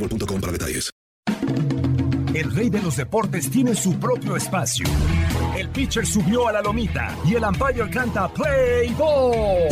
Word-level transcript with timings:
boostmobile.com 0.00 0.40
para 0.40 0.52
detalles. 0.52 0.90
El 2.32 2.54
rey 2.54 2.70
de 2.70 2.80
los 2.80 2.96
deportes 2.96 3.50
tiene 3.50 3.74
su 3.74 3.98
propio 3.98 4.36
espacio. 4.36 4.86
El 5.58 5.68
pitcher 5.68 6.06
subió 6.06 6.46
a 6.46 6.52
la 6.52 6.62
lomita 6.62 7.16
y 7.24 7.34
el 7.34 7.44
umpire 7.44 7.90
canta 7.90 8.32
Play 8.32 8.94
Ball. 8.94 9.68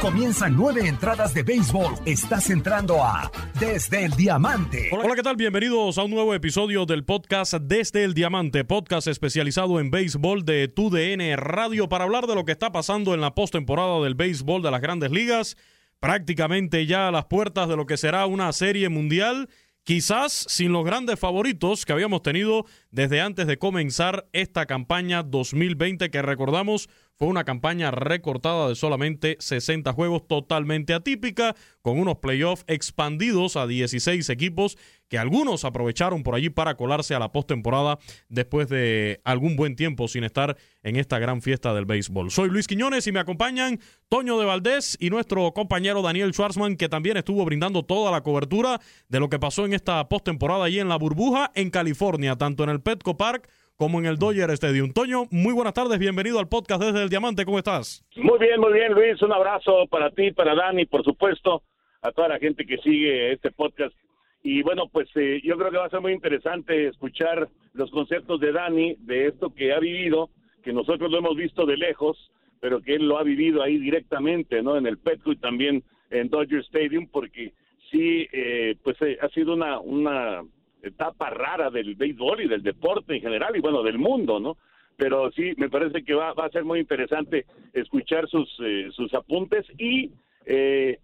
Comienzan 0.00 0.54
nueve 0.56 0.86
entradas 0.86 1.34
de 1.34 1.42
béisbol. 1.42 1.92
Estás 2.06 2.50
entrando 2.50 3.02
a 3.02 3.32
Desde 3.58 4.04
el 4.04 4.12
Diamante. 4.12 4.90
Hola, 4.92 5.16
¿qué 5.16 5.22
tal? 5.22 5.34
Bienvenidos 5.34 5.98
a 5.98 6.04
un 6.04 6.12
nuevo 6.12 6.34
episodio 6.34 6.86
del 6.86 7.04
podcast 7.04 7.54
Desde 7.54 8.04
el 8.04 8.14
Diamante, 8.14 8.64
podcast 8.64 9.08
especializado 9.08 9.80
en 9.80 9.90
béisbol 9.90 10.44
de 10.44 10.68
TUDN 10.68 11.36
Radio 11.36 11.88
para 11.88 12.04
hablar 12.04 12.28
de 12.28 12.36
lo 12.36 12.44
que 12.44 12.52
está 12.52 12.70
pasando 12.70 13.12
en 13.12 13.20
la 13.20 13.34
postemporada 13.34 14.00
del 14.00 14.14
béisbol 14.14 14.62
de 14.62 14.70
las 14.70 14.80
grandes 14.80 15.10
ligas 15.10 15.56
prácticamente 16.00 16.86
ya 16.86 17.08
a 17.08 17.10
las 17.10 17.26
puertas 17.26 17.68
de 17.68 17.76
lo 17.76 17.86
que 17.86 17.96
será 17.96 18.26
una 18.26 18.52
serie 18.52 18.88
mundial, 18.88 19.48
quizás 19.84 20.32
sin 20.48 20.72
los 20.72 20.84
grandes 20.84 21.18
favoritos 21.18 21.86
que 21.86 21.92
habíamos 21.92 22.22
tenido 22.22 22.66
desde 22.90 23.20
antes 23.20 23.46
de 23.46 23.58
comenzar 23.58 24.28
esta 24.32 24.66
campaña 24.66 25.22
2020 25.22 26.10
que 26.10 26.22
recordamos 26.22 26.88
fue 27.18 27.26
una 27.26 27.42
campaña 27.42 27.90
recortada 27.90 28.68
de 28.68 28.76
solamente 28.76 29.36
60 29.40 29.92
juegos, 29.92 30.28
totalmente 30.28 30.94
atípica, 30.94 31.56
con 31.82 31.98
unos 31.98 32.18
playoffs 32.18 32.64
expandidos 32.68 33.56
a 33.56 33.66
16 33.66 34.30
equipos 34.30 34.78
que 35.08 35.18
algunos 35.18 35.64
aprovecharon 35.64 36.22
por 36.22 36.36
allí 36.36 36.48
para 36.48 36.76
colarse 36.76 37.14
a 37.14 37.18
la 37.18 37.32
postemporada 37.32 37.98
después 38.28 38.68
de 38.68 39.20
algún 39.24 39.56
buen 39.56 39.74
tiempo 39.74 40.06
sin 40.06 40.22
estar 40.22 40.56
en 40.82 40.94
esta 40.94 41.18
gran 41.18 41.42
fiesta 41.42 41.74
del 41.74 41.86
béisbol. 41.86 42.30
Soy 42.30 42.50
Luis 42.50 42.68
Quiñones 42.68 43.06
y 43.08 43.12
me 43.12 43.18
acompañan 43.18 43.80
Toño 44.08 44.38
de 44.38 44.44
Valdés 44.44 44.96
y 45.00 45.10
nuestro 45.10 45.52
compañero 45.52 46.02
Daniel 46.02 46.32
Schwarzman, 46.32 46.76
que 46.76 46.88
también 46.88 47.16
estuvo 47.16 47.44
brindando 47.44 47.84
toda 47.84 48.12
la 48.12 48.22
cobertura 48.22 48.80
de 49.08 49.18
lo 49.18 49.28
que 49.28 49.40
pasó 49.40 49.64
en 49.64 49.72
esta 49.72 50.08
postemporada 50.08 50.66
allí 50.66 50.78
en 50.78 50.88
la 50.88 50.96
burbuja 50.96 51.50
en 51.56 51.70
California, 51.70 52.36
tanto 52.36 52.62
en 52.62 52.70
el 52.70 52.80
Petco 52.80 53.16
Park 53.16 53.48
como 53.78 54.00
en 54.00 54.06
el 54.06 54.18
Dodger 54.18 54.50
Stadium. 54.50 54.92
Toño, 54.92 55.26
muy 55.30 55.54
buenas 55.54 55.72
tardes, 55.72 56.00
bienvenido 56.00 56.40
al 56.40 56.48
podcast 56.48 56.82
desde 56.82 57.00
el 57.00 57.08
Diamante, 57.08 57.44
¿cómo 57.44 57.58
estás? 57.58 58.04
Muy 58.16 58.36
bien, 58.40 58.60
muy 58.60 58.72
bien, 58.72 58.92
Luis, 58.92 59.22
un 59.22 59.32
abrazo 59.32 59.86
para 59.88 60.10
ti, 60.10 60.32
para 60.32 60.56
Dani, 60.56 60.84
por 60.84 61.04
supuesto, 61.04 61.62
a 62.02 62.10
toda 62.10 62.26
la 62.26 62.40
gente 62.40 62.66
que 62.66 62.78
sigue 62.78 63.32
este 63.32 63.52
podcast. 63.52 63.94
Y 64.42 64.62
bueno, 64.62 64.88
pues 64.88 65.08
eh, 65.14 65.40
yo 65.44 65.56
creo 65.56 65.70
que 65.70 65.76
va 65.76 65.86
a 65.86 65.90
ser 65.90 66.00
muy 66.00 66.12
interesante 66.12 66.88
escuchar 66.88 67.48
los 67.72 67.88
conceptos 67.92 68.40
de 68.40 68.50
Dani, 68.50 68.96
de 68.98 69.28
esto 69.28 69.54
que 69.54 69.72
ha 69.72 69.78
vivido, 69.78 70.28
que 70.64 70.72
nosotros 70.72 71.08
lo 71.08 71.18
hemos 71.18 71.36
visto 71.36 71.64
de 71.64 71.76
lejos, 71.76 72.32
pero 72.60 72.82
que 72.82 72.96
él 72.96 73.06
lo 73.06 73.16
ha 73.18 73.22
vivido 73.22 73.62
ahí 73.62 73.78
directamente, 73.78 74.60
¿no? 74.60 74.76
En 74.76 74.88
el 74.88 74.98
Petco 74.98 75.30
y 75.30 75.36
también 75.36 75.84
en 76.10 76.28
Dodger 76.28 76.62
Stadium, 76.62 77.06
porque 77.06 77.52
sí, 77.92 78.26
eh, 78.32 78.74
pues 78.82 79.00
eh, 79.02 79.18
ha 79.22 79.28
sido 79.28 79.54
una, 79.54 79.78
una 79.78 80.42
etapa 80.82 81.30
rara 81.30 81.70
del 81.70 81.94
béisbol 81.94 82.42
y 82.42 82.48
del 82.48 82.62
deporte 82.62 83.14
en 83.14 83.20
general 83.20 83.56
y 83.56 83.60
bueno, 83.60 83.82
del 83.82 83.98
mundo, 83.98 84.40
¿no? 84.40 84.56
Pero 84.96 85.30
sí, 85.32 85.52
me 85.56 85.68
parece 85.68 86.04
que 86.04 86.14
va, 86.14 86.32
va 86.32 86.46
a 86.46 86.50
ser 86.50 86.64
muy 86.64 86.80
interesante 86.80 87.46
escuchar 87.72 88.28
sus, 88.28 88.48
eh, 88.60 88.88
sus 88.92 89.14
apuntes 89.14 89.64
y 89.78 90.10
eh, 90.44 90.98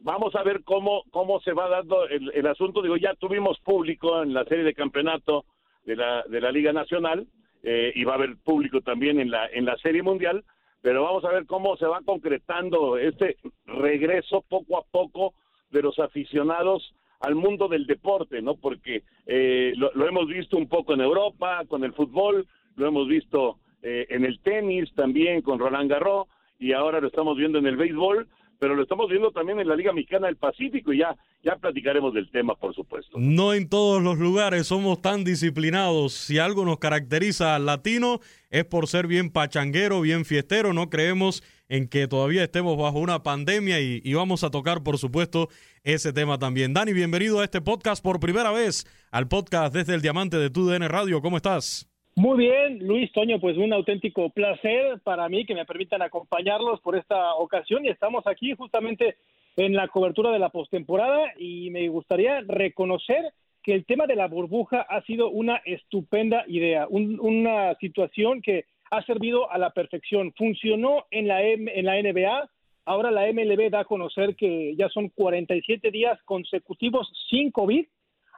vamos 0.00 0.34
a 0.34 0.42
ver 0.42 0.64
cómo, 0.64 1.04
cómo 1.10 1.40
se 1.40 1.52
va 1.52 1.68
dando 1.68 2.08
el, 2.08 2.32
el, 2.34 2.46
asunto. 2.46 2.82
Digo, 2.82 2.96
ya 2.96 3.14
tuvimos 3.14 3.58
público 3.60 4.22
en 4.22 4.34
la 4.34 4.44
serie 4.44 4.64
de 4.64 4.74
campeonato 4.74 5.44
de 5.84 5.96
la, 5.96 6.24
de 6.28 6.40
la 6.40 6.50
Liga 6.50 6.72
Nacional 6.72 7.26
eh, 7.62 7.92
y 7.94 8.04
va 8.04 8.12
a 8.12 8.16
haber 8.16 8.36
público 8.36 8.80
también 8.80 9.20
en 9.20 9.30
la, 9.30 9.46
en 9.46 9.64
la 9.64 9.76
serie 9.78 10.02
mundial, 10.02 10.44
pero 10.82 11.02
vamos 11.02 11.24
a 11.24 11.30
ver 11.30 11.46
cómo 11.46 11.76
se 11.76 11.86
va 11.86 12.00
concretando 12.04 12.98
este 12.98 13.36
regreso 13.64 14.44
poco 14.48 14.76
a 14.76 14.82
poco 14.82 15.34
de 15.70 15.82
los 15.82 15.98
aficionados 15.98 16.94
al 17.24 17.34
mundo 17.34 17.68
del 17.68 17.86
deporte, 17.86 18.42
¿no? 18.42 18.54
Porque 18.56 19.02
eh, 19.26 19.72
lo, 19.76 20.06
hemos 20.06 20.28
visto 20.28 20.58
un 20.58 20.68
poco 20.68 20.92
en 20.92 21.00
Europa 21.00 21.64
con 21.66 21.82
el 21.82 21.94
fútbol, 21.94 22.46
lo 22.76 22.86
hemos 22.86 23.08
visto 23.08 23.58
eh, 23.82 24.06
en 24.10 24.24
el 24.24 24.40
tenis 24.40 24.92
también 24.94 25.40
con 25.40 25.58
Roland 25.58 25.90
Garros 25.90 26.26
y 26.58 26.72
ahora 26.72 27.00
lo 27.00 27.08
estamos 27.08 27.36
viendo 27.38 27.58
en 27.58 27.66
el 27.66 27.76
béisbol, 27.76 28.28
pero 28.58 28.74
lo 28.74 28.82
estamos 28.82 29.08
viendo 29.08 29.30
también 29.30 29.58
en 29.58 29.68
la 29.68 29.74
Liga 29.74 29.92
Mexicana 29.92 30.26
del 30.26 30.36
Pacífico 30.36 30.92
y 30.92 30.98
ya, 30.98 31.16
ya 31.42 31.56
platicaremos 31.56 32.12
del 32.12 32.30
tema, 32.30 32.54
por 32.56 32.74
supuesto. 32.74 33.16
No 33.18 33.54
en 33.54 33.70
todos 33.70 34.02
los 34.02 34.18
lugares 34.18 34.66
somos 34.66 35.00
tan 35.00 35.24
disciplinados. 35.24 36.12
Si 36.12 36.38
algo 36.38 36.66
nos 36.66 36.78
caracteriza 36.78 37.54
al 37.54 37.64
latino 37.64 38.20
es 38.50 38.64
por 38.66 38.86
ser 38.86 39.06
bien 39.06 39.30
pachanguero, 39.30 40.02
bien 40.02 40.26
fiestero. 40.26 40.72
No 40.72 40.90
creemos 40.90 41.42
en 41.68 41.88
que 41.88 42.06
todavía 42.06 42.44
estemos 42.44 42.76
bajo 42.76 42.98
una 42.98 43.22
pandemia 43.22 43.80
y, 43.80 44.00
y 44.04 44.14
vamos 44.14 44.44
a 44.44 44.50
tocar, 44.50 44.82
por 44.82 44.98
supuesto, 44.98 45.48
ese 45.84 46.14
tema 46.14 46.38
también. 46.38 46.72
Dani, 46.72 46.94
bienvenido 46.94 47.40
a 47.40 47.44
este 47.44 47.60
podcast 47.60 48.02
por 48.02 48.18
primera 48.18 48.50
vez, 48.50 48.86
al 49.12 49.28
podcast 49.28 49.74
desde 49.74 49.94
el 49.94 50.00
Diamante 50.00 50.38
de 50.38 50.48
TUDN 50.48 50.88
Radio. 50.88 51.20
¿Cómo 51.20 51.36
estás? 51.36 51.90
Muy 52.16 52.38
bien, 52.38 52.78
Luis 52.86 53.12
Toño, 53.12 53.38
pues 53.38 53.58
un 53.58 53.72
auténtico 53.72 54.30
placer 54.30 55.00
para 55.04 55.28
mí 55.28 55.44
que 55.44 55.54
me 55.54 55.66
permitan 55.66 56.00
acompañarlos 56.00 56.80
por 56.80 56.96
esta 56.96 57.34
ocasión 57.34 57.84
y 57.84 57.90
estamos 57.90 58.26
aquí 58.26 58.54
justamente 58.54 59.16
en 59.56 59.74
la 59.74 59.88
cobertura 59.88 60.30
de 60.30 60.38
la 60.38 60.48
postemporada 60.48 61.32
y 61.38 61.70
me 61.70 61.86
gustaría 61.88 62.40
reconocer 62.40 63.32
que 63.62 63.74
el 63.74 63.84
tema 63.84 64.06
de 64.06 64.16
la 64.16 64.28
burbuja 64.28 64.86
ha 64.88 65.02
sido 65.02 65.28
una 65.28 65.60
estupenda 65.66 66.44
idea, 66.46 66.86
un, 66.88 67.18
una 67.20 67.74
situación 67.74 68.40
que 68.40 68.64
ha 68.90 69.02
servido 69.02 69.50
a 69.50 69.58
la 69.58 69.70
perfección. 69.70 70.32
Funcionó 70.36 71.04
en 71.10 71.28
la, 71.28 71.42
en 71.42 71.84
la 71.84 72.00
NBA, 72.00 72.48
Ahora 72.86 73.10
la 73.10 73.26
MLB 73.32 73.70
da 73.70 73.80
a 73.80 73.84
conocer 73.84 74.36
que 74.36 74.74
ya 74.76 74.88
son 74.88 75.08
47 75.08 75.90
días 75.90 76.20
consecutivos 76.24 77.10
sin 77.30 77.50
COVID, 77.50 77.86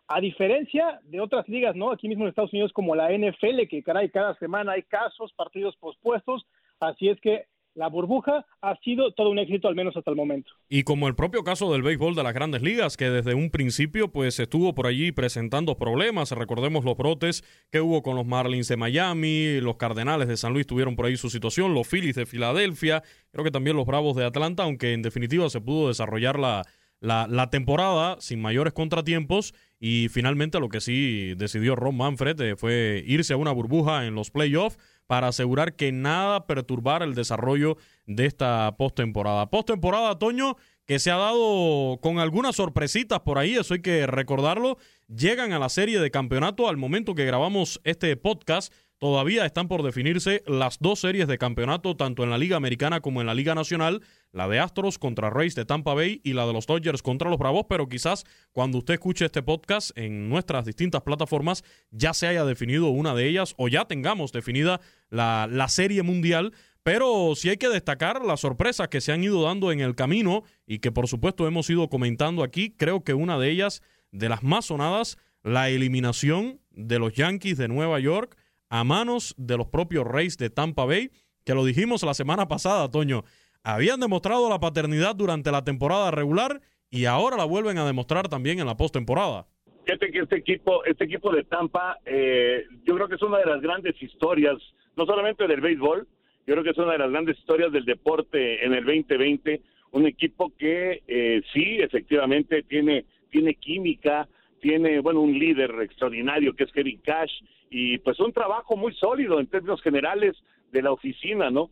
a 0.09 0.21
diferencia 0.21 1.01
de 1.03 1.21
otras 1.21 1.49
ligas, 1.49 1.75
¿no? 1.75 1.91
Aquí 1.91 2.09
mismo 2.09 2.25
en 2.25 2.29
Estados 2.29 2.53
Unidos 2.53 2.73
como 2.73 2.95
la 2.95 3.11
NFL, 3.11 3.67
que 3.69 3.83
caray, 3.83 4.09
cada 4.11 4.35
semana 4.37 4.73
hay 4.73 4.83
casos, 4.85 5.33
partidos 5.33 5.77
pospuestos, 5.77 6.47
así 6.79 7.09
es 7.09 7.21
que 7.21 7.47
la 7.77 7.89
burbuja 7.89 8.45
ha 8.63 8.77
sido 8.81 9.13
todo 9.13 9.31
un 9.31 9.39
éxito, 9.39 9.69
al 9.69 9.77
menos 9.77 9.97
hasta 9.97 10.11
el 10.11 10.17
momento. 10.17 10.51
Y 10.69 10.83
como 10.83 11.09
el 11.09 11.15
propio 11.15 11.45
caso 11.45 11.71
del 11.73 11.83
béisbol 11.83 12.15
de 12.15 12.23
las 12.23 12.35
grandes 12.35 12.63
ligas, 12.63 12.97
que 12.97 13.11
desde 13.11 13.35
un 13.35 13.51
principio 13.51 14.11
pues 14.11 14.41
estuvo 14.41 14.75
por 14.75 14.87
allí 14.87 15.13
presentando 15.13 15.77
problemas, 15.77 16.33
recordemos 16.33 16.85
los 16.85 16.97
brotes 16.97 17.45
que 17.71 17.81
hubo 17.81 18.03
con 18.03 18.17
los 18.17 18.27
Marlins 18.27 18.69
de 18.69 18.77
Miami, 18.77 19.61
los 19.61 19.77
Cardenales 19.77 20.27
de 20.27 20.37
San 20.37 20.55
Luis 20.55 20.67
tuvieron 20.67 20.97
por 20.97 21.07
ahí 21.07 21.17
su 21.17 21.29
situación, 21.29 21.75
los 21.75 21.87
Phillies 21.87 22.17
de 22.17 22.27
Filadelfia, 22.27 23.03
creo 23.31 23.45
que 23.45 23.51
también 23.51 23.77
los 23.77 23.87
Bravos 23.87 24.17
de 24.17 24.25
Atlanta, 24.25 24.65
aunque 24.65 24.95
en 24.95 25.03
definitiva 25.03 25.49
se 25.51 25.61
pudo 25.61 25.89
desarrollar 25.89 26.39
la, 26.39 26.63
la, 27.01 27.27
la, 27.29 27.51
temporada 27.51 28.17
sin 28.21 28.41
mayores 28.41 28.73
contratiempos 28.73 29.55
y 29.79 30.09
finalmente 30.09 30.61
lo 30.61 30.71
que 30.71 30.81
sí 30.81 31.35
decidió 31.37 31.77
Ron 31.77 31.99
Manfred 31.99 32.41
eh, 32.41 32.57
fue 32.57 33.05
irse 33.07 33.35
a 33.35 33.37
una 33.37 33.53
burbuja 33.53 34.07
en 34.07 34.15
los 34.15 34.31
playoffs 34.31 34.79
para 35.07 35.29
asegurar 35.29 35.75
que 35.77 35.93
nada 35.93 36.47
perturbara 36.47 37.05
el 37.05 37.15
desarrollo 37.15 37.77
de 38.07 38.27
esta 38.27 38.77
postemporada. 38.77 39.51
Postemporada, 39.51 40.19
Toño, 40.19 40.57
que 40.87 40.99
se 40.99 41.11
ha 41.11 41.17
dado 41.17 41.99
con 42.01 42.19
algunas 42.19 42.57
sorpresitas 42.57 43.21
por 43.21 43.39
ahí, 43.39 43.55
eso 43.57 43.75
hay 43.75 43.83
que 43.83 44.07
recordarlo. 44.07 44.79
Llegan 45.09 45.53
a 45.53 45.59
la 45.59 45.69
serie 45.69 46.01
de 46.01 46.11
campeonato 46.11 46.69
al 46.69 46.77
momento 46.77 47.15
que 47.15 47.25
grabamos 47.25 47.81
este 47.85 48.17
podcast. 48.17 48.73
Todavía 48.99 49.45
están 49.45 49.69
por 49.69 49.83
definirse 49.83 50.43
las 50.47 50.79
dos 50.79 51.01
series 51.01 51.29
de 51.29 51.37
campeonato, 51.37 51.97
tanto 51.97 52.25
en 52.25 52.31
la 52.31 52.39
Liga 52.39 52.57
Americana 52.57 53.03
como 53.03 53.21
en 53.21 53.27
la 53.27 53.35
Liga 53.35 53.55
Nacional, 53.55 54.01
la 54.33 54.49
de 54.49 54.59
Astros 54.59 54.99
contra 54.99 55.29
Rays 55.29 55.55
de 55.55 55.67
Tampa 55.67 55.93
Bay 55.93 56.23
y 56.25 56.33
la 56.33 56.47
de 56.47 56.55
los 56.55 56.67
Dodgers 56.67 57.03
contra 57.03 57.29
los 57.29 57.39
Bravos, 57.39 57.67
pero 57.69 57.91
quizás 57.91 58.25
cuando 58.53 58.79
usted 58.79 58.95
escuche 58.95 59.27
este 59.27 59.43
podcast 59.43 59.91
en 59.99 60.31
nuestras 60.31 60.65
distintas 60.65 61.03
plataformas 61.03 61.63
ya 61.91 62.15
se 62.15 62.27
haya 62.27 62.47
definido 62.47 62.89
una 62.89 63.15
de 63.15 63.29
ellas 63.29 63.55
o 63.59 63.69
ya 63.69 63.85
tengamos 63.85 64.33
definida 64.33 64.81
la, 65.11 65.47
la 65.51 65.69
serie 65.69 66.03
mundial. 66.03 66.55
Pero 66.83 67.35
sí 67.35 67.51
hay 67.51 67.59
que 67.59 67.69
destacar 67.69 68.25
las 68.25 68.41
sorpresas 68.41 68.89
que 68.89 69.03
se 69.03 69.13
han 69.13 69.23
ido 69.23 69.43
dando 69.43 69.73
en 69.73 69.81
el 69.81 69.95
camino 69.95 70.45
y 70.67 70.79
que 70.79 70.93
por 70.93 71.07
supuesto 71.07 71.47
hemos 71.47 71.69
ido 71.69 71.91
comentando 71.91 72.43
aquí. 72.43 72.71
Creo 72.71 73.03
que 73.03 73.13
una 73.13 73.39
de 73.39 73.51
ellas, 73.51 73.83
de 74.11 74.29
las 74.31 74.43
más 74.43 74.67
sonadas, 74.67 75.19
la 75.43 75.69
eliminación 75.69 76.61
de 76.71 76.99
los 76.99 77.13
Yankees 77.13 77.59
de 77.59 77.69
Nueva 77.69 77.99
York 77.99 78.37
a 78.69 78.85
manos 78.85 79.35
de 79.39 79.57
los 79.57 79.69
propios 79.69 80.07
Rays 80.07 80.37
de 80.39 80.51
Tampa 80.51 80.85
Bay, 80.85 81.11
que 81.45 81.55
lo 81.55 81.65
dijimos 81.65 82.03
la 82.03 82.15
semana 82.15 82.49
pasada, 82.49 82.91
Toño, 82.91 83.25
habían 83.63 84.01
demostrado 84.01 84.49
la 84.49 84.61
paternidad 84.61 85.15
durante 85.17 85.51
la 85.51 85.65
temporada 85.65 86.11
regular 86.11 86.61
y 86.91 87.05
ahora 87.05 87.37
la 87.37 87.45
vuelven 87.45 87.79
a 87.79 87.87
demostrar 87.87 88.29
también 88.29 88.59
en 88.59 88.67
la 88.67 88.77
postemporada. 88.77 89.47
Fíjate 89.85 90.11
que 90.11 90.19
este 90.21 90.37
equipo, 90.37 90.85
este 90.85 91.05
equipo 91.05 91.33
de 91.33 91.45
Tampa, 91.45 91.99
eh, 92.05 92.65
yo 92.85 92.95
creo 92.97 93.09
que 93.09 93.15
es 93.15 93.23
una 93.23 93.39
de 93.39 93.47
las 93.47 93.61
grandes 93.61 94.01
historias, 94.03 94.57
no 94.97 95.07
solamente 95.07 95.47
del 95.47 95.61
béisbol, 95.61 96.09
yo 96.47 96.55
creo 96.55 96.65
que 96.65 96.71
es 96.71 96.79
una 96.79 96.93
de 96.93 96.99
las 96.99 97.11
grandes 97.11 97.39
historias 97.39 97.73
del 97.73 97.85
deporte 97.85 98.65
en 98.65 98.73
el 98.73 98.85
2020. 98.85 99.63
Un 99.93 100.07
equipo 100.07 100.53
que 100.57 101.03
eh, 101.07 101.43
sí, 101.53 101.79
efectivamente, 101.81 102.63
tiene, 102.63 103.05
tiene 103.31 103.55
química, 103.55 104.29
tiene, 104.61 105.01
bueno, 105.01 105.21
un 105.21 105.39
líder 105.39 105.71
extraordinario 105.83 106.55
que 106.55 106.65
es 106.65 106.73
Kevin 106.73 107.01
Cash 107.05 107.33
y 107.71 107.99
pues 107.99 108.19
un 108.21 108.33
trabajo 108.33 108.77
muy 108.77 108.95
sólido 108.95 109.41
en 109.41 109.47
términos 109.47 109.83
generales 109.83 110.37
de 110.73 110.83
la 110.83 110.93
oficina, 110.93 111.51
¿no? 111.51 111.71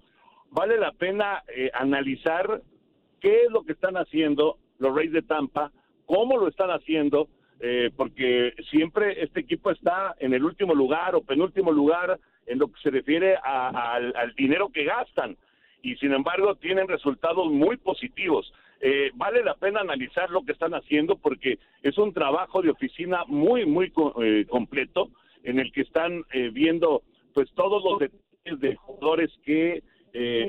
Vale 0.51 0.79
la 0.79 0.93
pena 0.93 1.43
eh, 1.49 1.71
analizar 1.75 2.63
qué 3.21 3.43
es 3.45 3.51
lo 3.51 3.65
que 3.65 3.73
están 3.73 3.97
haciendo 3.97 4.59
los 4.79 4.95
Reyes 4.95 5.13
de 5.13 5.23
Tampa, 5.23 5.73
cómo 6.07 6.37
lo 6.39 6.49
están 6.49 6.71
haciendo, 6.71 7.29
eh, 7.61 7.91
porque 7.97 8.53
siempre 8.71 9.23
este 9.23 9.41
equipo 9.41 9.71
está 9.71 10.15
en 10.19 10.35
el 10.35 10.45
último 10.45 10.75
lugar 10.75 11.15
o 11.15 11.23
penúltimo 11.23 11.73
lugar 11.73 12.19
en 12.47 12.59
lo 12.59 12.69
que 12.69 12.81
se 12.83 12.91
refiere 12.91 13.37
al 13.37 14.35
dinero 14.37 14.69
que 14.69 14.85
gastan 14.85 15.37
y 15.85 15.97
sin 15.97 16.13
embargo 16.13 16.57
tienen 16.57 16.89
resultados 16.89 17.51
muy 17.51 17.77
positivos. 17.77 18.53
Eh, 18.87 19.13
vale 19.15 19.43
la 19.43 19.55
pena 19.55 19.81
analizar 19.81 20.29
lo 20.29 20.45
que 20.45 20.53
están 20.53 20.75
haciendo 20.75 21.17
porque 21.17 21.59
es 21.83 21.97
un 21.97 22.13
trabajo 22.13 22.61
de 22.61 22.69
oficina 22.69 23.25
muy, 23.29 23.65
muy 23.65 23.91
eh, 24.21 24.45
completo 24.47 25.09
en 25.43 25.59
el 25.59 25.73
que 25.73 25.81
están 25.81 26.23
eh, 26.35 26.51
viendo 26.53 27.03
pues 27.33 27.51
todos 27.55 27.83
los 27.83 27.99
detalles 27.99 28.61
de 28.61 28.77
jugadores 28.77 29.31
que 29.43 29.83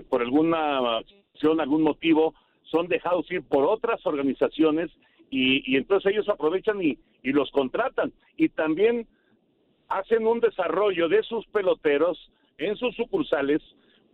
por 0.10 0.22
alguna 0.22 1.00
algún 1.60 1.82
motivo 1.82 2.36
son 2.64 2.90
dejados 2.90 3.32
ir 3.32 3.42
por 3.42 3.64
otras 3.64 4.06
organizaciones 4.06 4.92
y, 5.30 5.78
entonces 5.78 6.12
ellos 6.12 6.28
aprovechan 6.28 6.84
y, 6.84 7.00
y 7.24 7.32
los 7.32 7.50
contratan. 7.52 8.12
Y 8.36 8.50
también 8.50 9.08
hacen 9.88 10.28
un 10.28 10.42
desarrollo 10.42 11.08
de 11.08 11.24
sus 11.24 11.48
peloteros 11.48 12.30
en 12.58 12.76
sus 12.76 12.96
sucursales 12.96 13.62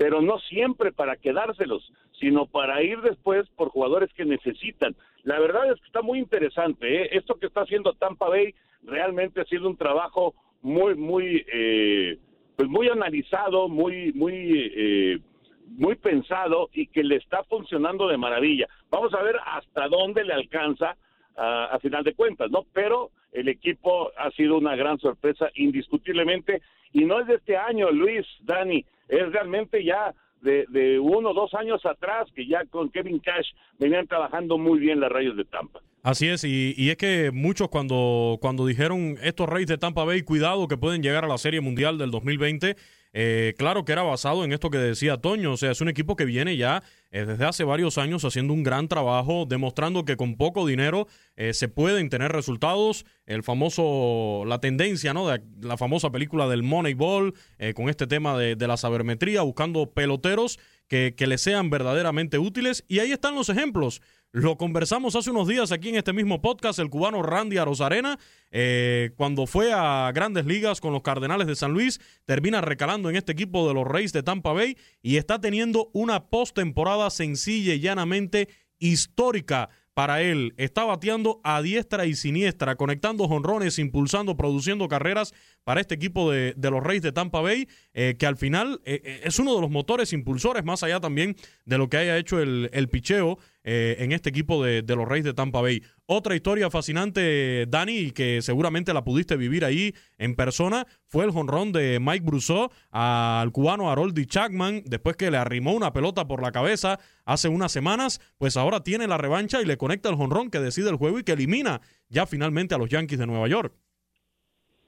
pero 0.01 0.19
no 0.19 0.39
siempre 0.39 0.92
para 0.92 1.15
quedárselos, 1.15 1.94
sino 2.19 2.48
para 2.48 2.81
ir 2.81 3.01
después 3.01 3.48
por 3.50 3.69
jugadores 3.69 4.12
que 4.13 4.25
necesitan. 4.25 4.95
La 5.21 5.39
verdad 5.39 5.71
es 5.71 5.80
que 5.80 5.86
está 5.86 6.01
muy 6.01 6.18
interesante. 6.18 7.03
¿eh? 7.03 7.09
Esto 7.12 7.36
que 7.36 7.45
está 7.45 7.62
haciendo 7.62 7.94
Tampa 7.94 8.27
Bay 8.27 8.56
realmente 8.81 9.42
ha 9.42 9.45
sido 9.45 9.69
un 9.69 9.77
trabajo 9.77 10.33
muy, 10.63 10.95
muy, 10.95 11.45
eh, 11.53 12.18
pues 12.56 12.68
muy 12.68 12.89
analizado, 12.89 13.69
muy, 13.69 14.12
muy, 14.13 14.71
eh, 14.75 15.19
muy 15.68 15.94
pensado 15.98 16.71
y 16.74 16.88
que 16.88 17.04
le 17.04 17.18
está 17.18 17.44
funcionando 17.44 18.07
de 18.07 18.18
maravilla. 18.18 18.68
Vamos 18.89 19.13
a 19.13 19.21
ver 19.21 19.36
hasta 19.45 19.88
dónde 19.88 20.24
le 20.24 20.33
alcanza 20.33 20.97
a, 21.38 21.65
a 21.65 21.80
final 21.80 22.04
de 22.04 22.15
cuentas, 22.15 22.50
¿no? 22.50 22.65
Pero 22.74 23.12
el 23.33 23.47
equipo 23.50 24.09
ha 24.18 24.31
sido 24.31 24.57
una 24.57 24.75
gran 24.75 24.97
sorpresa 24.97 25.51
indiscutiblemente 25.54 26.63
y 26.92 27.06
no 27.06 27.19
es 27.19 27.27
de 27.27 27.36
este 27.36 27.56
año, 27.56 27.92
Luis, 27.92 28.25
Dani 28.42 28.83
es 29.12 29.31
realmente 29.31 29.84
ya 29.84 30.16
de, 30.42 31.00
uno 31.00 31.30
o 31.30 31.34
dos 31.34 31.54
años 31.54 31.86
atrás 31.86 32.28
que 32.36 32.48
ya 32.48 32.66
con 32.66 32.90
Kevin 32.90 33.19
Cash 33.19 33.50
venían 33.78 34.08
trabajando 34.08 34.58
muy 34.58 34.80
bien 34.80 35.00
las 35.00 35.12
Rayos 35.12 35.38
de 35.38 35.46
Tampa. 35.46 35.81
Así 36.02 36.28
es, 36.28 36.44
y, 36.44 36.74
y, 36.75 36.90
es 36.90 36.98
que 36.98 37.30
muchos 37.31 37.69
cuando, 37.69 38.40
cuando 38.42 38.66
dijeron 38.66 39.18
estos 39.22 39.48
Reyes 39.48 39.68
de 39.68 39.78
Tampa 39.78 40.04
Bay, 40.04 40.24
cuidado 40.24 40.68
que 40.68 40.75
pueden 40.75 41.04
llegar 41.04 41.25
a 41.25 41.28
la 41.28 41.38
Serie 41.38 41.62
Mundial 41.62 42.00
del 42.00 42.10
2020, 42.10 42.75
eh, 43.13 43.54
claro 43.58 43.86
que 43.86 43.92
era 43.92 44.02
basado 44.02 44.44
en 44.44 44.52
esto 44.52 44.72
que 44.72 44.80
decía 44.80 45.18
Toño, 45.18 45.52
o 45.52 45.57
sea, 45.57 45.69
es 45.69 45.81
un 45.81 45.90
equipo 45.90 46.16
que 46.16 46.25
viene 46.25 46.57
ya 46.57 46.81
eh, 47.12 47.25
desde 47.25 47.46
hace 47.46 47.63
varios 47.63 47.98
años 47.98 48.25
haciendo 48.25 48.54
un 48.54 48.63
gran 48.63 48.88
trabajo, 48.88 49.46
demostrando 49.48 50.06
que 50.06 50.18
con 50.18 50.38
poco 50.38 50.66
dinero 50.66 51.08
eh, 51.36 51.54
se 51.54 51.68
pueden 51.68 52.10
tener 52.10 52.31
resultados. 52.31 53.06
El 53.25 53.44
famoso, 53.44 54.44
la 54.45 54.59
tendencia, 54.59 55.14
¿no? 55.14 55.28
De 55.28 55.42
la 55.62 55.78
famosa 55.78 56.12
película 56.12 56.47
del 56.47 56.64
Moneyball, 56.64 57.33
con 57.76 57.88
este 57.90 58.07
tema 58.07 58.38
de, 58.38 58.56
de, 58.56 58.68
la 58.68 58.76
sabermetría, 58.76 59.42
buscando 59.42 59.92
peloteros 59.92 60.59
que, 60.88 61.14
que 61.16 61.28
le 61.28 61.38
sean 61.38 61.69
verdaderamente 61.69 62.40
útiles. 62.40 62.83
Y 62.88 63.00
ahí 63.00 63.12
están 63.12 63.35
los 63.35 63.47
ejemplos. 63.50 64.02
Lo 64.33 64.56
conversamos 64.56 65.18
hace 65.18 65.30
unos 65.30 65.45
días 65.50 65.73
aquí 65.73 65.90
en 65.90 65.95
este 65.95 66.14
mismo 66.14 66.42
podcast, 66.42 66.80
el 66.80 66.90
cubano 66.90 67.21
Randy 67.21 67.57
Arozarena, 67.57 68.18
eh, 68.50 69.11
cuando 69.18 69.45
fue 69.45 69.73
a 69.73 70.09
grandes 70.16 70.45
ligas 70.45 70.80
con 70.80 70.94
los 70.94 71.02
Cardenales 71.02 71.47
de 71.47 71.56
San 71.57 71.73
Luis, 71.73 72.00
termina 72.23 72.61
recalando 72.61 73.09
en 73.09 73.18
este 73.18 73.33
equipo 73.33 73.68
de 73.68 73.73
los 73.73 73.85
Reyes 73.85 74.14
de 74.14 74.23
Tampa 74.23 74.54
Bay 74.54 74.78
y 75.02 75.18
está 75.18 75.42
teniendo 75.42 75.90
una 75.92 76.30
postemporada 76.30 77.09
sencilla 77.09 77.73
y 77.73 77.81
llanamente 77.81 78.47
histórica 78.80 79.69
para 79.94 80.21
él. 80.21 80.54
Está 80.56 80.85
bateando 80.85 81.42
a 81.44 81.61
diestra 81.61 82.06
y 82.06 82.16
siniestra, 82.16 82.78
conectando 82.78 83.28
jonrones, 83.28 83.80
impulsando, 83.80 84.38
produciendo 84.38 84.88
carreras 84.88 85.33
para 85.63 85.81
este 85.81 85.95
equipo 85.95 86.31
de, 86.31 86.56
los 86.57 86.83
Reyes 86.83 87.03
de 87.03 87.11
Tampa 87.11 87.41
Bay, 87.41 87.68
eh, 87.94 88.15
que 88.18 88.25
al 88.25 88.37
final 88.37 88.81
eh, 88.85 89.21
es 89.23 89.39
uno 89.39 89.56
de 89.56 89.61
los 89.61 89.69
motores 89.69 90.13
impulsores, 90.13 90.63
más 90.63 90.83
allá 90.83 90.99
también 90.99 91.35
de 91.65 91.77
lo 91.77 91.89
que 91.89 91.97
haya 91.97 92.18
hecho 92.18 92.39
el, 92.39 92.89
picheo 92.89 93.37
eh, 93.63 93.97
en 93.99 94.11
este 94.11 94.30
equipo 94.30 94.63
de, 94.63 94.83
los 94.87 95.07
Reyes 95.07 95.25
de 95.25 95.33
Tampa 95.33 95.61
Bay. 95.61 95.83
Otra 96.07 96.35
historia 96.35 96.69
fascinante, 96.69 97.65
Dani, 97.68 98.11
que 98.11 98.41
seguramente 98.41 98.94
la 98.94 99.03
pudiste 99.03 99.37
vivir 99.37 99.63
ahí 99.63 99.94
en 100.18 100.35
persona, 100.35 100.85
fue 101.06 101.25
el 101.25 101.31
jonrón 101.31 101.71
de 101.71 101.99
Mike 102.01 102.25
Brousseau 102.25 102.69
al 102.89 103.51
cubano 103.51 103.89
Haroldi 103.89 104.25
Chapman, 104.25 104.83
después 104.85 105.15
que 105.15 105.31
le 105.31 105.37
arrimó 105.37 105.73
una 105.73 105.94
pelota 105.94 106.27
por 106.27 106.41
la 106.41 106.51
cabeza 106.51 106.99
hace 107.23 107.47
unas 107.47 107.71
semanas, 107.71 108.19
pues 108.37 108.57
ahora 108.57 108.83
tiene 108.83 109.07
la 109.07 109.18
revancha 109.18 109.61
y 109.61 109.65
le 109.65 109.77
conecta 109.77 110.09
el 110.09 110.15
jonrón 110.15 110.49
que 110.49 110.59
decide 110.59 110.89
el 110.89 110.97
juego 110.97 111.19
y 111.19 111.23
que 111.23 111.33
elimina 111.33 111.81
ya 112.09 112.25
finalmente 112.25 112.75
a 112.75 112.77
los 112.77 112.89
Yankees 112.89 113.19
de 113.19 113.27
Nueva 113.27 113.47
York. 113.47 113.73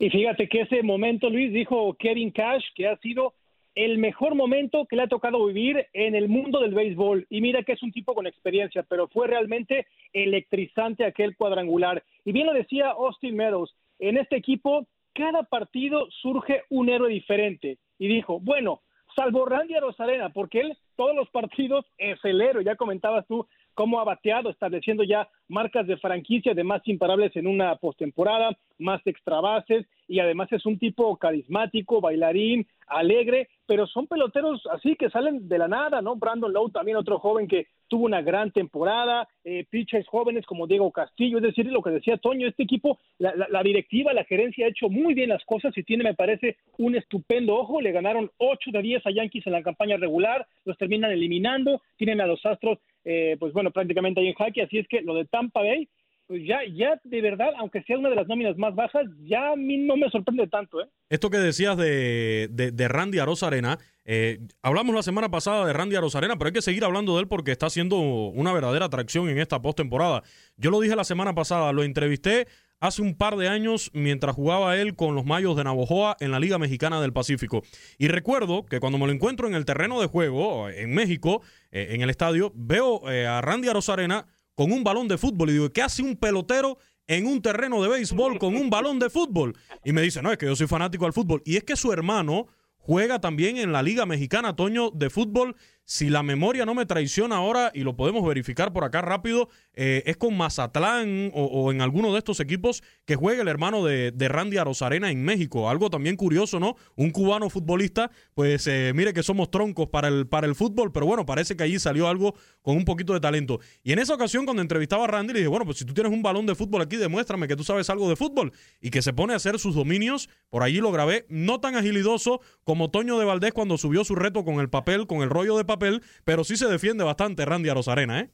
Y 0.03 0.09
fíjate 0.09 0.49
que 0.49 0.63
ese 0.63 0.83
momento, 0.83 1.29
Luis, 1.29 1.53
dijo 1.53 1.95
Kevin 1.97 2.31
Cash, 2.31 2.65
que 2.75 2.89
ha 2.89 2.97
sido 2.97 3.35
el 3.73 3.99
mejor 3.99 4.35
momento 4.35 4.85
que 4.85 4.97
le 4.97 5.03
ha 5.03 5.07
tocado 5.07 5.45
vivir 5.45 5.87
en 5.93 6.13
el 6.13 6.27
mundo 6.27 6.59
del 6.59 6.73
béisbol. 6.73 7.25
Y 7.29 7.39
mira 7.39 7.63
que 7.63 7.71
es 7.71 7.81
un 7.81 7.93
tipo 7.93 8.13
con 8.13 8.27
experiencia, 8.27 8.83
pero 8.83 9.07
fue 9.07 9.27
realmente 9.27 9.87
electrizante 10.11 11.05
aquel 11.05 11.37
cuadrangular. 11.37 12.03
Y 12.25 12.33
bien 12.33 12.47
lo 12.47 12.53
decía 12.53 12.89
Austin 12.89 13.37
Meadows, 13.37 13.73
en 13.97 14.17
este 14.17 14.35
equipo 14.35 14.85
cada 15.13 15.43
partido 15.43 16.09
surge 16.21 16.63
un 16.69 16.89
héroe 16.89 17.09
diferente. 17.09 17.77
Y 17.97 18.09
dijo, 18.09 18.41
bueno, 18.41 18.81
salvo 19.15 19.45
Randy 19.45 19.75
Rosarena, 19.75 20.33
porque 20.33 20.59
él 20.59 20.77
todos 20.97 21.15
los 21.15 21.29
partidos 21.29 21.85
es 21.97 22.19
el 22.25 22.41
héroe. 22.41 22.65
Ya 22.65 22.75
comentabas 22.75 23.25
tú 23.25 23.47
cómo 23.73 24.01
ha 24.01 24.03
bateado, 24.03 24.49
estableciendo 24.49 25.05
ya 25.05 25.29
marcas 25.47 25.87
de 25.87 25.95
franquicia 25.95 26.53
de 26.53 26.65
más 26.65 26.85
imparables 26.89 27.33
en 27.37 27.47
una 27.47 27.77
postemporada, 27.77 28.51
más 28.77 29.01
extra 29.07 29.39
bases 29.39 29.87
y 30.07 30.19
además 30.19 30.51
es 30.51 30.65
un 30.65 30.77
tipo 30.77 31.15
carismático, 31.17 32.01
bailarín, 32.01 32.67
alegre, 32.87 33.49
pero 33.65 33.87
son 33.87 34.07
peloteros 34.07 34.61
así 34.71 34.95
que 34.95 35.09
salen 35.09 35.47
de 35.47 35.57
la 35.57 35.67
nada, 35.67 36.01
¿no? 36.01 36.15
Brandon 36.15 36.51
Lowe 36.51 36.71
también 36.71 36.97
otro 36.97 37.19
joven 37.19 37.47
que 37.47 37.67
tuvo 37.87 38.05
una 38.05 38.21
gran 38.21 38.51
temporada, 38.51 39.27
eh, 39.43 39.65
pitchers 39.69 40.07
jóvenes 40.07 40.45
como 40.45 40.67
Diego 40.67 40.91
Castillo, 40.91 41.37
es 41.37 41.43
decir, 41.43 41.65
lo 41.67 41.81
que 41.81 41.91
decía 41.91 42.17
Toño, 42.17 42.47
este 42.47 42.63
equipo, 42.63 42.97
la, 43.19 43.33
la, 43.35 43.63
directiva, 43.63 44.13
la 44.13 44.23
gerencia 44.23 44.65
ha 44.65 44.69
hecho 44.69 44.89
muy 44.89 45.13
bien 45.13 45.29
las 45.29 45.43
cosas 45.45 45.77
y 45.77 45.83
tiene, 45.83 46.03
me 46.03 46.15
parece, 46.15 46.57
un 46.77 46.95
estupendo 46.95 47.55
ojo, 47.55 47.81
le 47.81 47.91
ganaron 47.91 48.31
8 48.37 48.71
de 48.71 48.81
10 48.81 49.05
a 49.05 49.11
Yankees 49.11 49.45
en 49.45 49.53
la 49.53 49.63
campaña 49.63 49.97
regular, 49.97 50.47
los 50.65 50.77
terminan 50.77 51.11
eliminando, 51.11 51.81
tienen 51.97 52.21
a 52.21 52.27
los 52.27 52.43
Astros, 52.45 52.79
eh, 53.05 53.37
pues 53.39 53.53
bueno, 53.53 53.71
prácticamente 53.71 54.21
ahí 54.21 54.27
en 54.27 54.33
jaque, 54.33 54.63
así 54.63 54.79
es 54.79 54.87
que 54.87 55.01
lo 55.01 55.13
de 55.13 55.25
Tampa 55.25 55.61
Bay 55.61 55.87
pues 56.33 56.47
ya, 56.47 56.61
ya 56.75 56.99
de 57.03 57.21
verdad, 57.21 57.49
aunque 57.59 57.83
sea 57.83 57.95
una 57.95 58.09
de 58.09 58.15
las 58.15 58.27
nóminas 58.27 58.57
más 58.57 58.73
bajas, 58.73 59.05
ya 59.23 59.51
a 59.51 59.55
mí 59.55 59.77
no 59.77 59.95
me 59.95 60.09
sorprende 60.09 60.47
tanto. 60.47 60.81
¿eh? 60.81 60.87
Esto 61.07 61.29
que 61.29 61.37
decías 61.37 61.77
de, 61.77 62.49
de, 62.49 62.87
Randy 62.87 63.19
Arozarena, 63.19 63.77
eh, 64.03 64.39
hablamos 64.63 64.95
la 64.95 65.03
semana 65.03 65.29
pasada 65.29 65.63
de 65.67 65.73
Randy 65.73 65.95
Arozarena, 65.95 66.35
pero 66.35 66.47
hay 66.47 66.53
que 66.53 66.63
seguir 66.63 66.85
hablando 66.85 67.13
de 67.13 67.21
él 67.21 67.27
porque 67.27 67.51
está 67.51 67.67
haciendo 67.67 67.97
una 67.99 68.51
verdadera 68.51 68.85
atracción 68.85 69.29
en 69.29 69.37
esta 69.37 69.61
postemporada. 69.61 70.23
Yo 70.57 70.71
lo 70.71 70.79
dije 70.79 70.95
la 70.95 71.03
semana 71.03 71.35
pasada, 71.35 71.71
lo 71.71 71.83
entrevisté 71.83 72.47
hace 72.79 73.03
un 73.03 73.15
par 73.15 73.35
de 73.37 73.47
años 73.47 73.91
mientras 73.93 74.35
jugaba 74.35 74.75
él 74.75 74.95
con 74.95 75.13
los 75.13 75.25
Mayos 75.25 75.55
de 75.55 75.65
Navojoa 75.65 76.17
en 76.19 76.31
la 76.31 76.39
Liga 76.39 76.57
Mexicana 76.57 76.99
del 76.99 77.13
Pacífico. 77.13 77.61
Y 77.99 78.07
recuerdo 78.07 78.65
que 78.65 78.79
cuando 78.79 78.97
me 78.97 79.05
lo 79.05 79.13
encuentro 79.13 79.47
en 79.47 79.53
el 79.53 79.65
terreno 79.65 80.01
de 80.01 80.07
juego 80.07 80.67
en 80.67 80.95
México, 80.95 81.43
eh, 81.71 81.89
en 81.91 82.01
el 82.01 82.09
estadio, 82.09 82.51
veo 82.55 83.07
eh, 83.11 83.27
a 83.27 83.39
Randy 83.41 83.69
Arozarena 83.69 84.25
con 84.55 84.71
un 84.71 84.83
balón 84.83 85.07
de 85.07 85.17
fútbol. 85.17 85.49
Y 85.49 85.53
digo, 85.53 85.71
¿qué 85.71 85.81
hace 85.81 86.01
un 86.01 86.15
pelotero 86.15 86.77
en 87.07 87.25
un 87.25 87.41
terreno 87.41 87.81
de 87.81 87.89
béisbol 87.89 88.39
con 88.39 88.55
un 88.55 88.69
balón 88.69 88.99
de 88.99 89.09
fútbol? 89.09 89.55
Y 89.83 89.93
me 89.93 90.01
dice, 90.01 90.21
no, 90.21 90.31
es 90.31 90.37
que 90.37 90.45
yo 90.45 90.55
soy 90.55 90.67
fanático 90.67 91.05
del 91.05 91.13
fútbol. 91.13 91.41
Y 91.45 91.57
es 91.57 91.63
que 91.63 91.75
su 91.75 91.91
hermano 91.91 92.47
juega 92.77 93.19
también 93.19 93.57
en 93.57 93.71
la 93.71 93.81
Liga 93.81 94.05
Mexicana, 94.05 94.55
Toño, 94.55 94.91
de 94.91 95.09
fútbol 95.09 95.55
si 95.85 96.09
la 96.09 96.23
memoria 96.23 96.65
no 96.65 96.73
me 96.73 96.85
traiciona 96.85 97.35
ahora, 97.35 97.71
y 97.73 97.81
lo 97.81 97.95
podemos 97.95 98.25
verificar 98.25 98.71
por 98.71 98.85
acá 98.85 99.01
rápido, 99.01 99.49
eh, 99.73 100.03
es 100.05 100.17
con 100.17 100.37
Mazatlán 100.37 101.31
o, 101.33 101.71
en 101.71 101.81
alguno 101.81 102.13
de 102.13 102.19
estos 102.19 102.39
equipos 102.39 102.83
que 103.05 103.15
juega 103.15 103.41
el 103.41 103.47
hermano 103.47 103.83
de, 103.83 104.11
de 104.11 104.27
Randy 104.29 104.57
Arozarena 104.57 105.11
en 105.11 105.23
México. 105.23 105.69
Algo 105.69 105.89
también 105.89 106.15
curioso, 106.15 106.59
¿no? 106.59 106.75
Un 106.95 107.11
cubano 107.11 107.49
futbolista, 107.49 108.11
pues 108.33 108.65
eh, 108.67 108.93
mire 108.95 109.13
que 109.13 109.23
somos 109.23 109.51
troncos 109.51 109.89
para 109.89 110.07
el, 110.07 110.27
para 110.27 110.47
el 110.47 110.55
fútbol, 110.55 110.91
pero 110.91 111.05
bueno, 111.05 111.25
parece 111.25 111.57
que 111.57 111.63
allí 111.63 111.79
salió 111.79 112.07
algo 112.07 112.33
con 112.61 112.77
un 112.77 112.85
poquito 112.85 113.13
de 113.13 113.19
talento. 113.19 113.59
Y 113.83 113.91
en 113.91 113.99
esa 113.99 114.13
ocasión, 114.13 114.45
cuando 114.45 114.61
entrevistaba 114.61 115.03
a 115.03 115.07
Randy, 115.07 115.33
le 115.33 115.39
dije, 115.39 115.49
bueno, 115.49 115.65
pues 115.65 115.79
si 115.79 115.85
tú 115.85 115.93
tienes 115.93 116.13
un 116.13 116.23
balón 116.23 116.45
de 116.45 116.55
fútbol 116.55 116.81
aquí, 116.81 116.95
demuéstrame 116.95 117.47
que 117.47 117.55
tú 117.55 117.63
sabes 117.63 117.89
algo 117.89 118.07
de 118.09 118.15
fútbol. 118.15 118.53
Y 118.79 118.89
que 118.89 119.01
se 119.01 119.11
pone 119.11 119.33
a 119.33 119.35
hacer 119.35 119.59
sus 119.59 119.75
dominios, 119.75 120.29
por 120.49 120.63
allí 120.63 120.77
lo 120.77 120.91
grabé, 120.91 121.25
no 121.27 121.59
tan 121.59 121.75
agilidoso 121.75 122.39
como 122.63 122.89
Toño 122.89 123.19
de 123.19 123.25
Valdés 123.25 123.51
cuando 123.51 123.77
subió 123.77 124.05
su 124.05 124.15
reto 124.15 124.45
con 124.45 124.59
el 124.59 124.69
papel, 124.69 125.07
con 125.07 125.21
el 125.21 125.29
rollo 125.29 125.57
de 125.57 125.65
papel 125.65 125.72
papel, 125.73 126.01
pero 126.23 126.43
sí 126.43 126.55
se 126.55 126.67
defiende 126.67 127.03
bastante 127.03 127.45
Randy 127.45 127.69
Arozarena, 127.69 128.19
¿eh? 128.21 128.29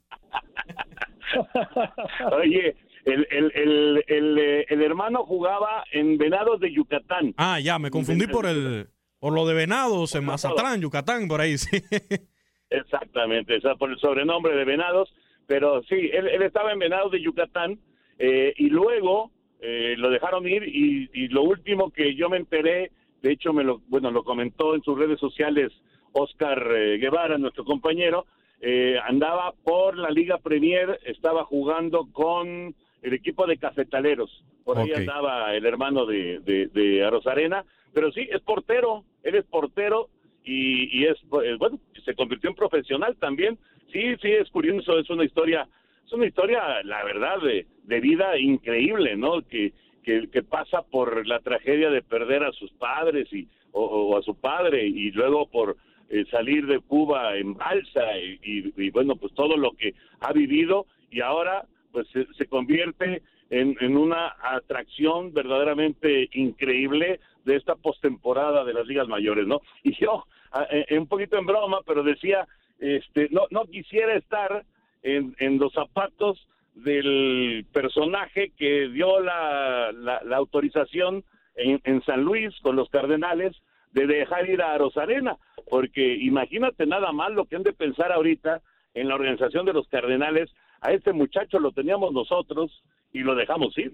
Oye, 2.32 2.76
el, 3.06 3.28
el, 3.30 3.52
el, 3.56 4.04
el, 4.08 4.38
eh, 4.40 4.66
el 4.70 4.82
hermano 4.82 5.26
jugaba 5.26 5.84
en 5.92 6.18
Venados 6.18 6.60
de 6.60 6.74
Yucatán. 6.74 7.34
Ah, 7.38 7.60
ya, 7.60 7.80
me 7.80 7.92
confundí 7.92 8.28
por 8.28 8.46
el 8.46 8.90
por 9.20 9.34
lo 9.34 9.46
de 9.46 9.54
Venados 9.54 10.16
en 10.16 10.26
Mazatlán, 10.26 10.82
Yucatán, 10.82 11.28
por 11.28 11.42
ahí, 11.42 11.58
sí. 11.58 11.82
Exactamente, 12.70 13.58
o 13.58 13.62
sea, 13.62 13.76
por 13.76 13.92
el 13.92 14.00
sobrenombre 14.00 14.56
de 14.56 14.64
Venados, 14.64 15.14
pero 15.46 15.82
sí, 15.84 16.10
él, 16.14 16.28
él 16.28 16.42
estaba 16.44 16.72
en 16.72 16.80
Venados 16.80 17.12
de 17.12 17.22
Yucatán 17.22 17.80
eh, 18.18 18.54
y 18.58 18.70
luego 18.70 19.32
eh, 19.60 19.96
lo 19.98 20.10
dejaron 20.10 20.48
ir 20.48 20.64
y, 20.64 21.10
y, 21.14 21.28
lo 21.30 21.44
último 21.44 21.92
que 21.92 22.16
yo 22.16 22.30
me 22.30 22.38
enteré, 22.38 22.92
de 23.22 23.32
hecho 23.32 23.52
me 23.52 23.64
lo, 23.64 23.82
bueno, 23.88 24.12
lo 24.12 24.24
comentó 24.24 24.76
en 24.76 24.84
sus 24.84 24.98
redes 24.98 25.20
sociales 25.20 25.72
Oscar 26.14 26.72
eh, 26.76 26.98
Guevara, 26.98 27.38
nuestro 27.38 27.64
compañero, 27.66 28.26
eh, 28.62 28.98
andaba 29.06 29.54
por 29.64 29.98
la 29.98 30.10
Liga 30.10 30.38
Premier, 30.38 31.00
estaba 31.06 31.46
jugando 31.46 32.08
con 32.12 32.76
el 33.02 33.14
equipo 33.14 33.46
de 33.48 33.58
cafetaleros. 33.58 34.44
Por 34.66 34.78
ahí 34.78 34.92
andaba 34.94 35.56
el 35.56 35.66
hermano 35.66 36.06
de, 36.06 36.40
de, 36.40 36.68
de 36.68 37.04
Arozarena, 37.04 37.64
pero 37.94 38.12
sí, 38.12 38.28
es 38.30 38.42
portero, 38.42 39.04
él 39.24 39.36
es 39.36 39.46
portero 39.46 40.10
y, 40.44 41.00
y 41.00 41.06
es, 41.06 41.18
eh, 41.44 41.56
bueno, 41.58 41.80
se 42.04 42.14
convirtió 42.14 42.50
en 42.50 42.56
profesional 42.56 43.16
también. 43.18 43.58
Sí, 43.92 44.16
sí, 44.22 44.30
es 44.32 44.50
curioso, 44.50 45.00
es 45.00 45.10
una 45.10 45.24
historia, 45.24 45.68
es 46.06 46.14
una 46.14 46.28
historia, 46.28 46.84
la 46.84 47.04
verdad, 47.04 47.42
de, 47.42 47.66
de 47.84 48.00
vida 48.00 48.38
increíble, 48.38 49.16
¿no? 49.16 49.42
Que, 49.42 49.74
que, 50.04 50.30
que 50.30 50.44
pasa 50.44 50.84
por 50.84 51.26
la 51.26 51.40
tragedia 51.40 51.90
de 51.90 52.04
perder 52.04 52.44
a 52.44 52.52
sus 52.52 52.72
padres 52.74 53.32
y, 53.34 53.48
o 53.72 54.18
a 54.18 54.22
su 54.22 54.36
padre 54.36 54.86
y 54.86 55.12
luego 55.12 55.48
por 55.48 55.78
eh, 56.10 56.26
salir 56.32 56.66
de 56.66 56.80
Cuba 56.80 57.38
en 57.38 57.54
balsa 57.54 58.18
y, 58.18 58.90
bueno, 58.90 59.16
pues 59.16 59.34
todo 59.34 59.58
lo 59.58 59.72
que 59.74 59.94
ha 60.22 60.34
vivido 60.34 60.88
y 61.12 61.22
ahora 61.22 61.66
pues 61.92 62.08
se, 62.10 62.46
convierte 62.48 63.22
en, 63.50 63.76
en, 63.80 63.96
una 63.96 64.36
atracción 64.42 65.34
verdaderamente 65.34 66.30
increíble 66.34 67.20
de 67.46 67.56
esta 67.56 67.76
postemporada 67.76 68.64
de 68.64 68.74
las 68.74 68.88
ligas 68.88 69.08
mayores, 69.08 69.46
¿no? 69.48 69.62
Y 69.84 69.96
yo, 70.00 70.26
eh, 70.72 70.98
un 70.98 71.08
poquito 71.08 71.38
en 71.38 71.46
broma, 71.46 71.82
pero 71.86 72.04
decía, 72.04 72.48
este, 72.80 73.28
no, 73.30 73.48
no 73.52 73.66
quisiera 73.66 74.16
estar 74.16 74.66
en, 75.04 75.36
los 75.60 75.74
zapatos 75.74 76.48
del 76.74 77.66
personaje 77.72 78.52
que 78.58 78.90
dio 78.90 79.20
la, 79.20 79.92
la, 79.92 80.38
autorización 80.38 81.24
en, 81.56 81.82
en 81.84 82.02
San 82.04 82.24
Luis 82.24 82.54
con 82.62 82.76
los 82.76 82.90
Cardenales 82.90 83.56
de 83.92 84.08
dejar 84.08 84.50
ir 84.50 84.62
a 84.62 84.78
Rosarena, 84.78 85.38
porque 85.70 86.16
imagínate 86.16 86.86
nada 86.86 87.12
más 87.12 87.32
lo 87.32 87.46
que 87.46 87.56
han 87.56 87.64
de 87.64 87.74
pensar 87.74 88.12
ahorita 88.12 88.62
en 88.94 89.08
la 89.08 89.16
organización 89.16 89.66
de 89.66 89.74
los 89.74 89.88
Cardenales, 89.88 90.50
a 90.82 90.94
este 90.94 91.14
muchacho 91.14 91.60
lo 91.60 91.72
teníamos 91.72 92.14
nosotros 92.14 92.84
y 93.12 93.20
lo 93.20 93.36
dejamos 93.36 93.78
ir. 93.78 93.94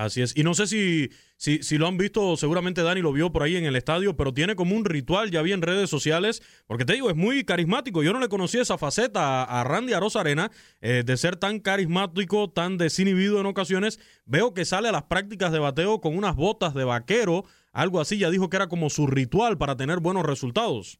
Así 0.00 0.22
es. 0.22 0.34
Y 0.34 0.44
no 0.44 0.54
sé 0.54 0.66
si, 0.66 1.10
si, 1.36 1.62
si, 1.62 1.76
lo 1.76 1.86
han 1.86 1.98
visto, 1.98 2.34
seguramente 2.38 2.82
Dani 2.82 3.02
lo 3.02 3.12
vio 3.12 3.32
por 3.32 3.42
ahí 3.42 3.56
en 3.56 3.66
el 3.66 3.76
estadio, 3.76 4.16
pero 4.16 4.32
tiene 4.32 4.54
como 4.54 4.74
un 4.74 4.86
ritual, 4.86 5.30
ya 5.30 5.42
vi 5.42 5.52
en 5.52 5.60
redes 5.60 5.90
sociales, 5.90 6.40
porque 6.66 6.86
te 6.86 6.94
digo, 6.94 7.10
es 7.10 7.16
muy 7.16 7.44
carismático. 7.44 8.02
Yo 8.02 8.14
no 8.14 8.18
le 8.18 8.30
conocía 8.30 8.62
esa 8.62 8.78
faceta 8.78 9.44
a, 9.44 9.62
Randy 9.62 9.92
Arozarena, 9.92 10.50
eh, 10.80 11.02
de 11.04 11.16
ser 11.18 11.36
tan 11.36 11.60
carismático, 11.60 12.48
tan 12.48 12.78
desinhibido 12.78 13.40
en 13.40 13.46
ocasiones. 13.46 14.00
Veo 14.24 14.54
que 14.54 14.64
sale 14.64 14.88
a 14.88 14.92
las 14.92 15.02
prácticas 15.02 15.52
de 15.52 15.58
bateo 15.58 16.00
con 16.00 16.16
unas 16.16 16.34
botas 16.34 16.72
de 16.72 16.84
vaquero, 16.84 17.44
algo 17.70 18.00
así, 18.00 18.16
ya 18.16 18.30
dijo 18.30 18.48
que 18.48 18.56
era 18.56 18.68
como 18.68 18.88
su 18.88 19.06
ritual 19.06 19.58
para 19.58 19.76
tener 19.76 20.00
buenos 20.00 20.24
resultados. 20.24 20.98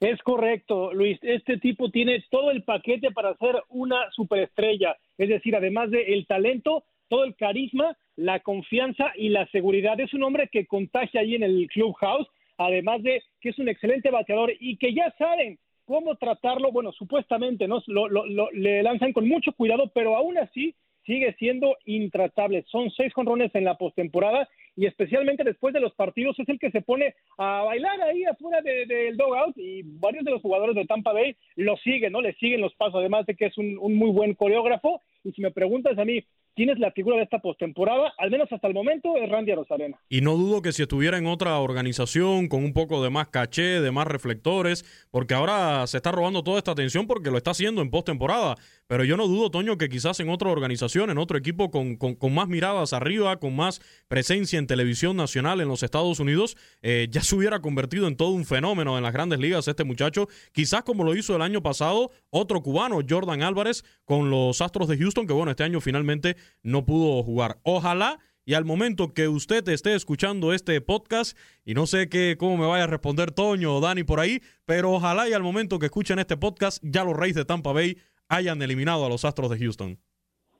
Es 0.00 0.20
correcto, 0.20 0.92
Luis. 0.92 1.18
Este 1.22 1.56
tipo 1.56 1.90
tiene 1.90 2.22
todo 2.30 2.50
el 2.50 2.62
paquete 2.62 3.10
para 3.10 3.34
ser 3.38 3.62
una 3.70 4.10
superestrella. 4.10 4.96
Es 5.16 5.30
decir, 5.30 5.56
además 5.56 5.90
del 5.90 6.12
el 6.12 6.26
talento, 6.26 6.84
todo 7.14 7.22
el 7.22 7.36
carisma, 7.36 7.96
la 8.16 8.40
confianza 8.40 9.12
y 9.14 9.28
la 9.28 9.46
seguridad. 9.52 10.00
Es 10.00 10.12
un 10.14 10.24
hombre 10.24 10.48
que 10.50 10.66
contagia 10.66 11.20
ahí 11.20 11.36
en 11.36 11.44
el 11.44 11.68
clubhouse, 11.68 12.26
además 12.58 13.04
de 13.04 13.22
que 13.40 13.50
es 13.50 13.58
un 13.60 13.68
excelente 13.68 14.10
bateador 14.10 14.52
y 14.58 14.76
que 14.78 14.92
ya 14.92 15.14
saben 15.16 15.56
cómo 15.84 16.16
tratarlo. 16.16 16.72
Bueno, 16.72 16.90
supuestamente 16.90 17.68
no 17.68 17.80
lo, 17.86 18.50
le 18.50 18.82
lanzan 18.82 19.12
con 19.12 19.28
mucho 19.28 19.52
cuidado, 19.52 19.92
pero 19.94 20.16
aún 20.16 20.38
así 20.38 20.74
sigue 21.06 21.36
siendo 21.38 21.76
intratable. 21.84 22.64
Son 22.66 22.90
seis 22.90 23.12
jonrones 23.14 23.54
en 23.54 23.64
la 23.64 23.78
postemporada 23.78 24.48
y 24.74 24.86
especialmente 24.86 25.44
después 25.44 25.72
de 25.72 25.78
los 25.78 25.94
partidos 25.94 26.36
es 26.40 26.48
el 26.48 26.58
que 26.58 26.72
se 26.72 26.82
pone 26.82 27.14
a 27.38 27.62
bailar 27.62 28.00
ahí 28.00 28.24
afuera 28.24 28.60
del 28.60 28.88
de, 28.88 29.12
dogout 29.12 29.56
y 29.56 29.82
varios 29.84 30.24
de 30.24 30.32
los 30.32 30.42
jugadores 30.42 30.74
de 30.74 30.86
Tampa 30.86 31.12
Bay 31.12 31.36
lo 31.54 31.76
siguen, 31.76 32.10
¿no? 32.10 32.20
Le 32.20 32.34
siguen 32.34 32.60
los 32.60 32.74
pasos, 32.74 32.96
además 32.96 33.24
de 33.26 33.36
que 33.36 33.46
es 33.46 33.56
un 33.56 33.94
muy 33.94 34.10
buen 34.10 34.34
coreógrafo. 34.34 35.00
Y 35.22 35.30
si 35.30 35.42
me 35.42 35.52
preguntas 35.52 35.96
a 35.96 36.04
mí, 36.04 36.24
tienes 36.54 36.78
la 36.78 36.90
figura 36.92 37.16
de 37.16 37.24
esta 37.24 37.38
postemporada, 37.40 38.12
al 38.18 38.30
menos 38.30 38.50
hasta 38.50 38.68
el 38.68 38.74
momento, 38.74 39.16
es 39.16 39.28
Randy 39.28 39.54
Rosarena. 39.54 39.98
Y 40.08 40.20
no 40.20 40.36
dudo 40.36 40.62
que 40.62 40.72
si 40.72 40.82
estuviera 40.82 41.18
en 41.18 41.26
otra 41.26 41.58
organización 41.58 42.48
con 42.48 42.64
un 42.64 42.72
poco 42.72 43.02
de 43.02 43.10
más 43.10 43.28
caché, 43.28 43.80
de 43.80 43.90
más 43.90 44.06
reflectores, 44.06 44.84
porque 45.10 45.34
ahora 45.34 45.86
se 45.86 45.96
está 45.96 46.12
robando 46.12 46.42
toda 46.42 46.58
esta 46.58 46.72
atención 46.72 47.06
porque 47.06 47.30
lo 47.30 47.36
está 47.36 47.50
haciendo 47.50 47.82
en 47.82 47.90
postemporada. 47.90 48.56
Pero 48.86 49.04
yo 49.04 49.16
no 49.16 49.26
dudo, 49.26 49.50
Toño, 49.50 49.78
que 49.78 49.88
quizás 49.88 50.20
en 50.20 50.28
otra 50.28 50.50
organización, 50.50 51.10
en 51.10 51.18
otro 51.18 51.38
equipo 51.38 51.70
con, 51.70 51.96
con, 51.96 52.34
más 52.34 52.48
miradas 52.48 52.92
arriba, 52.92 53.38
con 53.38 53.56
más 53.56 53.80
presencia 54.08 54.58
en 54.58 54.66
televisión 54.66 55.16
nacional 55.16 55.60
en 55.60 55.68
los 55.68 55.82
Estados 55.82 56.20
Unidos, 56.20 56.56
eh, 56.82 57.08
ya 57.10 57.22
se 57.22 57.34
hubiera 57.34 57.60
convertido 57.60 58.08
en 58.08 58.16
todo 58.16 58.30
un 58.30 58.44
fenómeno 58.44 58.96
en 58.96 59.02
las 59.02 59.12
grandes 59.12 59.38
ligas 59.38 59.68
este 59.68 59.84
muchacho. 59.84 60.28
Quizás 60.52 60.82
como 60.82 61.04
lo 61.04 61.16
hizo 61.16 61.34
el 61.34 61.42
año 61.42 61.62
pasado 61.62 62.10
otro 62.30 62.62
cubano, 62.62 63.00
Jordan 63.08 63.42
Álvarez, 63.42 63.84
con 64.04 64.30
los 64.30 64.60
Astros 64.60 64.88
de 64.88 64.98
Houston, 64.98 65.26
que 65.26 65.32
bueno, 65.32 65.50
este 65.50 65.64
año 65.64 65.80
finalmente 65.80 66.36
no 66.62 66.84
pudo 66.84 67.22
jugar. 67.22 67.58
Ojalá 67.62 68.18
y 68.46 68.54
al 68.54 68.64
momento 68.64 69.14
que 69.14 69.26
usted 69.28 69.66
esté 69.68 69.94
escuchando 69.94 70.52
este 70.52 70.80
podcast, 70.82 71.36
y 71.64 71.72
no 71.72 71.86
sé 71.86 72.10
qué, 72.10 72.36
cómo 72.38 72.58
me 72.58 72.66
vaya 72.66 72.84
a 72.84 72.88
responder 72.88 73.30
Toño 73.30 73.76
o 73.76 73.80
Dani 73.80 74.04
por 74.04 74.20
ahí, 74.20 74.42
pero 74.66 74.92
ojalá 74.92 75.28
y 75.28 75.32
al 75.32 75.42
momento 75.42 75.78
que 75.78 75.86
escuchen 75.86 76.18
este 76.18 76.36
podcast, 76.36 76.82
ya 76.82 77.04
los 77.04 77.16
Reyes 77.16 77.36
de 77.36 77.46
Tampa 77.46 77.72
Bay 77.72 77.96
hayan 78.36 78.60
eliminado 78.62 79.04
a 79.06 79.08
los 79.08 79.24
Astros 79.24 79.50
de 79.50 79.58
Houston. 79.58 79.98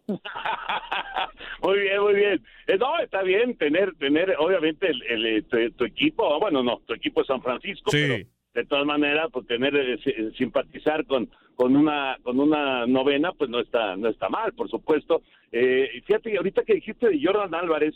muy 1.63 1.79
bien, 1.79 2.01
muy 2.03 2.15
bien. 2.15 2.45
Eh, 2.67 2.77
no, 2.79 2.99
está 2.99 3.23
bien 3.23 3.57
tener, 3.57 3.95
tener 3.97 4.35
obviamente 4.39 4.89
el, 4.89 5.27
eh, 5.27 5.43
tu, 5.77 5.85
equipo, 5.85 6.39
bueno, 6.41 6.63
no, 6.63 6.81
tu 6.87 6.95
equipo 6.95 7.23
es 7.23 7.27
San 7.27 7.43
Francisco, 7.43 7.91
pero 7.91 8.17
de 8.55 8.65
todas 8.67 8.87
maneras, 8.87 9.29
pues 9.33 9.47
tener, 9.47 9.75
eh, 9.75 9.99
simpatizar 10.39 11.05
con, 11.07 11.29
con 11.57 11.75
una, 11.75 12.17
con 12.23 12.39
una 12.39 12.87
novena, 12.87 13.33
pues 13.33 13.51
no 13.51 13.61
está, 13.61 13.97
no 13.97 14.09
está 14.09 14.29
mal, 14.29 14.53
por 14.53 14.69
supuesto. 14.71 15.23
Eh, 15.51 16.03
fíjate, 16.07 16.37
ahorita 16.37 16.63
que 16.65 16.75
dijiste 16.75 17.09
de 17.09 17.21
Jordan 17.23 17.55
Álvarez, 17.55 17.95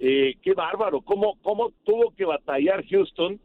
eh, 0.00 0.34
qué 0.42 0.54
bárbaro, 0.54 1.00
cómo, 1.02 1.38
cómo 1.42 1.72
tuvo 1.84 2.14
que 2.14 2.24
batallar 2.24 2.86
Houston, 2.86 3.38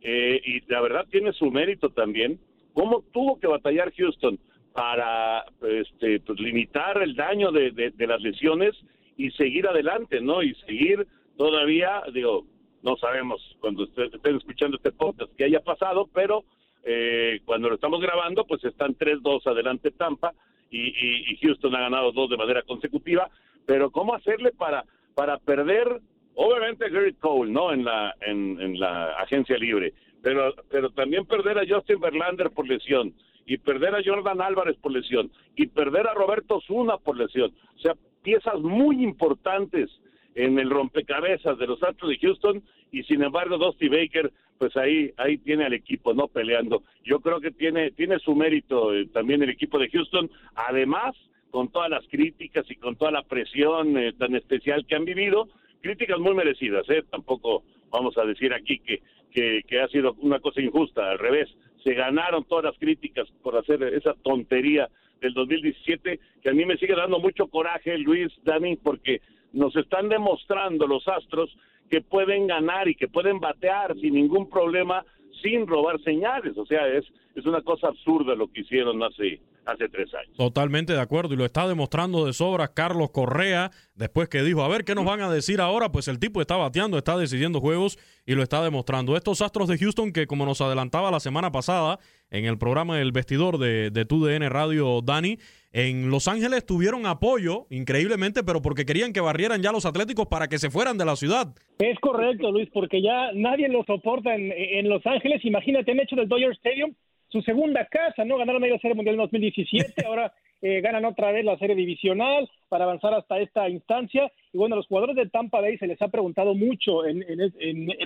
eh, 0.00 0.40
y 0.44 0.72
la 0.72 0.80
verdad 0.80 1.06
tiene 1.10 1.32
su 1.32 1.50
mérito 1.50 1.90
también, 1.90 2.38
cómo 2.72 3.02
tuvo 3.12 3.38
que 3.38 3.46
batallar 3.46 3.92
Houston 3.94 4.38
para 4.78 5.44
este, 5.60 6.20
pues, 6.20 6.38
limitar 6.38 7.02
el 7.02 7.16
daño 7.16 7.50
de, 7.50 7.72
de, 7.72 8.06
las 8.06 8.20
lesiones 8.20 8.76
y 9.16 9.32
seguir 9.32 9.66
adelante, 9.66 10.20
¿no? 10.20 10.40
Y 10.40 10.54
seguir 10.66 11.04
todavía, 11.36 12.04
digo, 12.14 12.44
no 12.84 12.96
sabemos 12.96 13.40
cuando 13.58 13.82
estén 13.82 14.36
escuchando 14.36 14.76
este 14.76 14.92
podcast 14.92 15.34
que 15.34 15.46
haya 15.46 15.58
pasado, 15.64 16.08
pero 16.14 16.44
eh, 16.84 17.40
cuando 17.44 17.68
lo 17.68 17.74
estamos 17.74 18.00
grabando, 18.00 18.44
pues 18.44 18.62
están 18.62 18.94
3-2 18.96 19.44
adelante 19.48 19.90
Tampa 19.90 20.32
y, 20.70 20.90
y, 21.32 21.36
Houston 21.38 21.74
ha 21.74 21.80
ganado 21.80 22.12
dos 22.12 22.30
de 22.30 22.36
manera 22.36 22.62
consecutiva, 22.62 23.28
pero 23.66 23.90
¿cómo 23.90 24.14
hacerle 24.14 24.52
para, 24.52 24.84
para 25.16 25.38
perder, 25.38 25.88
obviamente 26.36 26.88
Gary 26.88 27.14
Cole, 27.14 27.50
¿no? 27.50 27.72
En 27.72 27.84
la, 27.84 28.14
en, 28.20 28.60
en 28.60 28.78
la 28.78 29.14
agencia 29.14 29.58
libre, 29.58 29.92
pero, 30.22 30.54
pero 30.70 30.90
también 30.90 31.26
perder 31.26 31.58
a 31.58 31.66
Justin 31.68 31.98
Verlander 31.98 32.52
por 32.52 32.68
lesión, 32.68 33.12
y 33.48 33.56
perder 33.56 33.94
a 33.94 34.02
Jordan 34.04 34.42
Álvarez 34.42 34.76
por 34.76 34.92
lesión, 34.92 35.32
y 35.56 35.66
perder 35.66 36.06
a 36.06 36.12
Roberto 36.12 36.60
Zuna 36.60 36.98
por 36.98 37.16
lesión. 37.16 37.50
O 37.76 37.78
sea, 37.80 37.94
piezas 38.22 38.60
muy 38.60 39.02
importantes 39.02 39.90
en 40.34 40.58
el 40.58 40.68
rompecabezas 40.68 41.58
de 41.58 41.66
los 41.66 41.82
Astros 41.82 42.10
de 42.10 42.18
Houston 42.18 42.62
y 42.92 43.02
sin 43.04 43.22
embargo 43.22 43.56
Dusty 43.56 43.88
Baker 43.88 44.30
pues 44.58 44.76
ahí 44.76 45.12
ahí 45.16 45.38
tiene 45.38 45.64
al 45.64 45.72
equipo 45.72 46.12
no 46.12 46.28
peleando. 46.28 46.82
Yo 47.04 47.20
creo 47.20 47.40
que 47.40 47.50
tiene 47.50 47.90
tiene 47.92 48.18
su 48.18 48.34
mérito 48.36 48.94
eh, 48.94 49.06
también 49.06 49.42
el 49.42 49.48
equipo 49.48 49.78
de 49.78 49.88
Houston 49.88 50.30
además 50.54 51.16
con 51.50 51.70
todas 51.70 51.88
las 51.88 52.06
críticas 52.08 52.70
y 52.70 52.76
con 52.76 52.96
toda 52.96 53.10
la 53.10 53.22
presión 53.22 53.96
eh, 53.96 54.12
tan 54.12 54.36
especial 54.36 54.84
que 54.86 54.94
han 54.94 55.06
vivido 55.06 55.48
críticas 55.80 56.18
muy 56.20 56.34
merecidas 56.34 56.88
eh 56.90 57.02
tampoco 57.10 57.64
vamos 57.90 58.16
a 58.18 58.24
decir 58.24 58.52
aquí 58.52 58.78
que, 58.80 59.00
que 59.32 59.62
que 59.66 59.80
ha 59.80 59.88
sido 59.88 60.14
una 60.18 60.38
cosa 60.38 60.60
injusta 60.60 61.10
al 61.10 61.18
revés 61.18 61.48
se 61.88 61.94
ganaron 61.94 62.44
todas 62.44 62.66
las 62.66 62.78
críticas 62.78 63.26
por 63.42 63.56
hacer 63.56 63.82
esa 63.82 64.12
tontería 64.22 64.90
del 65.22 65.32
2017 65.32 66.20
que 66.42 66.50
a 66.50 66.52
mí 66.52 66.66
me 66.66 66.76
sigue 66.76 66.94
dando 66.94 67.18
mucho 67.18 67.46
coraje 67.46 67.96
Luis 67.96 68.30
Dani 68.44 68.76
porque 68.76 69.22
nos 69.54 69.74
están 69.74 70.10
demostrando 70.10 70.86
los 70.86 71.08
Astros 71.08 71.48
que 71.88 72.02
pueden 72.02 72.46
ganar 72.46 72.88
y 72.88 72.94
que 72.94 73.08
pueden 73.08 73.40
batear 73.40 73.94
sin 73.94 74.12
ningún 74.12 74.50
problema 74.50 75.02
sin 75.40 75.66
robar 75.66 75.98
señales. 76.02 76.58
O 76.58 76.66
sea, 76.66 76.86
es, 76.88 77.06
es 77.34 77.46
una 77.46 77.62
cosa 77.62 77.88
absurda 77.88 78.34
lo 78.34 78.48
que 78.48 78.60
hicieron 78.60 79.02
hace, 79.02 79.40
hace 79.68 79.88
tres 79.88 80.12
años. 80.14 80.36
Totalmente 80.36 80.94
de 80.94 81.00
acuerdo 81.00 81.34
y 81.34 81.36
lo 81.36 81.44
está 81.44 81.68
demostrando 81.68 82.24
de 82.24 82.32
sobra 82.32 82.68
Carlos 82.68 83.10
Correa 83.10 83.70
después 83.94 84.28
que 84.28 84.42
dijo, 84.42 84.62
a 84.62 84.68
ver, 84.68 84.84
¿qué 84.84 84.94
nos 84.94 85.04
van 85.04 85.20
a 85.20 85.30
decir 85.30 85.60
ahora? 85.60 85.92
Pues 85.92 86.08
el 86.08 86.18
tipo 86.18 86.40
está 86.40 86.56
bateando, 86.56 86.96
está 86.96 87.18
decidiendo 87.18 87.60
juegos 87.60 87.98
y 88.24 88.34
lo 88.34 88.42
está 88.42 88.62
demostrando. 88.62 89.14
Estos 89.14 89.42
Astros 89.42 89.68
de 89.68 89.76
Houston 89.76 90.12
que 90.12 90.26
como 90.26 90.46
nos 90.46 90.62
adelantaba 90.62 91.10
la 91.10 91.20
semana 91.20 91.52
pasada 91.52 91.98
en 92.30 92.46
el 92.46 92.56
programa 92.56 93.00
El 93.00 93.12
Vestidor 93.12 93.58
de, 93.58 93.90
de 93.90 94.04
TUDN 94.06 94.48
Radio 94.48 95.02
Dani, 95.02 95.38
en 95.72 96.10
Los 96.10 96.28
Ángeles 96.28 96.64
tuvieron 96.64 97.04
apoyo, 97.04 97.66
increíblemente, 97.68 98.42
pero 98.42 98.62
porque 98.62 98.86
querían 98.86 99.12
que 99.12 99.20
barrieran 99.20 99.62
ya 99.62 99.70
los 99.70 99.84
Atléticos 99.84 100.26
para 100.26 100.48
que 100.48 100.58
se 100.58 100.70
fueran 100.70 100.96
de 100.96 101.04
la 101.04 101.14
ciudad. 101.14 101.54
Es 101.78 101.98
correcto, 102.00 102.50
Luis, 102.50 102.70
porque 102.72 103.02
ya 103.02 103.32
nadie 103.34 103.68
lo 103.68 103.84
soporta 103.84 104.34
en, 104.34 104.50
en 104.50 104.88
Los 104.88 105.06
Ángeles. 105.06 105.44
Imagínate, 105.44 105.92
han 105.92 106.00
hecho 106.00 106.16
del 106.16 106.28
Dodger 106.28 106.52
Stadium 106.52 106.94
su 107.28 107.42
segunda 107.42 107.86
casa, 107.86 108.24
¿no? 108.24 108.38
Ganaron 108.38 108.62
medio 108.62 108.78
Serie 108.78 108.94
Mundial 108.94 109.14
en 109.14 109.22
2017, 109.22 109.94
ahora 110.06 110.32
eh, 110.60 110.80
ganan 110.80 111.04
otra 111.04 111.30
vez 111.30 111.44
la 111.44 111.58
Serie 111.58 111.76
Divisional 111.76 112.48
para 112.68 112.84
avanzar 112.84 113.14
hasta 113.14 113.38
esta 113.38 113.68
instancia. 113.68 114.30
Y 114.52 114.58
bueno, 114.58 114.74
a 114.74 114.78
los 114.78 114.86
jugadores 114.86 115.16
de 115.16 115.28
Tampa 115.28 115.60
Bay 115.60 115.78
se 115.78 115.86
les 115.86 116.00
ha 116.02 116.08
preguntado 116.08 116.54
mucho 116.54 117.06
en, 117.06 117.24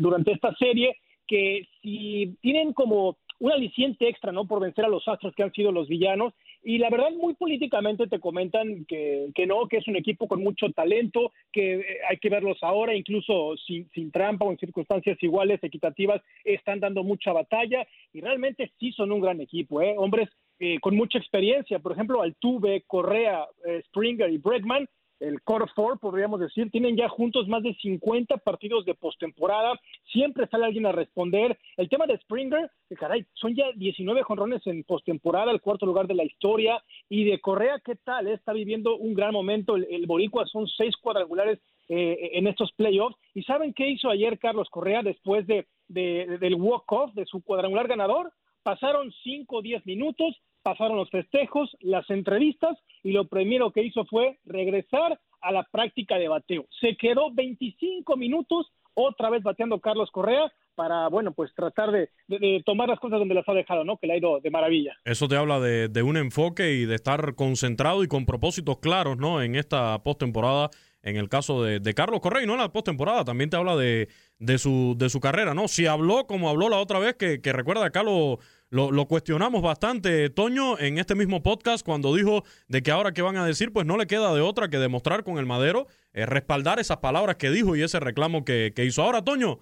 durante 0.00 0.32
esta 0.32 0.54
serie 0.56 0.96
que 1.26 1.66
si 1.80 2.36
tienen 2.42 2.72
como 2.72 3.16
un 3.38 3.52
aliciente 3.52 4.08
extra, 4.08 4.32
¿no? 4.32 4.46
Por 4.46 4.60
vencer 4.60 4.84
a 4.84 4.88
los 4.88 5.06
Astros 5.08 5.34
que 5.34 5.42
han 5.42 5.52
sido 5.52 5.72
los 5.72 5.88
villanos. 5.88 6.34
Y 6.64 6.78
la 6.78 6.90
verdad, 6.90 7.10
muy 7.10 7.34
políticamente 7.34 8.06
te 8.06 8.20
comentan 8.20 8.84
que, 8.84 9.30
que 9.34 9.46
no, 9.46 9.66
que 9.66 9.78
es 9.78 9.88
un 9.88 9.96
equipo 9.96 10.28
con 10.28 10.42
mucho 10.42 10.70
talento, 10.70 11.32
que 11.52 11.74
eh, 11.74 11.98
hay 12.08 12.18
que 12.18 12.28
verlos 12.28 12.58
ahora, 12.62 12.94
incluso 12.94 13.56
sin, 13.66 13.88
sin 13.90 14.12
trampa 14.12 14.44
o 14.44 14.52
en 14.52 14.58
circunstancias 14.58 15.20
iguales, 15.22 15.62
equitativas, 15.62 16.22
están 16.44 16.78
dando 16.78 17.02
mucha 17.02 17.32
batalla 17.32 17.86
y 18.12 18.20
realmente 18.20 18.70
sí 18.78 18.92
son 18.92 19.10
un 19.10 19.20
gran 19.20 19.40
equipo, 19.40 19.82
¿eh? 19.82 19.94
Hombres 19.96 20.28
eh, 20.60 20.78
con 20.80 20.94
mucha 20.94 21.18
experiencia, 21.18 21.80
por 21.80 21.90
ejemplo, 21.90 22.22
Altuve, 22.22 22.84
Correa, 22.86 23.46
eh, 23.66 23.82
Springer 23.88 24.30
y 24.30 24.38
Bregman 24.38 24.88
el 25.22 25.40
Core 25.42 25.66
Four, 25.74 25.98
podríamos 25.98 26.40
decir, 26.40 26.70
tienen 26.70 26.96
ya 26.96 27.08
juntos 27.08 27.46
más 27.46 27.62
de 27.62 27.74
50 27.74 28.38
partidos 28.38 28.84
de 28.84 28.94
postemporada, 28.94 29.78
siempre 30.12 30.46
sale 30.48 30.66
alguien 30.66 30.86
a 30.86 30.92
responder. 30.92 31.58
El 31.76 31.88
tema 31.88 32.06
de 32.06 32.18
Springer, 32.18 32.70
que 32.88 32.96
caray, 32.96 33.24
son 33.34 33.54
ya 33.54 33.66
19 33.76 34.22
jonrones 34.22 34.66
en 34.66 34.82
postemporada, 34.84 35.52
el 35.52 35.60
cuarto 35.60 35.86
lugar 35.86 36.06
de 36.06 36.14
la 36.14 36.24
historia, 36.24 36.82
y 37.08 37.24
de 37.24 37.40
Correa, 37.40 37.80
¿qué 37.84 37.94
tal? 37.96 38.26
Está 38.26 38.52
viviendo 38.52 38.96
un 38.96 39.14
gran 39.14 39.32
momento, 39.32 39.76
el, 39.76 40.06
Boricua 40.06 40.46
son 40.46 40.66
seis 40.66 40.96
cuadrangulares 40.96 41.60
eh, 41.88 42.30
en 42.32 42.46
estos 42.48 42.72
playoffs, 42.72 43.16
y 43.34 43.42
¿saben 43.44 43.72
qué 43.72 43.88
hizo 43.88 44.10
ayer 44.10 44.38
Carlos 44.38 44.68
Correa 44.70 45.02
después 45.02 45.46
de, 45.46 45.66
del 45.88 46.54
walk-off 46.56 47.14
de 47.14 47.26
su 47.26 47.42
cuadrangular 47.42 47.86
ganador? 47.86 48.32
Pasaron 48.62 49.12
5 49.24 49.56
o 49.56 49.62
10 49.62 49.86
minutos, 49.86 50.40
pasaron 50.62 50.96
los 50.96 51.10
festejos, 51.10 51.76
las 51.80 52.08
entrevistas 52.10 52.78
y 53.02 53.12
lo 53.12 53.26
primero 53.26 53.72
que 53.72 53.82
hizo 53.82 54.04
fue 54.06 54.38
regresar 54.44 55.18
a 55.40 55.52
la 55.52 55.64
práctica 55.64 56.16
de 56.16 56.28
bateo. 56.28 56.66
Se 56.80 56.96
quedó 56.96 57.32
25 57.32 58.16
minutos 58.16 58.72
otra 58.94 59.30
vez 59.30 59.42
bateando 59.42 59.80
Carlos 59.80 60.10
Correa 60.10 60.52
para, 60.74 61.08
bueno, 61.08 61.32
pues 61.32 61.52
tratar 61.54 61.90
de, 61.90 62.08
tomar 62.64 62.88
las 62.88 62.98
cosas 62.98 63.18
donde 63.18 63.34
las 63.34 63.48
ha 63.48 63.52
dejado, 63.52 63.84
¿no? 63.84 63.98
Que 63.98 64.06
le 64.06 64.14
ha 64.14 64.18
ido 64.18 64.40
de 64.40 64.50
maravilla. 64.50 64.96
Eso 65.04 65.28
te 65.28 65.36
habla 65.36 65.60
de, 65.60 66.02
un 66.02 66.16
enfoque 66.16 66.72
y 66.72 66.84
de 66.86 66.94
estar 66.94 67.34
concentrado 67.34 68.02
y 68.02 68.08
con 68.08 68.24
propósitos 68.24 68.78
claros, 68.78 69.18
¿no? 69.18 69.42
En 69.42 69.54
esta 69.54 70.02
postemporada 70.02 70.70
en 71.02 71.16
el 71.16 71.28
caso 71.28 71.64
de, 71.64 71.94
Carlos 71.94 72.20
Correa 72.20 72.44
y 72.44 72.46
no 72.46 72.52
en 72.52 72.60
la 72.60 72.72
postemporada, 72.72 73.24
también 73.24 73.50
te 73.50 73.56
habla 73.56 73.76
de, 73.76 74.08
su, 74.56 74.94
de 74.96 75.10
su 75.10 75.18
carrera, 75.18 75.52
¿no? 75.52 75.66
Si 75.66 75.86
habló 75.86 76.26
como 76.28 76.48
habló 76.48 76.68
la 76.68 76.78
otra 76.78 77.00
vez, 77.00 77.16
que, 77.16 77.40
que 77.40 77.52
recuerda 77.52 77.84
acá 77.84 78.04
lo, 78.72 79.06
cuestionamos 79.06 79.60
bastante, 79.60 80.30
Toño, 80.30 80.78
en 80.78 80.96
este 80.96 81.14
mismo 81.14 81.42
podcast, 81.42 81.84
cuando 81.84 82.14
dijo 82.14 82.42
de 82.68 82.82
que 82.82 82.90
ahora 82.90 83.12
que 83.12 83.20
van 83.20 83.36
a 83.36 83.44
decir, 83.44 83.70
pues 83.70 83.84
no 83.84 83.98
le 83.98 84.06
queda 84.06 84.32
de 84.34 84.40
otra 84.40 84.68
que 84.68 84.78
demostrar 84.78 85.24
con 85.24 85.36
el 85.36 85.44
madero, 85.44 85.88
eh, 86.14 86.24
respaldar 86.24 86.80
esas 86.80 86.96
palabras 86.96 87.36
que 87.36 87.50
dijo 87.50 87.76
y 87.76 87.82
ese 87.82 88.00
reclamo 88.00 88.46
que, 88.46 88.72
hizo. 88.78 89.02
Ahora, 89.02 89.22
Toño, 89.22 89.58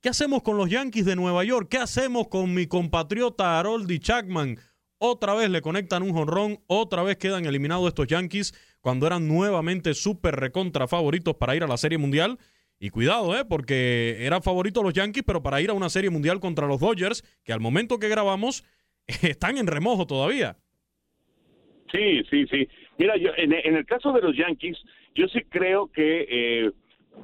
¿qué 0.00 0.08
hacemos 0.08 0.44
con 0.44 0.56
los 0.56 0.70
Yankees 0.70 1.04
de 1.04 1.16
Nueva 1.16 1.42
York? 1.42 1.66
¿Qué 1.68 1.78
hacemos 1.78 2.28
con 2.28 2.54
mi 2.54 2.68
compatriota 2.68 3.58
Haroldi 3.58 3.98
Chapman? 3.98 4.60
Otra 4.98 5.34
vez 5.34 5.50
le 5.50 5.60
conectan 5.60 6.04
un 6.04 6.12
jonrón, 6.12 6.60
otra 6.68 7.02
vez 7.02 7.16
quedan 7.16 7.46
eliminados 7.46 7.88
estos 7.88 8.06
Yankees 8.06 8.54
cuando 8.80 9.08
eran 9.08 9.26
nuevamente 9.26 9.94
súper 9.94 10.36
recontra 10.36 10.86
favoritos 10.86 11.34
para 11.34 11.56
ir 11.56 11.64
a 11.64 11.66
la 11.66 11.76
Serie 11.76 11.98
Mundial. 11.98 12.38
Y 12.84 12.90
cuidado, 12.90 13.34
¿eh? 13.34 13.46
Porque 13.48 14.26
eran 14.26 14.42
favoritos 14.42 14.84
los 14.84 14.92
Yankees, 14.92 15.24
pero 15.26 15.42
para 15.42 15.58
ir 15.58 15.70
a 15.70 15.72
una 15.72 15.88
serie 15.88 16.10
mundial 16.10 16.38
contra 16.38 16.66
los 16.66 16.80
Dodgers, 16.80 17.22
que 17.42 17.54
al 17.54 17.60
momento 17.60 17.98
que 17.98 18.10
grabamos 18.10 18.62
están 19.22 19.56
en 19.56 19.66
remojo 19.66 20.06
todavía. 20.06 20.58
Sí, 21.90 22.22
sí, 22.28 22.46
sí. 22.46 22.68
Mira, 22.98 23.16
yo, 23.16 23.30
en, 23.38 23.54
el 23.54 23.86
caso 23.86 24.12
de 24.12 24.20
los 24.20 24.36
Yankees, 24.36 24.76
yo 25.14 25.26
sí 25.28 25.40
creo 25.48 25.90
que 25.90 26.26
eh, 26.28 26.72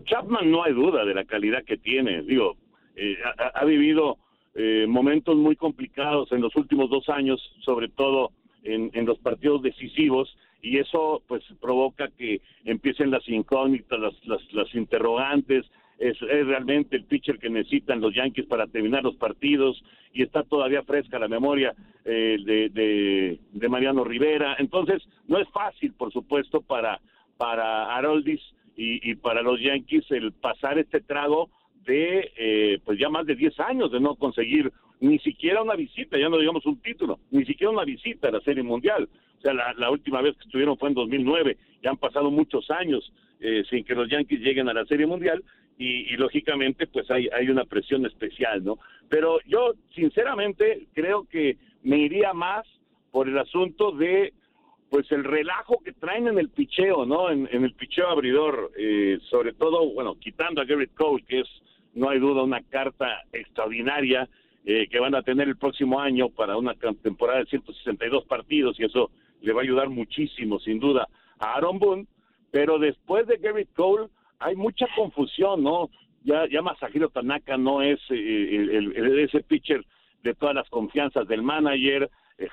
Chapman 0.07 0.51
no 0.51 0.65
hay 0.65 0.73
duda 0.73 1.05
de 1.05 1.13
la 1.13 1.27
calidad 1.27 1.63
que 1.63 1.77
tiene. 1.77 2.23
Digo, 2.23 2.57
eh, 2.97 3.19
ha, 3.53 3.65
vivido 3.67 4.17
eh, 4.55 4.87
momentos 4.89 5.37
muy 5.37 5.57
complicados 5.57 6.33
en 6.33 6.41
los 6.41 6.57
últimos 6.57 6.89
dos 6.89 7.11
años, 7.11 7.39
sobre 7.67 7.91
todo 7.91 8.31
en, 8.63 8.91
en 8.95 9.05
los 9.05 9.19
partidos 9.19 9.61
decisivos 9.61 10.35
y 10.63 10.79
eso 10.79 11.23
pues 11.27 11.43
provoca 11.61 12.09
que 12.09 12.41
empiecen 12.65 13.11
las 13.11 13.27
incógnitas, 13.29 13.99
las, 13.99 14.15
las, 14.27 14.53
las 14.53 14.75
interrogantes, 14.75 15.67
es, 16.01 16.17
es, 16.23 16.47
realmente 16.47 16.97
el 16.97 17.05
pitcher 17.05 17.39
que 17.39 17.51
necesitan 17.51 18.01
los 18.01 18.15
Yankees 18.15 18.47
para 18.47 18.67
terminar 18.67 19.03
los 19.03 19.17
partidos 19.17 19.83
y 20.15 20.23
está 20.23 20.43
todavía 20.43 20.83
fresca 20.83 21.19
la 21.19 21.29
memoria 21.29 21.75
eh, 22.05 22.39
de, 22.43 23.39
de, 23.53 23.69
Mariano 23.69 24.03
Rivera. 24.03 24.57
Entonces, 24.59 25.07
no 25.29 25.39
es 25.39 25.49
fácil, 25.51 25.93
por 25.93 26.11
supuesto, 26.11 26.63
para, 26.63 27.01
para 27.37 27.95
Haroldis 27.95 28.41
y, 28.77 29.15
para 29.17 29.43
los 29.43 29.61
Yankees 29.61 30.11
el 30.11 30.33
pasar 30.33 30.79
este 30.79 31.03
trago 31.03 31.51
de 31.91 32.33
eh, 32.37 32.79
pues 32.85 32.99
ya 32.99 33.09
más 33.09 33.27
de 33.27 33.35
10 33.35 33.59
años 33.61 33.91
de 33.91 34.01
no 34.01 34.15
conseguir 34.15 34.73
ni 35.01 35.19
siquiera 35.19 35.63
una 35.63 35.75
visita, 35.75 36.19
ya 36.19 36.29
no 36.29 36.39
digamos 36.39 36.65
un 36.67 36.81
título, 36.81 37.19
ni 37.31 37.45
siquiera 37.45 37.73
una 37.73 37.85
visita 37.85 38.29
a 38.29 38.33
la 38.33 38.41
Serie 38.41 38.63
Mundial. 38.63 39.09
O 39.39 39.41
sea, 39.41 39.55
la, 39.55 39.91
última 39.91 40.21
vez 40.21 40.37
que 40.37 40.45
estuvieron 40.45 40.77
fue 40.77 40.91
en 40.91 40.95
2009, 40.95 41.57
ya 41.83 41.91
han 41.91 41.97
pasado 41.97 42.31
muchos 42.31 42.71
años 42.71 43.11
eh, 43.41 43.65
sin 43.71 43.85
que 43.85 43.95
los 43.95 44.09
Yankees 44.09 44.41
lleguen 44.41 44.69
a 44.69 44.75
la 44.75 44.85
Serie 44.85 45.07
Mundial 45.07 45.43
y, 45.79 46.15
lógicamente 46.19 46.87
pues 46.87 47.11
hay, 47.11 47.29
hay 47.33 47.49
una 47.49 47.65
presión 47.65 48.05
especial, 48.05 48.63
¿no? 48.63 48.79
Pero 49.09 49.39
yo 49.47 49.73
sinceramente 49.95 50.87
creo 50.93 51.25
que 51.25 51.57
me 51.83 51.97
iría 51.97 52.35
más 52.35 52.67
por 53.11 53.27
el 53.29 53.39
asunto 53.39 53.93
de 53.93 54.35
pues 54.91 55.11
el 55.13 55.25
relajo 55.25 55.81
que 55.85 55.93
traen 55.93 56.27
en 56.27 56.39
el 56.39 56.51
picheo, 56.51 57.07
¿no? 57.07 57.31
En, 57.31 57.49
el 57.53 57.73
picheo 57.75 58.09
abridor, 58.09 58.73
eh, 58.77 59.19
sobre 59.31 59.53
todo, 59.53 59.89
bueno, 59.95 60.17
quitando 60.17 60.61
a 60.61 60.65
Garrett 60.65 60.93
Cole, 60.95 61.25
que 61.27 61.41
es, 61.41 61.49
no 61.95 62.11
hay 62.11 62.19
duda, 62.19 62.43
una 62.43 62.63
carta 62.63 63.23
extraordinaria 63.33 64.29
eh, 64.65 64.89
que 64.89 65.01
van 65.01 65.15
a 65.15 65.23
tener 65.23 65.49
el 65.49 65.57
próximo 65.57 66.01
año 66.01 66.29
para 66.29 66.57
una 66.57 66.75
temporada 66.75 67.41
de 67.41 67.47
162 67.47 68.25
partidos 68.27 68.79
y 68.79 68.85
eso 68.85 69.11
le 69.41 69.53
va 69.53 69.61
a 69.61 69.65
ayudar 69.65 69.89
muchísimo, 69.89 70.59
sin 70.61 70.79
duda, 70.79 71.09
a 71.39 71.55
Aaron 71.55 71.79
Boone, 71.79 72.07
pero 72.51 72.79
después 72.79 73.27
de 73.27 73.37
Garrett 73.37 73.73
Cole 73.75 74.09
hay 74.39 74.57
mucha 74.57 74.87
confusión, 74.97 75.63
¿no? 75.63 75.91
Ya, 76.25 76.47
ya 76.49 76.63
Masahiro 76.63 77.09
Tanaka 77.09 77.57
no 77.57 77.83
es 77.83 77.99
eh, 78.11 78.57
el, 78.57 79.19
ese 79.21 79.41
pitcher 79.41 79.85
de 80.23 80.35
todas 80.35 80.55
las 80.55 80.69
confianzas 80.69 81.27
del 81.27 81.43
manager, 81.43 82.11
eh, 82.39 82.49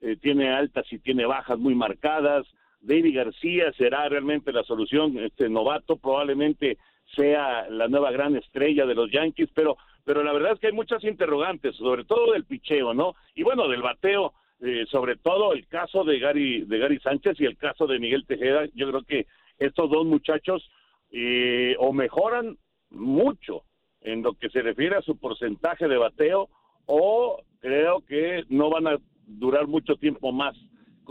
eh, 0.00 0.16
tiene 0.20 0.50
altas 0.50 0.84
y 0.92 0.98
tiene 0.98 1.24
bajas 1.24 1.58
muy 1.58 1.74
marcadas. 1.74 2.46
David 2.80 3.16
García 3.16 3.72
será 3.78 4.08
realmente 4.08 4.52
la 4.52 4.64
solución, 4.64 5.18
este 5.18 5.48
novato 5.48 5.96
probablemente 5.96 6.78
sea 7.14 7.68
la 7.68 7.88
nueva 7.88 8.10
gran 8.10 8.36
estrella 8.36 8.86
de 8.86 8.94
los 8.94 9.10
Yankees, 9.10 9.50
pero 9.54 9.76
pero 10.04 10.24
la 10.24 10.32
verdad 10.32 10.52
es 10.52 10.58
que 10.58 10.66
hay 10.66 10.72
muchas 10.72 11.04
interrogantes, 11.04 11.76
sobre 11.76 12.04
todo 12.04 12.32
del 12.32 12.44
picheo, 12.44 12.92
¿no? 12.92 13.14
Y 13.36 13.44
bueno, 13.44 13.68
del 13.68 13.82
bateo, 13.82 14.32
eh, 14.60 14.84
sobre 14.90 15.16
todo 15.16 15.52
el 15.52 15.66
caso 15.68 16.02
de 16.04 16.18
Gary 16.18 16.64
de 16.64 16.78
Gary 16.78 16.98
Sánchez 16.98 17.40
y 17.40 17.44
el 17.44 17.56
caso 17.56 17.86
de 17.86 18.00
Miguel 18.00 18.26
Tejeda, 18.26 18.66
yo 18.74 18.88
creo 18.88 19.02
que 19.02 19.26
estos 19.58 19.90
dos 19.90 20.04
muchachos 20.06 20.68
eh, 21.12 21.76
o 21.78 21.92
mejoran 21.92 22.58
mucho 22.90 23.62
en 24.00 24.22
lo 24.22 24.34
que 24.34 24.50
se 24.50 24.62
refiere 24.62 24.96
a 24.96 25.02
su 25.02 25.16
porcentaje 25.16 25.86
de 25.86 25.96
bateo 25.96 26.48
o 26.86 27.40
creo 27.60 28.00
que 28.06 28.44
no 28.48 28.70
van 28.70 28.88
a 28.88 28.98
durar 29.26 29.68
mucho 29.68 29.96
tiempo 29.96 30.32
más 30.32 30.56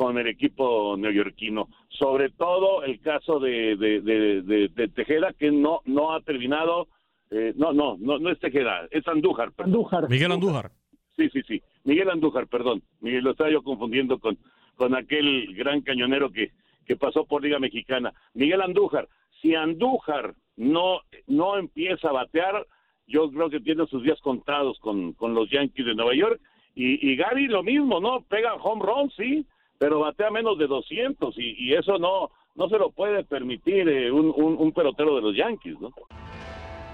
con 0.01 0.17
el 0.17 0.25
equipo 0.25 0.97
neoyorquino. 0.97 1.69
Sobre 1.89 2.31
todo 2.31 2.81
el 2.81 2.99
caso 3.01 3.39
de, 3.39 3.75
de, 3.77 4.87
Tejeda, 4.95 5.31
que 5.33 5.51
no, 5.51 5.81
no 5.85 6.15
ha 6.15 6.21
terminado. 6.21 6.87
Eh, 7.29 7.53
no, 7.55 7.71
no, 7.71 7.97
no, 7.99 8.17
no 8.17 8.31
es 8.31 8.39
Tejeda, 8.39 8.87
es 8.89 9.07
Andújar. 9.07 9.51
Andújar. 9.59 10.09
Miguel 10.09 10.31
Andújar. 10.31 10.71
Sí, 11.15 11.29
sí, 11.29 11.43
sí. 11.47 11.61
Miguel 11.83 12.09
Andújar, 12.09 12.47
perdón. 12.47 12.81
Miguel, 12.99 13.23
lo 13.23 13.31
estaba 13.31 13.51
yo 13.51 13.61
confundiendo 13.61 14.17
con, 14.17 14.39
con 14.75 14.95
aquel 14.95 15.53
gran 15.53 15.81
cañonero 15.81 16.31
que, 16.31 16.49
que 16.87 16.95
pasó 16.95 17.25
por 17.25 17.43
Liga 17.43 17.59
Mexicana. 17.59 18.11
Miguel 18.33 18.61
Andújar. 18.61 19.07
Si 19.39 19.53
Andújar 19.53 20.33
no, 20.55 21.01
no 21.27 21.59
empieza 21.59 22.09
a 22.09 22.13
batear, 22.13 22.65
yo 23.05 23.29
creo 23.29 23.51
que 23.51 23.59
tiene 23.59 23.85
sus 23.85 24.01
días 24.01 24.19
contados 24.21 24.79
con, 24.79 25.13
con 25.13 25.35
los 25.35 25.47
Yankees 25.51 25.85
de 25.85 25.93
Nueva 25.93 26.15
York 26.15 26.41
y, 26.73 27.07
y 27.07 27.15
Gary 27.15 27.45
lo 27.45 27.61
mismo, 27.61 27.99
¿no? 27.99 28.21
Pega 28.21 28.55
home 28.55 28.83
run, 28.83 29.11
sí, 29.11 29.45
pero 29.81 29.99
batea 30.01 30.29
menos 30.29 30.59
de 30.59 30.67
200 30.67 31.35
y, 31.39 31.55
y 31.57 31.73
eso 31.73 31.97
no, 31.97 32.29
no 32.53 32.69
se 32.69 32.77
lo 32.77 32.91
puede 32.91 33.23
permitir 33.23 33.89
eh, 33.89 34.11
un, 34.11 34.31
un, 34.37 34.71
pelotero 34.73 35.15
de 35.15 35.21
los 35.23 35.35
Yankees, 35.35 35.81
¿no? 35.81 35.89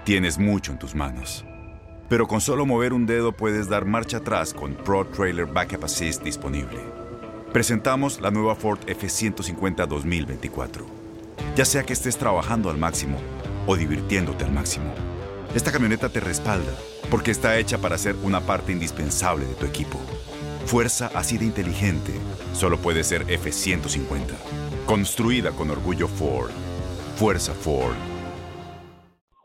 Tienes 0.06 0.38
mucho 0.38 0.72
en 0.72 0.78
tus 0.78 0.94
manos. 0.94 1.44
Pero 2.08 2.26
con 2.26 2.40
solo 2.40 2.64
mover 2.64 2.94
un 2.94 3.04
dedo 3.04 3.32
puedes 3.32 3.68
dar 3.68 3.84
marcha 3.84 4.16
atrás 4.16 4.54
con 4.54 4.72
Pro 4.72 5.04
Trailer 5.04 5.44
Backup 5.44 5.84
Assist 5.84 6.22
disponible. 6.22 6.78
Presentamos 7.52 8.22
la 8.22 8.30
nueva 8.30 8.54
Ford 8.54 8.78
F150 8.86 9.86
2024. 9.86 10.86
Ya 11.56 11.66
sea 11.66 11.84
que 11.84 11.92
estés 11.92 12.16
trabajando 12.16 12.70
al 12.70 12.78
máximo 12.78 13.18
o 13.66 13.76
divirtiéndote 13.76 14.46
al 14.46 14.52
máximo, 14.52 14.94
esta 15.54 15.72
camioneta 15.72 16.08
te 16.08 16.20
respalda 16.20 16.72
porque 17.10 17.32
está 17.32 17.58
hecha 17.58 17.76
para 17.76 17.98
ser 17.98 18.16
una 18.22 18.40
parte 18.40 18.72
indispensable 18.72 19.44
de 19.44 19.54
tu 19.56 19.66
equipo. 19.66 19.98
Fuerza 20.68 21.10
así 21.14 21.38
de 21.38 21.46
inteligente 21.46 22.12
solo 22.52 22.76
puede 22.76 23.02
ser 23.02 23.22
F-150. 23.22 24.34
Construida 24.84 25.50
con 25.52 25.70
orgullo 25.70 26.08
Ford. 26.08 26.50
Fuerza 27.16 27.54
Ford. 27.54 27.96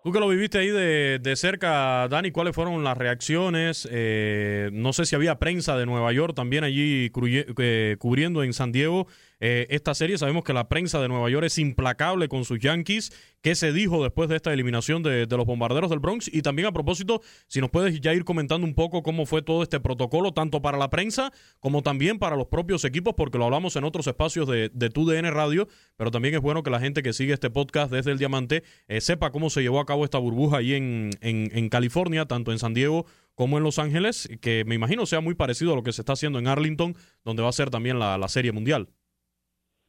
Tú 0.04 0.12
que 0.12 0.20
lo 0.20 0.28
viviste 0.28 0.58
ahí 0.58 0.68
de, 0.68 1.20
de 1.20 1.36
cerca, 1.38 2.10
Dani, 2.10 2.32
¿cuáles 2.32 2.54
fueron 2.54 2.84
las 2.84 2.98
reacciones? 2.98 3.88
Eh, 3.90 4.70
no 4.74 4.92
sé 4.92 5.06
si 5.06 5.16
había 5.16 5.40
prensa 5.40 5.78
de 5.78 5.86
Nueva 5.86 6.12
York 6.12 6.36
también 6.36 6.66
allí 6.66 7.10
eh, 7.58 7.96
cubriendo 8.00 8.44
en 8.44 8.52
San 8.52 8.74
Diego 8.74 9.08
eh, 9.46 9.68
esta 9.72 9.94
serie. 9.94 10.18
Sabemos 10.18 10.46
que 10.46 10.54
la 10.54 10.70
prensa 10.70 11.02
de 11.02 11.10
Nueva 11.10 11.30
York 11.30 11.46
es 11.46 11.58
implacable 11.58 12.30
con 12.30 12.46
sus 12.46 12.60
Yankees. 12.60 13.12
¿Qué 13.42 13.56
se 13.56 13.74
dijo 13.74 14.02
después 14.02 14.30
de 14.30 14.38
esta 14.38 14.54
eliminación 14.54 15.04
de, 15.04 15.28
los 15.28 15.46
bombarderos 15.46 15.90
del 15.90 16.00
Bronx? 16.00 16.34
Y 16.34 16.44
también 16.44 16.70
a 16.70 16.72
propósito, 16.72 17.20
si 17.48 17.60
nos 17.60 17.70
puedes 17.70 18.00
ya 18.00 18.14
ir 18.14 18.24
comentando 18.24 18.66
un 18.66 18.74
poco 18.74 19.04
cómo 19.04 19.26
fue 19.26 19.42
todo 19.42 19.62
este 19.62 19.82
protocolo, 19.82 20.32
tanto 20.32 20.62
para 20.62 20.78
la 20.78 20.90
prensa 20.90 21.34
como 21.60 21.82
también 21.82 22.20
para 22.20 22.38
los 22.38 22.48
propios 22.48 22.86
equipos, 22.86 23.16
porque 23.18 23.38
lo 23.38 23.44
hablamos 23.44 23.76
en 23.76 23.84
otros 23.84 24.08
espacios 24.08 24.48
de, 24.48 24.72
de 24.74 24.90
TUDN 24.90 25.30
Radio, 25.34 25.68
pero 25.98 26.10
también 26.10 26.36
es 26.36 26.40
bueno 26.40 26.64
que 26.64 26.70
la 26.70 26.80
gente 26.80 27.04
que 27.04 27.12
sigue 27.12 27.34
este 27.34 27.50
podcast 27.50 27.92
desde 27.92 28.12
el 28.12 28.20
Diamante 28.20 28.64
eh, 28.88 29.02
sepa 29.02 29.34
cómo 29.34 29.50
se 29.50 29.62
llevó 29.62 29.82
a 29.82 29.86
cabo 29.86 30.06
esta 30.06 30.20
burbuja 30.20 30.60
ahí 30.60 30.74
en, 30.74 31.10
en 31.20 31.68
California, 31.68 32.26
tanto 32.28 32.54
en 32.54 32.60
San 32.60 32.74
Diego 32.74 33.08
como 33.36 33.58
en 33.58 33.66
Los 33.66 33.78
Ángeles, 33.78 34.30
que 34.40 34.64
me 34.66 34.76
imagino 34.76 35.06
sea 35.06 35.20
muy 35.20 35.36
parecido 35.36 35.74
a 35.74 35.76
lo 35.76 35.84
que 35.84 35.92
se 35.92 36.02
está 36.02 36.14
haciendo 36.14 36.40
en 36.40 36.48
Arlington, 36.48 36.96
donde 37.26 37.44
va 37.44 37.50
a 37.50 37.52
ser 37.52 37.70
también 37.70 38.00
la, 38.00 38.18
la 38.18 38.30
Serie 38.30 38.54
Mundial. 38.54 38.88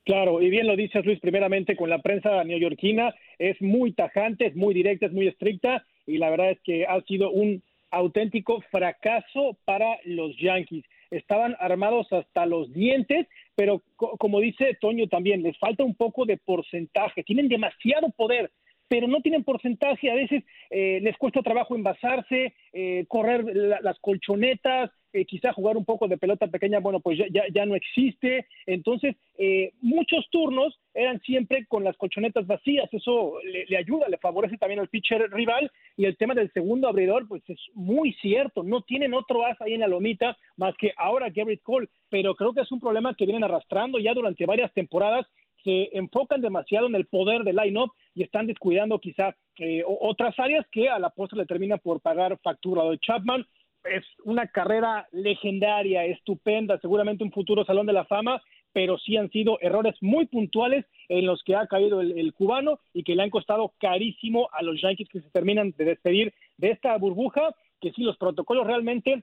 Claro, 0.04 0.42
y 0.42 0.50
bien 0.50 0.66
lo 0.66 0.76
dices 0.76 1.04
Luis, 1.06 1.18
primeramente 1.20 1.76
con 1.76 1.88
la 1.88 2.02
prensa 2.02 2.44
neoyorquina 2.44 3.14
es 3.38 3.60
muy 3.62 3.92
tajante, 3.92 4.46
es 4.46 4.54
muy 4.54 4.74
directa, 4.74 5.06
es 5.06 5.12
muy 5.12 5.28
estricta 5.28 5.86
y 6.06 6.18
la 6.18 6.28
verdad 6.28 6.50
es 6.50 6.60
que 6.60 6.84
ha 6.84 7.00
sido 7.02 7.30
un 7.30 7.62
auténtico 7.90 8.60
fracaso 8.70 9.56
para 9.64 9.98
los 10.04 10.36
Yankees. 10.36 10.84
Estaban 11.10 11.56
armados 11.58 12.12
hasta 12.12 12.44
los 12.44 12.70
dientes, 12.72 13.26
pero 13.54 13.82
como 13.96 14.40
dice 14.40 14.76
Toño 14.78 15.06
también, 15.08 15.42
les 15.42 15.56
falta 15.58 15.84
un 15.84 15.94
poco 15.94 16.26
de 16.26 16.36
porcentaje, 16.36 17.22
tienen 17.22 17.48
demasiado 17.48 18.10
poder, 18.10 18.50
pero 18.88 19.08
no 19.08 19.20
tienen 19.20 19.44
porcentaje, 19.44 20.10
a 20.10 20.14
veces 20.14 20.44
eh, 20.70 21.00
les 21.02 21.16
cuesta 21.16 21.42
trabajo 21.42 21.74
envasarse, 21.74 22.54
eh, 22.72 23.04
correr 23.08 23.44
las 23.82 23.98
colchonetas, 24.00 24.90
eh, 25.14 25.26
quizá 25.26 25.52
jugar 25.52 25.76
un 25.76 25.84
poco 25.84 26.08
de 26.08 26.18
pelota 26.18 26.48
pequeña, 26.48 26.80
bueno, 26.80 26.98
pues 26.98 27.16
ya, 27.16 27.44
ya, 27.54 27.64
no 27.64 27.76
existe. 27.76 28.48
Entonces, 28.66 29.14
eh, 29.38 29.72
muchos 29.80 30.28
turnos 30.28 30.80
eran 30.92 31.20
siempre 31.20 31.66
con 31.66 31.84
las 31.84 31.96
colchonetas 31.96 32.48
vacías. 32.48 32.92
Eso 32.92 33.34
le, 33.44 33.76
ayuda, 33.76 34.08
le 34.08 34.18
favorece 34.18 34.58
también 34.58 34.80
al 34.80 34.88
pitcher 34.88 35.30
rival. 35.30 35.70
Y 35.96 36.06
el 36.06 36.16
tema 36.16 36.34
del 36.34 36.52
segundo 36.52 36.88
abridor, 36.88 37.28
pues 37.28 37.48
es 37.48 37.60
muy 37.74 38.12
cierto. 38.14 38.64
No 38.64 38.82
tienen 38.82 39.14
otro 39.14 39.46
as 39.46 39.60
ahí 39.60 39.74
en 39.74 39.80
la 39.80 39.86
lomita 39.86 40.36
más 40.56 40.74
que 40.76 40.92
ahora 40.96 41.30
Garrett 41.30 41.62
Cole. 41.62 41.88
Pero 42.10 42.34
creo 42.34 42.52
que 42.52 42.62
es 42.62 42.72
un 42.72 42.80
problema 42.80 43.14
que 43.14 43.24
vienen 43.24 43.44
arrastrando 43.44 44.00
ya 44.00 44.14
durante 44.14 44.46
varias 44.46 44.72
temporadas 44.72 45.28
se 45.64 45.96
enfocan 45.96 46.40
demasiado 46.40 46.86
en 46.86 46.94
el 46.94 47.06
poder 47.06 47.42
del 47.42 47.56
line-up 47.56 47.92
y 48.14 48.22
están 48.22 48.46
descuidando 48.46 49.00
quizá 49.00 49.34
eh, 49.58 49.82
otras 49.86 50.38
áreas 50.38 50.66
que 50.70 50.88
a 50.88 50.98
la 50.98 51.10
postre 51.10 51.38
le 51.38 51.46
terminan 51.46 51.80
por 51.80 52.00
pagar 52.00 52.38
factura. 52.42 52.84
de 52.84 52.98
Chapman 52.98 53.46
es 53.84 54.04
una 54.24 54.46
carrera 54.46 55.08
legendaria, 55.12 56.04
estupenda, 56.04 56.78
seguramente 56.80 57.24
un 57.24 57.32
futuro 57.32 57.64
salón 57.64 57.86
de 57.86 57.92
la 57.92 58.04
fama, 58.04 58.42
pero 58.72 58.98
sí 58.98 59.16
han 59.16 59.30
sido 59.30 59.58
errores 59.60 59.94
muy 60.00 60.26
puntuales 60.26 60.84
en 61.08 61.26
los 61.26 61.42
que 61.44 61.54
ha 61.54 61.66
caído 61.66 62.00
el, 62.00 62.32
cubano 62.34 62.80
y 62.92 63.04
que 63.04 63.14
le 63.14 63.22
han 63.22 63.30
costado 63.30 63.72
carísimo 63.78 64.48
a 64.52 64.62
los 64.62 64.80
Yankees 64.80 65.08
que 65.08 65.20
se 65.20 65.30
terminan 65.30 65.72
de 65.76 65.84
despedir 65.84 66.34
de 66.56 66.70
esta 66.70 66.96
burbuja, 66.98 67.54
que 67.80 67.92
sí, 67.92 68.02
los 68.02 68.16
protocolos 68.16 68.66
realmente 68.66 69.22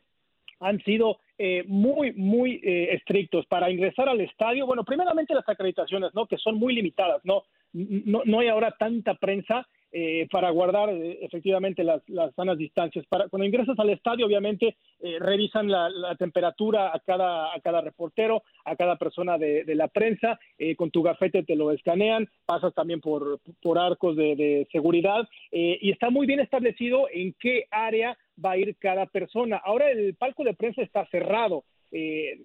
han 0.61 0.79
sido 0.83 1.19
eh, 1.37 1.63
muy, 1.67 2.13
muy 2.13 2.61
eh, 2.63 2.93
estrictos 2.93 3.45
para 3.47 3.69
ingresar 3.69 4.07
al 4.07 4.21
estadio. 4.21 4.65
Bueno, 4.65 4.85
primeramente 4.85 5.33
las 5.33 5.47
acreditaciones, 5.49 6.11
¿no? 6.13 6.27
Que 6.27 6.37
son 6.37 6.55
muy 6.55 6.73
limitadas, 6.73 7.21
¿no? 7.25 7.43
No, 7.73 8.21
no 8.25 8.39
hay 8.39 8.47
ahora 8.47 8.75
tanta 8.77 9.15
prensa 9.15 9.67
eh, 9.93 10.25
para 10.31 10.49
guardar 10.51 10.89
eh, 10.89 11.19
efectivamente 11.21 11.83
las, 11.83 12.01
sanas 12.37 12.57
distancias. 12.57 13.05
Para, 13.07 13.27
cuando 13.27 13.45
ingresas 13.45 13.77
al 13.77 13.89
estadio, 13.89 14.25
obviamente 14.25 14.77
eh, 15.01 15.17
revisan 15.19 15.69
la, 15.69 16.15
temperatura 16.17 16.95
a 16.95 16.99
cada, 16.99 17.53
a 17.53 17.59
cada 17.59 17.81
reportero, 17.81 18.41
a 18.63 18.77
cada 18.77 18.95
persona 18.95 19.37
de, 19.37 19.65
la 19.75 19.89
prensa, 19.89 20.39
con 20.77 20.91
tu 20.91 21.01
gafete 21.01 21.43
te 21.43 21.55
lo 21.55 21.71
escanean, 21.71 22.29
pasas 22.45 22.73
también 22.73 23.01
por, 23.01 23.39
por 23.61 23.79
arcos 23.79 24.15
de, 24.15 24.35
de 24.35 24.67
seguridad 24.71 25.27
y 25.51 25.91
está 25.91 26.09
muy 26.09 26.27
bien 26.27 26.39
establecido 26.39 27.07
en 27.11 27.33
qué 27.39 27.65
área 27.71 28.17
va 28.43 28.51
a 28.51 28.57
ir 28.57 28.75
cada 28.77 29.05
persona. 29.05 29.57
Ahora 29.63 29.89
el 29.91 30.15
palco 30.15 30.43
de 30.43 30.53
prensa 30.53 30.81
está 30.81 31.05
cerrado. 31.07 31.63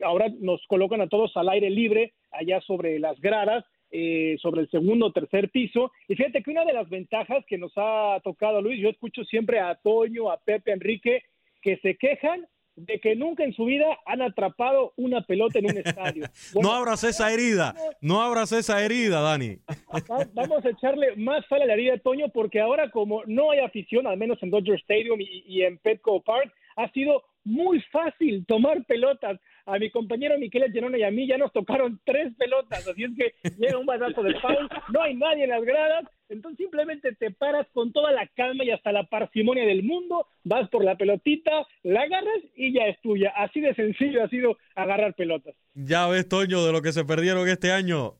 ahora 0.02 0.28
nos 0.40 0.64
colocan 0.66 1.00
a 1.00 1.08
todos 1.08 1.36
al 1.36 1.48
aire 1.48 1.70
libre 1.70 2.12
allá 2.32 2.60
sobre 2.60 2.98
las 2.98 3.20
gradas 3.20 3.64
eh, 3.92 4.36
sobre 4.42 4.62
el 4.62 4.70
segundo 4.70 5.06
o 5.06 5.12
tercer 5.12 5.48
piso. 5.50 5.92
Y 6.08 6.16
fíjate 6.16 6.42
que 6.42 6.50
una 6.50 6.64
de 6.64 6.72
las 6.72 6.88
ventajas 6.88 7.44
que 7.46 7.56
nos 7.56 7.72
ha 7.76 8.20
tocado, 8.24 8.60
Luis, 8.60 8.80
yo 8.80 8.88
escucho 8.88 9.24
siempre 9.24 9.60
a 9.60 9.76
Toño, 9.76 10.28
a 10.30 10.38
Pepe, 10.38 10.72
Enrique, 10.72 11.22
que 11.62 11.76
se 11.78 11.96
quejan 11.96 12.46
de 12.76 13.00
que 13.00 13.16
nunca 13.16 13.42
en 13.42 13.54
su 13.54 13.64
vida 13.64 13.86
han 14.04 14.22
atrapado 14.22 14.92
una 14.96 15.22
pelota 15.22 15.58
en 15.58 15.66
un 15.66 15.78
estadio. 15.78 16.26
no 16.62 16.72
abras 16.72 17.04
esa 17.04 17.32
herida, 17.32 17.74
no 18.00 18.22
abras 18.22 18.52
esa 18.52 18.84
herida, 18.84 19.20
Dani. 19.20 19.58
Vamos 20.34 20.64
a 20.64 20.68
echarle 20.70 21.16
más 21.16 21.44
sal 21.48 21.62
a 21.62 21.66
la 21.66 21.72
herida 21.72 21.92
de 21.92 22.00
Toño 22.00 22.28
porque 22.28 22.60
ahora 22.60 22.90
como 22.90 23.22
no 23.26 23.50
hay 23.50 23.60
afición, 23.60 24.06
al 24.06 24.18
menos 24.18 24.42
en 24.42 24.50
Dodger 24.50 24.78
Stadium 24.80 25.20
y, 25.20 25.44
y 25.46 25.62
en 25.62 25.78
Petco 25.78 26.22
Park, 26.22 26.52
ha 26.76 26.90
sido 26.92 27.24
muy 27.44 27.80
fácil 27.92 28.44
tomar 28.46 28.84
pelotas. 28.84 29.40
A 29.66 29.78
mi 29.78 29.90
compañero 29.90 30.38
Miquel 30.38 30.72
Genona 30.72 30.96
y 30.96 31.02
a 31.02 31.10
mí 31.10 31.26
ya 31.26 31.36
nos 31.38 31.52
tocaron 31.52 32.00
tres 32.04 32.32
pelotas, 32.38 32.86
así 32.86 33.04
es 33.04 33.10
que 33.16 33.34
llega 33.58 33.78
un 33.78 33.86
balazo 33.86 34.22
de 34.22 34.38
foul, 34.40 34.68
no 34.92 35.02
hay 35.02 35.14
nadie 35.14 35.44
en 35.44 35.50
las 35.50 35.64
gradas, 35.64 36.04
entonces 36.28 36.58
simplemente 36.58 37.14
te 37.16 37.32
paras 37.32 37.66
con 37.72 37.92
toda 37.92 38.12
la 38.12 38.26
calma 38.28 38.64
y 38.64 38.70
hasta 38.70 38.92
la 38.92 39.04
parsimonia 39.04 39.66
del 39.66 39.82
mundo, 39.82 40.28
vas 40.44 40.68
por 40.70 40.84
la 40.84 40.96
pelotita, 40.96 41.66
la 41.82 42.02
agarras 42.02 42.42
y 42.54 42.72
ya 42.72 42.86
es 42.86 43.00
tuya. 43.00 43.32
Así 43.36 43.60
de 43.60 43.74
sencillo 43.74 44.22
ha 44.22 44.28
sido 44.28 44.56
agarrar 44.74 45.14
pelotas. 45.14 45.54
Ya 45.74 46.06
ves, 46.06 46.28
Toño, 46.28 46.64
de 46.64 46.72
lo 46.72 46.80
que 46.80 46.92
se 46.92 47.04
perdieron 47.04 47.48
este 47.48 47.72
año. 47.72 48.14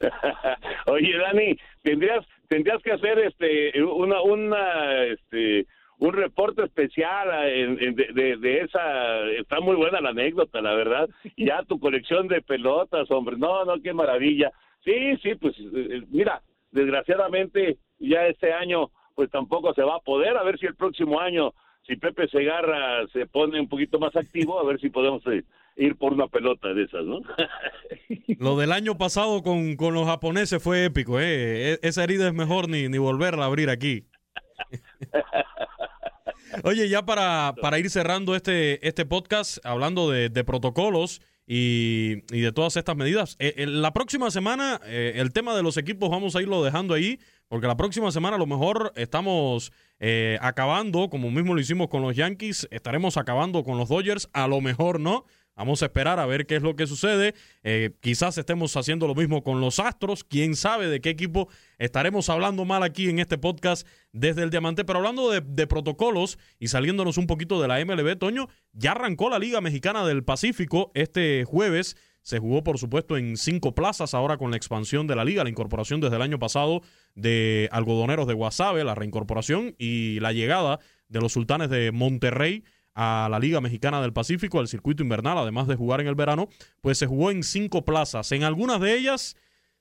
Oye, 0.86 1.16
Dani, 1.16 1.56
tendrías 1.82 2.26
tendrías 2.48 2.82
que 2.82 2.92
hacer 2.92 3.18
este 3.20 3.82
una 3.82 4.20
una 4.22 5.04
este 5.04 5.66
un 6.00 6.14
reporte 6.14 6.64
especial 6.64 7.28
eh, 7.44 7.92
de, 8.14 8.36
de, 8.38 8.60
esa 8.60 9.28
está 9.38 9.60
muy 9.60 9.76
buena 9.76 10.00
la 10.00 10.10
anécdota 10.10 10.60
la 10.62 10.74
verdad. 10.74 11.08
Ya 11.36 11.62
tu 11.64 11.78
colección 11.78 12.26
de 12.26 12.40
pelotas 12.40 13.10
hombre 13.10 13.36
no 13.36 13.64
no 13.66 13.80
qué 13.82 13.92
maravilla. 13.92 14.50
Sí 14.82 15.16
sí 15.22 15.34
pues 15.34 15.54
eh, 15.58 15.88
eh, 15.90 16.02
mira 16.10 16.42
desgraciadamente 16.70 17.76
ya 17.98 18.26
este 18.26 18.52
año 18.52 18.90
pues 19.14 19.30
tampoco 19.30 19.74
se 19.74 19.82
va 19.82 19.96
a 19.96 20.00
poder. 20.00 20.38
A 20.38 20.42
ver 20.42 20.58
si 20.58 20.66
el 20.66 20.74
próximo 20.74 21.20
año 21.20 21.52
si 21.86 21.96
Pepe 21.96 22.28
Segarra 22.28 23.06
se 23.12 23.26
pone 23.26 23.60
un 23.60 23.68
poquito 23.68 23.98
más 23.98 24.16
activo 24.16 24.58
a 24.58 24.64
ver 24.64 24.80
si 24.80 24.88
podemos 24.88 25.22
ir 25.76 25.96
por 25.96 26.14
una 26.14 26.28
pelota 26.28 26.72
de 26.74 26.84
esas 26.84 27.04
no 27.04 27.20
lo 28.38 28.58
del 28.58 28.72
año 28.72 28.98
pasado 28.98 29.42
con, 29.42 29.76
con 29.76 29.94
los 29.94 30.06
japoneses 30.06 30.62
fue 30.62 30.84
épico 30.84 31.18
eh. 31.20 31.72
E, 31.72 31.78
esa 31.82 32.04
herida 32.04 32.28
es 32.28 32.34
mejor 32.34 32.68
ni 32.68 32.88
ni 32.88 32.98
volverla 32.98 33.44
a 33.44 33.46
abrir 33.46 33.70
aquí 33.70 34.04
Oye, 36.64 36.88
ya 36.88 37.02
para, 37.04 37.54
para 37.60 37.78
ir 37.78 37.90
cerrando 37.90 38.34
este, 38.34 38.86
este 38.86 39.06
podcast, 39.06 39.58
hablando 39.64 40.10
de, 40.10 40.44
protocolos 40.44 41.20
y, 41.46 42.20
de 42.30 42.52
todas 42.52 42.76
estas 42.76 42.96
medidas, 42.96 43.36
eh, 43.38 43.66
la 43.66 43.92
próxima 43.92 44.30
semana 44.30 44.80
eh, 44.84 45.14
el 45.16 45.32
tema 45.32 45.54
de 45.54 45.62
los 45.62 45.76
equipos 45.76 46.10
vamos 46.10 46.36
a 46.36 46.42
irlo 46.42 46.62
dejando 46.62 46.94
ahí, 46.94 47.18
porque 47.48 47.66
la 47.66 47.76
próxima 47.76 48.12
semana 48.12 48.36
a 48.36 48.38
lo 48.38 48.46
mejor 48.46 48.92
estamos 48.96 49.72
eh, 49.98 50.38
acabando, 50.40 51.10
como 51.10 51.30
mismo 51.30 51.54
lo 51.54 51.60
hicimos 51.60 51.88
con 51.88 52.02
los 52.02 52.14
Yankees, 52.16 52.68
estaremos 52.70 53.16
acabando 53.16 53.64
con 53.64 53.76
los 53.76 53.88
Dodgers, 53.88 54.28
a 54.32 54.46
lo 54.46 54.60
mejor 54.60 55.00
no. 55.00 55.24
Vamos 55.60 55.82
a 55.82 55.86
esperar 55.86 56.18
a 56.18 56.24
ver 56.24 56.46
qué 56.46 56.56
es 56.56 56.62
lo 56.62 56.74
que 56.74 56.86
sucede. 56.86 57.34
Eh, 57.64 57.90
quizás 58.00 58.38
estemos 58.38 58.74
haciendo 58.78 59.06
lo 59.06 59.14
mismo 59.14 59.44
con 59.44 59.60
los 59.60 59.78
Astros. 59.78 60.24
Quién 60.24 60.56
sabe 60.56 60.88
de 60.88 61.02
qué 61.02 61.10
equipo 61.10 61.50
estaremos 61.76 62.30
hablando 62.30 62.64
mal 62.64 62.82
aquí 62.82 63.10
en 63.10 63.18
este 63.18 63.36
podcast 63.36 63.86
desde 64.10 64.42
el 64.42 64.48
Diamante. 64.48 64.86
Pero 64.86 65.00
hablando 65.00 65.30
de, 65.30 65.66
protocolos 65.66 66.38
y 66.58 66.68
saliéndonos 66.68 67.18
un 67.18 67.26
poquito 67.26 67.60
de 67.60 67.68
la 67.68 67.84
MLB, 67.84 68.16
Toño, 68.16 68.48
ya 68.72 68.92
arrancó 68.92 69.28
la 69.28 69.38
Liga 69.38 69.60
Mexicana 69.60 70.06
del 70.06 70.24
Pacífico 70.24 70.92
este 70.94 71.44
jueves. 71.44 71.94
Se 72.22 72.38
jugó, 72.38 72.64
por 72.64 72.78
supuesto, 72.78 73.18
en 73.18 73.36
cinco 73.36 73.74
plazas 73.74 74.14
ahora 74.14 74.38
con 74.38 74.50
la 74.50 74.56
expansión 74.56 75.06
de 75.06 75.14
la 75.14 75.26
liga, 75.26 75.44
la 75.44 75.50
incorporación 75.50 76.00
desde 76.00 76.16
el 76.16 76.22
año 76.22 76.38
pasado 76.38 76.80
de 77.14 77.68
algodoneros 77.70 78.26
de 78.26 78.32
Guasave, 78.32 78.82
la 78.82 78.94
reincorporación 78.94 79.74
y 79.76 80.20
la 80.20 80.32
llegada 80.32 80.80
de 81.08 81.20
los 81.20 81.34
sultanes 81.34 81.68
de 81.68 81.92
Monterrey 81.92 82.64
a 82.94 83.28
la 83.30 83.38
Liga 83.38 83.60
Mexicana 83.60 84.00
del 84.00 84.12
Pacífico, 84.12 84.60
al 84.60 84.68
circuito 84.68 85.02
invernal, 85.02 85.38
además 85.38 85.68
de 85.68 85.76
jugar 85.76 86.00
en 86.00 86.06
el 86.06 86.14
verano, 86.14 86.48
pues 86.80 86.98
se 86.98 87.06
jugó 87.06 87.30
en 87.30 87.42
cinco 87.42 87.84
plazas. 87.84 88.30
En 88.32 88.42
algunas 88.42 88.80
de 88.80 88.96
ellas 88.96 89.36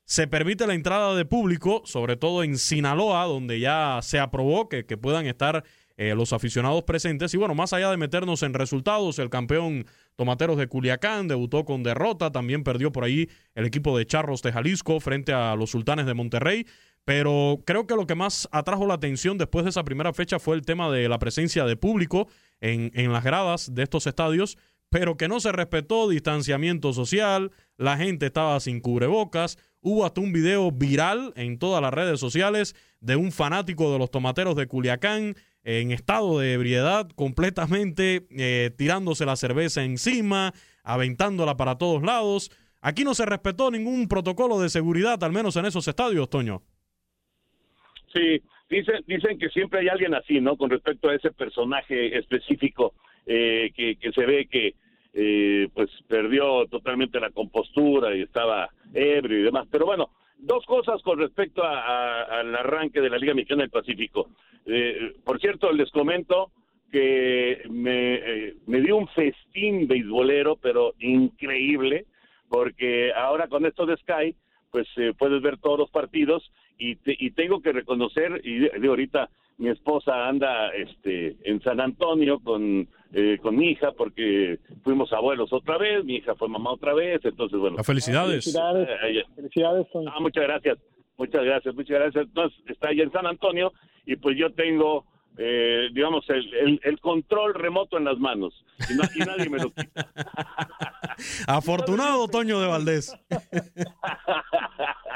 se 0.10 0.28
permite 0.28 0.66
la 0.66 0.74
entrada 0.74 1.16
de 1.16 1.24
público, 1.24 1.84
sobre 1.86 2.18
todo 2.18 2.44
en 2.44 2.58
Sinaloa, 2.58 3.26
donde 3.26 3.60
ya 3.60 4.00
se 4.02 4.20
aprobó 4.20 4.68
que, 4.68 4.84
puedan 4.84 5.28
estar 5.28 5.64
eh, 5.98 6.16
los 6.16 6.34
aficionados 6.34 6.84
presentes. 6.84 7.32
Y 7.36 7.38
bueno, 7.38 7.54
más 7.54 7.74
allá 7.74 7.92
de 7.92 7.98
meternos 7.98 8.42
en 8.42 8.56
resultados, 8.56 9.20
el 9.20 9.30
campeón 9.30 9.86
Tomateros 10.16 10.58
de 10.58 10.68
Culiacán 10.68 11.28
debutó 11.28 11.64
con 11.64 11.84
derrota, 11.84 12.32
también 12.32 12.64
perdió 12.64 12.92
por 12.92 13.04
ahí 13.04 13.30
el 13.54 13.66
equipo 13.66 13.96
de 13.96 14.08
Charros 14.08 14.42
de 14.42 14.52
Jalisco 14.52 15.00
frente 15.00 15.32
a 15.32 15.56
los 15.56 15.70
Sultanes 15.70 16.08
de 16.08 16.16
Monterrey. 16.16 16.66
Pero 17.10 17.64
creo 17.66 17.88
que 17.88 17.96
lo 17.96 18.06
que 18.06 18.14
más 18.14 18.48
atrajo 18.52 18.86
la 18.86 18.94
atención 18.94 19.40
después 19.40 19.66
de 19.66 19.72
esa 19.72 19.84
primera 19.84 20.14
fecha 20.14 20.38
fue 20.38 20.56
el 20.56 20.62
tema 20.62 20.92
de 20.92 21.10
la 21.10 21.18
presencia 21.18 21.66
de 21.66 21.76
público 21.76 22.28
en, 22.62 22.92
en 22.94 23.12
las 23.12 23.24
gradas 23.24 23.74
de 23.74 23.82
estos 23.82 24.06
estadios, 24.06 24.60
pero 24.90 25.18
que 25.18 25.28
no 25.28 25.40
se 25.40 25.52
respetó 25.52 26.08
distanciamiento 26.08 26.94
social, 26.94 27.52
la 27.78 27.98
gente 27.98 28.28
estaba 28.28 28.60
sin 28.60 28.80
cubrebocas, 28.80 29.58
hubo 29.82 30.06
hasta 30.06 30.22
un 30.22 30.32
video 30.32 30.72
viral 30.72 31.34
en 31.36 31.58
todas 31.58 31.82
las 31.82 31.92
redes 31.92 32.20
sociales 32.20 32.76
de 33.00 33.16
un 33.16 33.32
fanático 33.32 33.92
de 33.92 33.98
los 33.98 34.12
tomateros 34.12 34.56
de 34.56 34.68
Culiacán 34.68 35.36
en 35.64 35.92
estado 35.92 36.38
de 36.38 36.54
ebriedad, 36.54 37.10
completamente 37.16 38.28
eh, 38.38 38.70
tirándose 38.78 39.26
la 39.26 39.36
cerveza 39.36 39.84
encima, 39.84 40.54
aventándola 40.84 41.58
para 41.58 41.80
todos 41.80 42.04
lados. 42.04 42.52
Aquí 42.82 43.04
no 43.04 43.16
se 43.16 43.26
respetó 43.26 43.72
ningún 43.72 44.08
protocolo 44.08 44.60
de 44.60 44.70
seguridad, 44.70 45.24
al 45.24 45.32
menos 45.32 45.56
en 45.56 45.66
esos 45.66 45.88
estadios, 45.88 46.30
Toño. 46.30 46.62
Sí, 48.14 48.42
Dicen, 48.70 49.04
dicen 49.08 49.40
que 49.40 49.50
siempre 49.50 49.80
hay 49.80 49.88
alguien 49.88 50.14
así, 50.14 50.40
¿no? 50.40 50.56
Con 50.56 50.70
respecto 50.70 51.10
a 51.10 51.16
ese 51.16 51.32
personaje 51.32 52.16
específico 52.16 52.94
eh, 53.26 53.72
que, 53.76 53.96
que 53.96 54.12
se 54.12 54.26
ve 54.28 54.46
que 54.46 54.76
eh, 55.14 55.68
pues 55.74 55.90
perdió 56.08 56.68
totalmente 56.68 57.20
la 57.20 57.32
compostura 57.32 58.16
y 58.16 58.22
estaba 58.22 58.70
ebrio 58.94 59.40
y 59.40 59.44
demás. 59.44 59.68
Pero 59.72 59.88
bueno, 59.88 60.12
dos 60.38 60.64
cosas 60.68 61.02
con 61.02 61.18
respecto 61.18 61.64
al 61.64 62.56
arranque 62.56 63.02
de 63.02 63.10
la 63.10 63.18
Liga 63.18 63.34
Mexicana 63.34 63.64
del 63.64 63.72
Pacífico. 63.72 64.30
Eh, 64.68 65.16
por 65.26 65.40
cierto, 65.40 65.72
les 65.72 65.90
comento 65.90 66.52
que 66.92 67.64
me, 67.72 68.54
me 68.68 68.82
dio 68.82 68.98
un 68.98 69.08
festín 69.08 69.88
beisbolero, 69.88 70.58
pero 70.58 70.94
increíble, 71.00 72.06
porque 72.50 73.12
ahora 73.14 73.48
con 73.48 73.66
esto 73.66 73.88
de 73.88 73.98
Sky, 73.98 74.36
pues 74.70 74.88
puedes 75.18 75.42
ver 75.42 75.58
todos 75.58 75.80
los 75.80 75.90
partidos 75.90 76.52
y, 76.80 76.98
y 77.06 77.32
tengo 77.32 77.62
que 77.62 77.74
reconocer, 77.74 78.42
y 78.44 78.60
de, 78.60 78.88
ahorita 78.88 79.30
mi 79.60 79.70
esposa 79.70 80.28
anda 80.28 80.70
este, 80.70 81.36
en 81.44 81.62
San 81.62 81.82
Antonio 81.82 82.40
con, 82.40 82.88
eh, 83.14 83.38
con 83.42 83.58
mi 83.58 83.72
hija 83.72 83.92
porque 83.92 84.58
fuimos 84.84 85.12
abuelos 85.12 85.52
otra 85.52 85.78
vez, 85.78 86.06
mi 86.06 86.16
hija 86.16 86.34
fue 86.36 86.48
mamá 86.48 86.72
otra 86.72 86.94
vez, 86.94 87.20
entonces 87.26 87.60
bueno. 87.60 87.76
Ah, 87.78 87.84
felicidades. 87.84 88.46
Felicidades. 88.46 88.88
Eh, 89.04 90.06
ah, 90.08 90.20
muchas 90.22 90.44
gracias, 90.46 90.78
muchas 91.18 91.44
gracias, 91.44 91.76
muchas 91.76 92.00
gracias. 92.00 92.26
Entonces 92.26 92.60
está 92.68 92.88
allá 92.88 93.04
en 93.04 93.12
San 93.12 93.28
Antonio 93.28 93.74
y 94.06 94.16
pues 94.16 94.38
yo 94.38 94.50
tengo, 94.54 95.06
eh, 95.42 95.88
digamos, 95.94 96.30
el, 96.30 96.82
el, 96.84 97.00
control 97.00 97.54
remoto 97.54 97.98
en 97.98 98.04
las 98.04 98.20
manos 98.20 98.54
y, 98.90 99.20
nadie 99.20 99.50
me 99.50 99.58
lo 99.58 99.72
quita. 99.72 100.12
Afortunado 101.48 102.28
Toño 102.28 102.60
de 102.60 102.68
Valdés. 102.68 103.18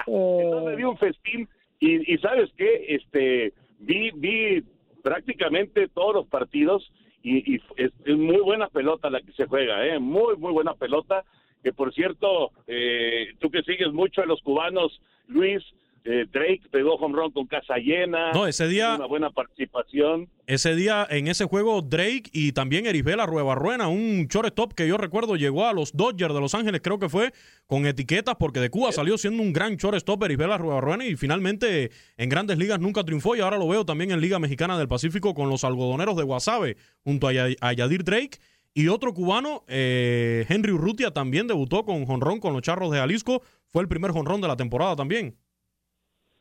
Entonces 0.08 0.64
me 0.66 0.78
dio 0.78 0.92
un 0.92 0.98
festín 0.98 1.50
y, 1.82 2.18
sabes 2.20 2.50
qué, 2.56 2.86
este, 2.88 3.54
vi, 3.80 4.12
vi 4.16 4.64
prácticamente 5.04 5.90
todos 5.90 6.16
los 6.16 6.28
partidos 6.28 6.90
y, 7.22 7.60
es, 7.76 7.92
muy 8.06 8.40
buena 8.40 8.70
pelota 8.70 9.10
la 9.10 9.20
que 9.20 9.34
se 9.34 9.46
juega, 9.46 9.86
¿eh? 9.86 10.00
muy, 10.00 10.38
muy 10.38 10.54
buena 10.54 10.74
pelota. 10.74 11.26
Que 11.62 11.74
por 11.74 11.94
cierto, 11.94 12.52
eh, 12.68 13.34
tú 13.40 13.50
que 13.52 13.64
sigues 13.64 13.92
mucho 13.92 14.22
a 14.22 14.26
los 14.26 14.42
cubanos, 14.42 15.02
Luis, 15.28 15.62
eh, 16.06 16.26
Drake 16.32 16.64
pegó 16.70 16.96
home 16.96 17.16
run 17.16 17.32
con 17.32 17.48
casa 17.48 17.78
llena. 17.78 18.34
No, 18.34 18.46
ese 18.46 18.68
día. 18.68 18.96
Una 18.96 19.06
buena 19.06 19.30
participación. 19.30 20.28
Ese 20.48 20.76
día, 20.76 21.08
en 21.10 21.30
ese 21.30 21.46
juego, 21.46 21.82
Drake 21.82 22.24
y 22.34 22.52
también 22.52 22.86
Erisbela 22.86 23.26
Ruebarruena, 23.26 23.88
un 23.88 24.28
shortstop 24.28 24.74
que 24.74 24.86
yo 24.86 24.98
recuerdo 24.98 25.38
llegó 25.38 25.66
a 25.66 25.72
los 25.72 25.94
Dodgers 25.94 26.34
de 26.34 26.42
Los 26.42 26.56
Ángeles, 26.56 26.82
creo 26.84 27.00
que 27.00 27.08
fue, 27.08 27.32
con 27.68 27.86
etiquetas, 27.86 28.36
porque 28.36 28.60
de 28.60 28.70
Cuba 28.70 28.92
salió 28.92 29.18
siendo 29.18 29.42
un 29.42 29.54
gran 29.54 29.78
shortstop 29.78 30.24
Erisbela 30.24 30.58
Ruebarruena 30.58 31.06
y 31.06 31.16
finalmente 31.16 31.92
en 32.18 32.30
grandes 32.30 32.58
ligas 32.58 32.82
nunca 32.82 33.06
triunfó. 33.06 33.38
Y 33.38 33.40
ahora 33.40 33.58
lo 33.58 33.70
veo 33.70 33.86
también 33.86 34.12
en 34.12 34.20
Liga 34.20 34.40
Mexicana 34.40 34.78
del 34.78 34.90
Pacífico 34.90 35.34
con 35.34 35.50
los 35.50 35.64
algodoneros 35.64 36.18
de 36.18 36.24
Guasave, 36.24 36.76
junto 37.06 37.30
a, 37.30 37.74
Yadir 37.74 38.04
Drake. 38.04 38.40
Y 38.74 38.88
otro 38.90 39.14
cubano, 39.14 39.64
eh, 39.68 40.46
Henry 40.50 40.72
Urrutia, 40.74 41.12
también 41.12 41.48
debutó 41.48 41.86
con 41.86 42.06
jonrón 42.06 42.40
con 42.40 42.54
los 42.54 42.64
Charros 42.64 42.92
de 42.92 42.98
Jalisco. 42.98 43.42
Fue 43.68 43.82
el 43.82 43.88
primer 43.88 44.12
jonrón 44.12 44.42
de 44.42 44.48
la 44.48 44.58
temporada 44.58 44.96
también. 44.96 45.38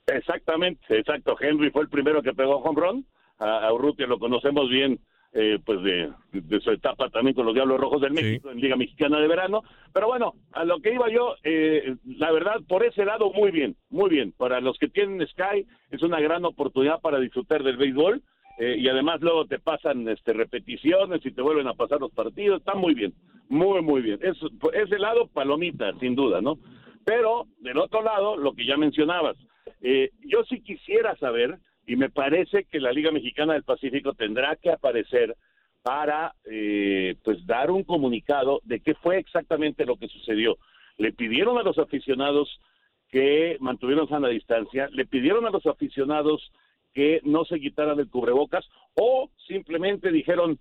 Exactamente, 0.06 0.98
exacto. 0.98 1.36
Henry 1.40 1.70
fue 1.70 1.82
el 1.82 1.88
primero 1.88 2.22
que 2.22 2.34
pegó 2.34 2.56
home 2.56 2.80
run. 2.80 3.06
A, 3.38 3.72
Urrutia 3.72 4.06
lo 4.06 4.18
conocemos 4.18 4.68
bien 4.68 5.00
eh, 5.32 5.58
pues 5.64 5.82
de, 5.82 6.12
de, 6.32 6.60
su 6.60 6.70
etapa 6.70 7.08
también 7.08 7.34
con 7.34 7.46
los 7.46 7.54
Diablos 7.54 7.80
Rojos 7.80 8.02
del 8.02 8.12
México 8.12 8.50
en 8.50 8.60
Liga 8.60 8.76
Mexicana 8.76 9.18
de 9.18 9.28
Verano. 9.28 9.62
Pero 9.92 10.06
bueno, 10.08 10.34
a 10.52 10.64
lo 10.64 10.80
que 10.80 10.94
iba 10.94 11.08
yo, 11.10 11.34
eh, 11.42 11.96
la 12.04 12.30
verdad, 12.30 12.60
por 12.68 12.84
ese 12.84 13.04
lado, 13.04 13.32
muy 13.32 13.50
bien, 13.50 13.76
muy 13.90 14.10
bien. 14.10 14.32
Para 14.32 14.60
los 14.60 14.78
que 14.78 14.88
tienen 14.88 15.26
Sky, 15.26 15.66
es 15.90 16.02
una 16.02 16.20
gran 16.20 16.44
oportunidad 16.44 17.00
para 17.00 17.18
disfrutar 17.18 17.62
del 17.62 17.76
béisbol. 17.76 18.22
Eh, 18.58 18.76
y 18.78 18.88
además 18.88 19.20
luego 19.22 19.46
te 19.46 19.58
pasan 19.58 20.06
este, 20.08 20.34
repeticiones 20.34 21.24
y 21.24 21.30
te 21.30 21.40
vuelven 21.40 21.68
a 21.68 21.74
pasar 21.74 22.00
los 22.00 22.12
partidos, 22.12 22.58
está 22.60 22.74
muy 22.74 22.92
bien, 22.92 23.14
muy, 23.48 23.80
muy 23.80 24.02
bien. 24.02 24.18
Es, 24.22 24.36
ese 24.74 24.98
lado, 24.98 25.26
palomita, 25.28 25.92
sin 25.98 26.14
duda, 26.14 26.42
¿no? 26.42 26.58
Pero, 27.04 27.46
del 27.60 27.78
otro 27.78 28.02
lado, 28.02 28.36
lo 28.36 28.52
que 28.52 28.66
ya 28.66 28.76
mencionabas, 28.76 29.36
yo 30.20 30.44
sí 30.44 30.60
quisiera 30.60 31.16
saber 31.16 31.58
y 31.86 31.96
me 31.96 32.10
parece 32.10 32.64
que 32.64 32.80
la 32.80 32.92
Liga 32.92 33.10
Mexicana 33.10 33.54
del 33.54 33.64
Pacífico 33.64 34.14
tendrá 34.14 34.56
que 34.56 34.70
aparecer 34.70 35.36
para 35.82 36.34
eh, 36.44 37.16
pues 37.24 37.44
dar 37.44 37.70
un 37.70 37.82
comunicado 37.82 38.60
de 38.64 38.80
qué 38.80 38.94
fue 38.94 39.18
exactamente 39.18 39.84
lo 39.84 39.96
que 39.96 40.08
sucedió. 40.08 40.58
Le 40.96 41.12
pidieron 41.12 41.58
a 41.58 41.62
los 41.62 41.78
aficionados 41.78 42.60
que 43.10 43.56
mantuvieron 43.60 44.08
sana 44.08 44.28
distancia, 44.28 44.88
le 44.92 45.04
pidieron 45.06 45.44
a 45.44 45.50
los 45.50 45.66
aficionados 45.66 46.52
que 46.94 47.20
no 47.24 47.44
se 47.44 47.58
quitaran 47.58 47.98
el 47.98 48.08
cubrebocas 48.08 48.64
o 48.94 49.30
simplemente 49.48 50.12
dijeron 50.12 50.58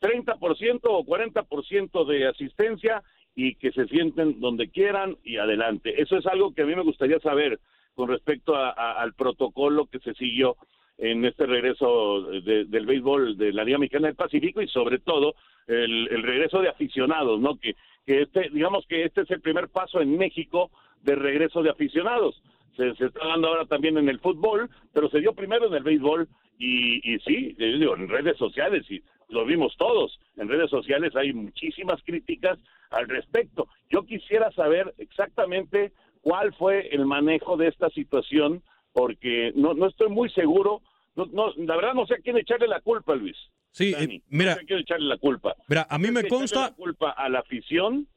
30% 0.00 0.80
o 0.84 1.04
40% 1.04 2.06
de 2.06 2.26
asistencia 2.26 3.02
y 3.34 3.54
que 3.54 3.70
se 3.70 3.86
sienten 3.86 4.40
donde 4.40 4.68
quieran 4.70 5.16
y 5.22 5.36
adelante. 5.36 6.00
Eso 6.02 6.16
es 6.16 6.26
algo 6.26 6.52
que 6.54 6.62
a 6.62 6.66
mí 6.66 6.74
me 6.74 6.82
gustaría 6.82 7.20
saber 7.20 7.60
con 7.94 8.08
respecto 8.08 8.54
al 8.56 9.14
protocolo 9.14 9.86
que 9.86 9.98
se 10.00 10.14
siguió 10.14 10.56
en 10.98 11.24
este 11.24 11.46
regreso 11.46 12.22
del 12.22 12.86
béisbol 12.86 13.36
de 13.38 13.52
la 13.52 13.64
Liga 13.64 13.78
Mexicana 13.78 14.08
del 14.08 14.16
Pacífico 14.16 14.60
y 14.60 14.68
sobre 14.68 14.98
todo 14.98 15.34
el, 15.66 16.22
regreso 16.22 16.60
de 16.60 16.68
aficionados, 16.68 17.40
¿no? 17.40 17.58
Que, 17.58 17.74
que 18.06 18.22
este, 18.22 18.50
digamos 18.50 18.86
que 18.86 19.04
este 19.04 19.22
es 19.22 19.30
el 19.30 19.40
primer 19.40 19.68
paso 19.68 20.00
en 20.00 20.18
México 20.18 20.70
de 21.02 21.14
regreso 21.14 21.62
de 21.62 21.70
aficionados. 21.70 22.42
Se, 22.76 22.90
está 22.90 23.26
dando 23.26 23.48
ahora 23.48 23.66
también 23.66 23.96
en 23.98 24.08
el 24.08 24.20
fútbol, 24.20 24.68
pero 24.92 25.08
se 25.08 25.20
dio 25.20 25.32
primero 25.32 25.66
en 25.66 25.74
el 25.74 25.82
béisbol 25.82 26.28
y, 26.58 27.14
y 27.14 27.18
sí, 27.20 27.54
digo, 27.58 27.96
en 27.96 28.08
redes 28.08 28.36
sociales 28.36 28.84
y 28.90 29.02
lo 29.30 29.44
vimos 29.46 29.74
todos. 29.78 30.18
En 30.36 30.48
redes 30.48 30.70
sociales 30.70 31.16
hay 31.16 31.32
muchísimas 31.32 32.02
críticas 32.02 32.58
al 32.90 33.08
respecto. 33.08 33.68
Yo 33.88 34.04
quisiera 34.04 34.50
saber 34.52 34.92
exactamente 34.98 35.92
cuál 36.20 36.54
fue 36.54 36.88
el 36.94 37.06
manejo 37.06 37.56
de 37.56 37.68
esta 37.68 37.88
situación, 37.90 38.62
porque 38.92 39.52
no, 39.54 39.74
no 39.74 39.88
estoy 39.88 40.08
muy 40.08 40.30
seguro, 40.30 40.82
no, 41.16 41.26
no, 41.26 41.52
la 41.56 41.76
verdad 41.76 41.94
no 41.94 42.06
sé 42.06 42.14
a 42.14 42.18
quién 42.18 42.36
echarle 42.36 42.68
la 42.68 42.80
culpa, 42.80 43.14
Luis. 43.14 43.36
Sí, 43.72 43.94
eh, 43.96 44.22
mira, 44.28 44.52
no 44.52 44.56
sé 44.56 44.62
a 44.62 44.66
quién 44.66 44.78
echarle 44.80 45.06
la 45.06 45.18
culpa. 45.18 45.54
Mira, 45.68 45.86
a 45.88 45.98
mí 45.98 46.10
me 46.10 46.26
consta 46.28 46.60
la 46.60 46.74
culpa 46.74 47.10
a 47.10 47.28
la 47.28 47.40
afición. 47.40 48.08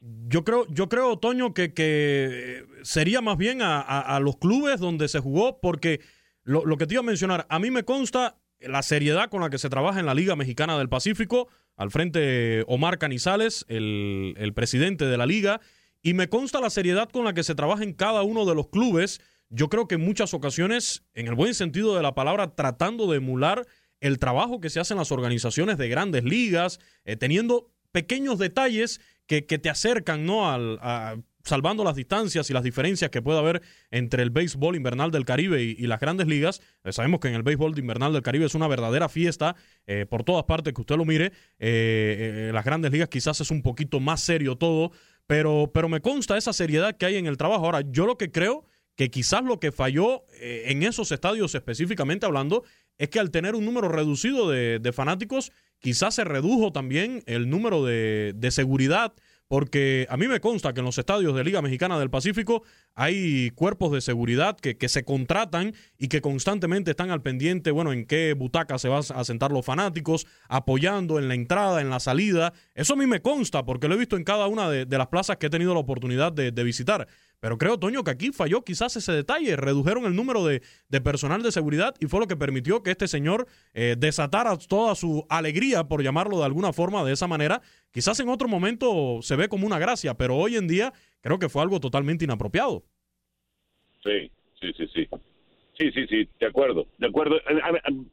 Yo 0.00 0.44
creo, 0.44 0.66
yo 0.68 0.88
creo, 0.88 1.18
Toño, 1.18 1.52
que, 1.52 1.74
que 1.74 2.64
sería 2.82 3.20
más 3.20 3.36
bien 3.36 3.60
a, 3.60 3.80
a, 3.80 4.18
los 4.18 4.36
clubes 4.38 4.80
donde 4.80 5.08
se 5.08 5.20
jugó, 5.20 5.60
porque 5.60 6.00
lo, 6.42 6.64
lo 6.64 6.78
que 6.78 6.86
te 6.86 6.94
iba 6.94 7.00
a 7.00 7.04
mencionar, 7.04 7.46
a 7.50 7.58
mí 7.58 7.70
me 7.70 7.84
consta 7.84 8.38
la 8.60 8.82
seriedad 8.82 9.28
con 9.28 9.42
la 9.42 9.50
que 9.50 9.58
se 9.58 9.68
trabaja 9.68 10.00
en 10.00 10.06
la 10.06 10.14
Liga 10.14 10.36
Mexicana 10.36 10.78
del 10.78 10.88
Pacífico, 10.88 11.48
al 11.76 11.90
frente 11.90 12.64
Omar 12.66 12.98
Canizales, 12.98 13.64
el, 13.68 14.34
el 14.38 14.54
presidente 14.54 15.06
de 15.06 15.16
la 15.16 15.26
liga, 15.26 15.60
y 16.02 16.14
me 16.14 16.28
consta 16.28 16.60
la 16.60 16.70
seriedad 16.70 17.08
con 17.10 17.24
la 17.24 17.34
que 17.34 17.42
se 17.42 17.54
trabaja 17.54 17.84
en 17.84 17.92
cada 17.92 18.22
uno 18.22 18.46
de 18.46 18.54
los 18.54 18.68
clubes. 18.68 19.20
Yo 19.48 19.68
creo 19.68 19.88
que 19.88 19.96
en 19.96 20.02
muchas 20.02 20.32
ocasiones, 20.34 21.04
en 21.14 21.28
el 21.28 21.34
buen 21.34 21.54
sentido 21.54 21.96
de 21.96 22.02
la 22.02 22.14
palabra, 22.14 22.54
tratando 22.54 23.10
de 23.10 23.18
emular 23.18 23.66
el 24.00 24.18
trabajo 24.18 24.60
que 24.60 24.70
se 24.70 24.80
hace 24.80 24.94
en 24.94 24.98
las 24.98 25.12
organizaciones 25.12 25.76
de 25.76 25.88
grandes 25.88 26.24
ligas, 26.24 26.80
eh, 27.04 27.16
teniendo 27.16 27.70
pequeños 27.92 28.38
detalles 28.38 29.00
que, 29.26 29.44
que, 29.46 29.58
te 29.58 29.68
acercan, 29.68 30.24
¿no? 30.24 30.50
Al, 30.50 30.78
salvando 31.44 31.84
las 31.84 31.96
distancias 31.96 32.50
y 32.50 32.52
las 32.52 32.62
diferencias 32.62 33.10
que 33.10 33.22
puede 33.22 33.38
haber 33.38 33.62
entre 33.90 34.22
el 34.22 34.30
béisbol 34.30 34.76
invernal 34.76 35.10
del 35.10 35.24
Caribe 35.24 35.62
y, 35.62 35.86
las 35.86 36.00
grandes 36.00 36.26
ligas. 36.26 36.60
Eh, 36.84 36.92
sabemos 36.92 37.20
que 37.20 37.28
en 37.28 37.34
el 37.34 37.42
béisbol 37.42 37.78
invernal 37.78 38.12
del 38.12 38.22
Caribe 38.22 38.46
es 38.46 38.54
una 38.54 38.68
verdadera 38.68 39.08
fiesta 39.08 39.56
eh, 39.86 40.06
por 40.08 40.22
todas 40.22 40.44
partes 40.44 40.72
que 40.74 40.80
usted 40.80 40.96
lo 40.96 41.04
mire. 41.04 41.32
Eh, 41.58 42.50
las 42.52 42.64
grandes 42.64 42.92
ligas 42.92 43.08
quizás 43.08 43.40
es 43.40 43.50
un 43.50 43.62
poquito 43.62 44.00
más 44.00 44.20
serio 44.20 44.56
todo, 44.56 44.92
pero, 45.30 45.70
pero 45.72 45.88
me 45.88 46.00
consta 46.00 46.36
esa 46.36 46.52
seriedad 46.52 46.96
que 46.96 47.06
hay 47.06 47.14
en 47.14 47.26
el 47.26 47.36
trabajo. 47.36 47.64
Ahora, 47.64 47.82
yo 47.82 48.04
lo 48.04 48.18
que 48.18 48.32
creo 48.32 48.66
que 48.96 49.12
quizás 49.12 49.44
lo 49.44 49.60
que 49.60 49.70
falló 49.70 50.24
eh, 50.40 50.64
en 50.66 50.82
esos 50.82 51.12
estadios 51.12 51.54
específicamente 51.54 52.26
hablando 52.26 52.64
es 52.98 53.10
que 53.10 53.20
al 53.20 53.30
tener 53.30 53.54
un 53.54 53.64
número 53.64 53.88
reducido 53.88 54.50
de, 54.50 54.92
fanáticos, 54.92 55.52
quizás 55.78 56.16
se 56.16 56.24
redujo 56.24 56.72
también 56.72 57.22
el 57.26 57.48
número 57.48 57.84
de, 57.84 58.32
de 58.34 58.50
seguridad 58.50 59.12
porque 59.50 60.06
a 60.08 60.16
mí 60.16 60.28
me 60.28 60.38
consta 60.38 60.72
que 60.72 60.78
en 60.78 60.86
los 60.86 60.96
estadios 60.96 61.34
de 61.34 61.42
Liga 61.42 61.60
Mexicana 61.60 61.98
del 61.98 62.08
Pacífico 62.08 62.62
hay 62.94 63.50
cuerpos 63.50 63.90
de 63.90 64.00
seguridad 64.00 64.56
que, 64.56 64.78
que, 64.78 64.88
se 64.88 65.02
contratan 65.04 65.74
y 65.98 66.06
que 66.06 66.20
constantemente 66.20 66.92
están 66.92 67.10
al 67.10 67.20
pendiente, 67.20 67.72
bueno, 67.72 67.92
en 67.92 68.06
qué 68.06 68.32
butaca 68.34 68.78
se 68.78 68.86
van 68.86 69.02
a 69.12 69.24
sentar 69.24 69.50
los 69.50 69.66
fanáticos, 69.66 70.28
apoyando 70.48 71.18
en 71.18 71.26
la 71.26 71.34
entrada, 71.34 71.80
en 71.80 71.90
la 71.90 71.98
salida. 71.98 72.52
Eso 72.76 72.92
a 72.92 72.96
mí 72.96 73.08
me 73.08 73.22
consta 73.22 73.64
porque 73.64 73.88
lo 73.88 73.96
he 73.96 73.98
visto 73.98 74.16
en 74.16 74.22
cada 74.22 74.46
una 74.46 74.70
de, 74.70 74.86
las 74.86 75.08
plazas 75.08 75.38
que 75.38 75.46
he 75.46 75.50
tenido 75.50 75.74
la 75.74 75.80
oportunidad 75.80 76.32
de 76.32 76.62
visitar. 76.62 77.08
Pero 77.40 77.56
creo, 77.56 77.78
Toño, 77.78 78.04
que 78.04 78.10
aquí 78.10 78.32
falló 78.32 78.62
quizás 78.62 78.96
ese 78.96 79.12
detalle. 79.12 79.56
Redujeron 79.56 80.04
el 80.04 80.14
número 80.14 80.44
de, 80.44 80.60
de 80.88 81.00
personal 81.00 81.42
de 81.42 81.50
seguridad 81.50 81.94
y 81.98 82.06
fue 82.06 82.20
lo 82.20 82.26
que 82.26 82.36
permitió 82.36 82.82
que 82.82 82.90
este 82.90 83.08
señor 83.08 83.46
eh, 83.72 83.96
desatara 83.98 84.56
toda 84.58 84.94
su 84.94 85.26
alegría, 85.30 85.84
por 85.84 86.02
llamarlo 86.02 86.38
de 86.38 86.44
alguna 86.44 86.74
forma, 86.74 87.02
de 87.02 87.12
esa 87.12 87.26
manera. 87.26 87.62
Quizás 87.92 88.20
en 88.20 88.28
otro 88.28 88.46
momento 88.46 89.20
se 89.22 89.36
ve 89.36 89.48
como 89.48 89.66
una 89.66 89.78
gracia, 89.78 90.14
pero 90.14 90.36
hoy 90.36 90.56
en 90.56 90.68
día 90.68 90.92
creo 91.22 91.38
que 91.38 91.48
fue 91.48 91.62
algo 91.62 91.80
totalmente 91.80 92.24
inapropiado. 92.24 92.84
Sí, 94.02 94.30
sí, 94.60 94.72
sí, 94.76 94.86
sí. 94.94 95.08
Sí, 95.78 95.90
sí, 95.92 96.06
sí, 96.08 96.28
de 96.38 96.46
acuerdo, 96.46 96.88
de 96.98 97.06
acuerdo. 97.06 97.36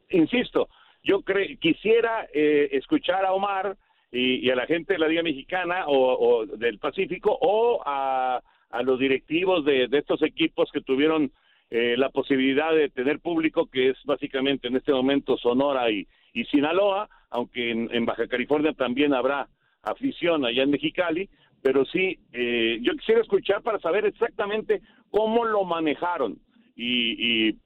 Insisto, 0.09 0.69
yo 1.03 1.21
quisiera 1.59 2.25
eh, 2.33 2.69
escuchar 2.71 3.25
a 3.25 3.33
Omar 3.33 3.75
y, 4.09 4.47
y, 4.47 4.49
a 4.49 4.55
la 4.55 4.65
gente 4.65 4.93
de 4.93 4.99
la 4.99 5.09
Liga 5.09 5.21
Mexicana 5.21 5.85
o, 5.85 6.13
o 6.17 6.45
del 6.45 6.79
Pacífico 6.79 7.37
o 7.41 7.83
a 7.85 8.41
a 8.69 8.83
los 8.83 8.99
directivos 8.99 9.65
de, 9.65 9.87
estos 9.91 10.21
equipos 10.21 10.69
que 10.71 10.81
tuvieron 10.81 11.31
eh, 11.69 11.95
la 11.97 12.09
posibilidad 12.09 12.73
de 12.73 12.89
tener 12.89 13.19
público, 13.19 13.67
que 13.67 13.89
es 13.89 13.97
básicamente 14.05 14.67
en 14.67 14.75
este 14.75 14.91
momento 14.91 15.37
Sonora 15.37 15.89
y, 15.91 16.07
Sinaloa, 16.51 17.09
aunque 17.31 17.71
en, 17.71 18.05
Baja 18.05 18.27
California 18.27 18.71
también 18.73 19.15
habrá 19.15 19.47
afición 19.81 20.45
allá 20.45 20.61
en 20.61 20.69
Mexicali, 20.69 21.27
pero 21.63 21.83
sí, 21.85 22.19
eh, 22.31 22.77
yo 22.81 22.93
quisiera 22.93 23.21
escuchar 23.21 23.63
para 23.63 23.79
saber 23.79 24.05
exactamente 24.05 24.81
cómo 25.09 25.45
lo 25.45 25.63
manejaron 25.63 26.37
y, 26.75 27.47
y 27.49 27.57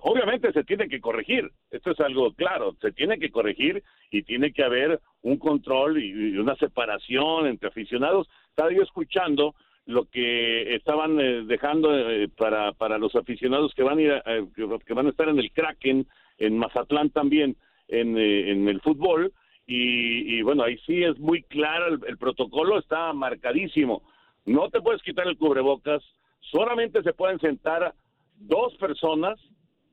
obviamente 0.00 0.52
se 0.52 0.64
tiene 0.64 0.88
que 0.88 1.00
corregir, 1.00 1.50
esto 1.70 1.92
es 1.92 2.00
algo 2.00 2.32
claro, 2.32 2.76
se 2.80 2.92
tiene 2.92 3.18
que 3.18 3.30
corregir 3.30 3.82
y 4.10 4.22
tiene 4.22 4.52
que 4.52 4.62
haber 4.62 5.00
un 5.22 5.38
control 5.38 6.02
y, 6.02 6.36
una 6.36 6.56
separación 6.56 7.46
entre 7.46 7.68
aficionados. 7.68 8.28
Estaba 8.50 8.72
yo 8.72 8.82
escuchando 8.82 9.54
lo 9.86 10.04
que 10.06 10.74
estaban 10.74 11.18
eh, 11.20 11.42
dejando 11.44 11.96
eh, 11.98 12.28
para, 12.28 12.72
para 12.72 12.98
los 12.98 13.14
aficionados 13.16 13.74
que 13.74 13.82
van 13.82 13.98
a 13.98 14.02
ir 14.02 14.22
eh, 14.26 14.46
que, 14.54 14.94
van 14.94 15.06
a 15.06 15.10
estar 15.10 15.28
en 15.28 15.38
el 15.38 15.50
Kraken, 15.52 16.06
en 16.38 16.58
Mazatlán 16.58 17.10
también, 17.10 17.56
en, 17.88 18.16
en 18.16 18.68
el 18.68 18.80
fútbol, 18.80 19.32
y, 19.66 20.38
y, 20.38 20.42
bueno, 20.42 20.64
ahí 20.64 20.76
sí 20.86 21.02
es 21.02 21.18
muy 21.18 21.42
claro, 21.44 21.94
el, 21.94 22.00
el, 22.06 22.18
protocolo 22.18 22.78
está 22.78 23.12
marcadísimo. 23.12 24.02
No 24.44 24.68
te 24.70 24.80
puedes 24.80 25.02
quitar 25.02 25.26
el 25.26 25.36
cubrebocas, 25.36 26.02
solamente 26.40 27.02
se 27.02 27.12
pueden 27.12 27.38
sentar 27.38 27.94
dos 28.38 28.74
personas 28.76 29.38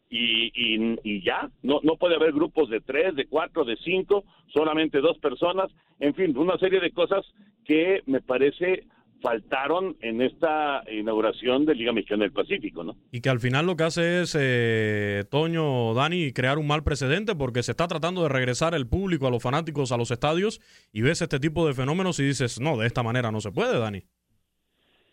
y, 0.10 0.47
y, 0.56 0.97
y, 1.04 1.21
ya, 1.23 1.49
no, 1.62 1.80
no 1.84 1.97
puede 1.97 2.15
haber 2.15 2.34
grupos 2.34 2.69
de 2.69 2.82
tres, 2.82 3.15
de 3.15 3.28
cuatro, 3.28 3.63
de 3.63 3.78
cinco, 3.78 4.23
solamente 4.47 5.02
dos 5.02 5.17
personas, 5.19 5.71
en 5.99 6.15
fin, 6.15 6.36
una 6.36 6.58
serie 6.58 6.80
de 6.80 6.91
cosas 6.91 7.23
que 7.65 8.02
me 8.08 8.21
parece 8.21 8.86
faltaron 9.22 9.98
en 10.02 10.22
esta 10.22 10.84
inauguración 10.92 11.66
de 11.66 11.76
Liga 11.76 11.92
Mexicana 11.92 12.24
del 12.24 12.32
Pacífico, 12.32 12.84
¿no? 12.84 12.96
Y 13.12 13.22
que 13.22 13.30
al 13.30 13.40
final 13.40 13.66
lo 13.66 13.76
que 13.76 13.84
hace 13.84 14.22
es, 14.22 14.38
eh, 14.40 15.24
Toño, 15.30 15.94
Dani, 15.94 16.32
crear 16.32 16.58
un 16.58 16.68
mal 16.68 16.84
precedente 16.84 17.36
porque 17.36 17.64
se 17.64 17.72
está 17.72 17.88
tratando 17.88 18.24
de 18.24 18.30
regresar 18.30 18.74
el 18.74 18.88
público, 18.88 19.28
a 19.28 19.32
los 19.32 19.44
fanáticos, 19.44 19.92
a 19.92 19.98
los 19.98 20.12
estadios 20.12 20.62
y 20.94 21.02
ves 21.02 21.22
este 21.22 21.40
tipo 21.40 21.68
de 21.68 21.74
fenómenos 21.74 22.20
y 22.20 22.24
dices, 22.24 22.60
no, 22.60 22.78
de 22.78 22.88
esta 22.88 23.04
manera 23.04 23.32
no 23.32 23.42
se 23.42 23.52
puede, 23.52 23.78
Dani. 23.78 24.04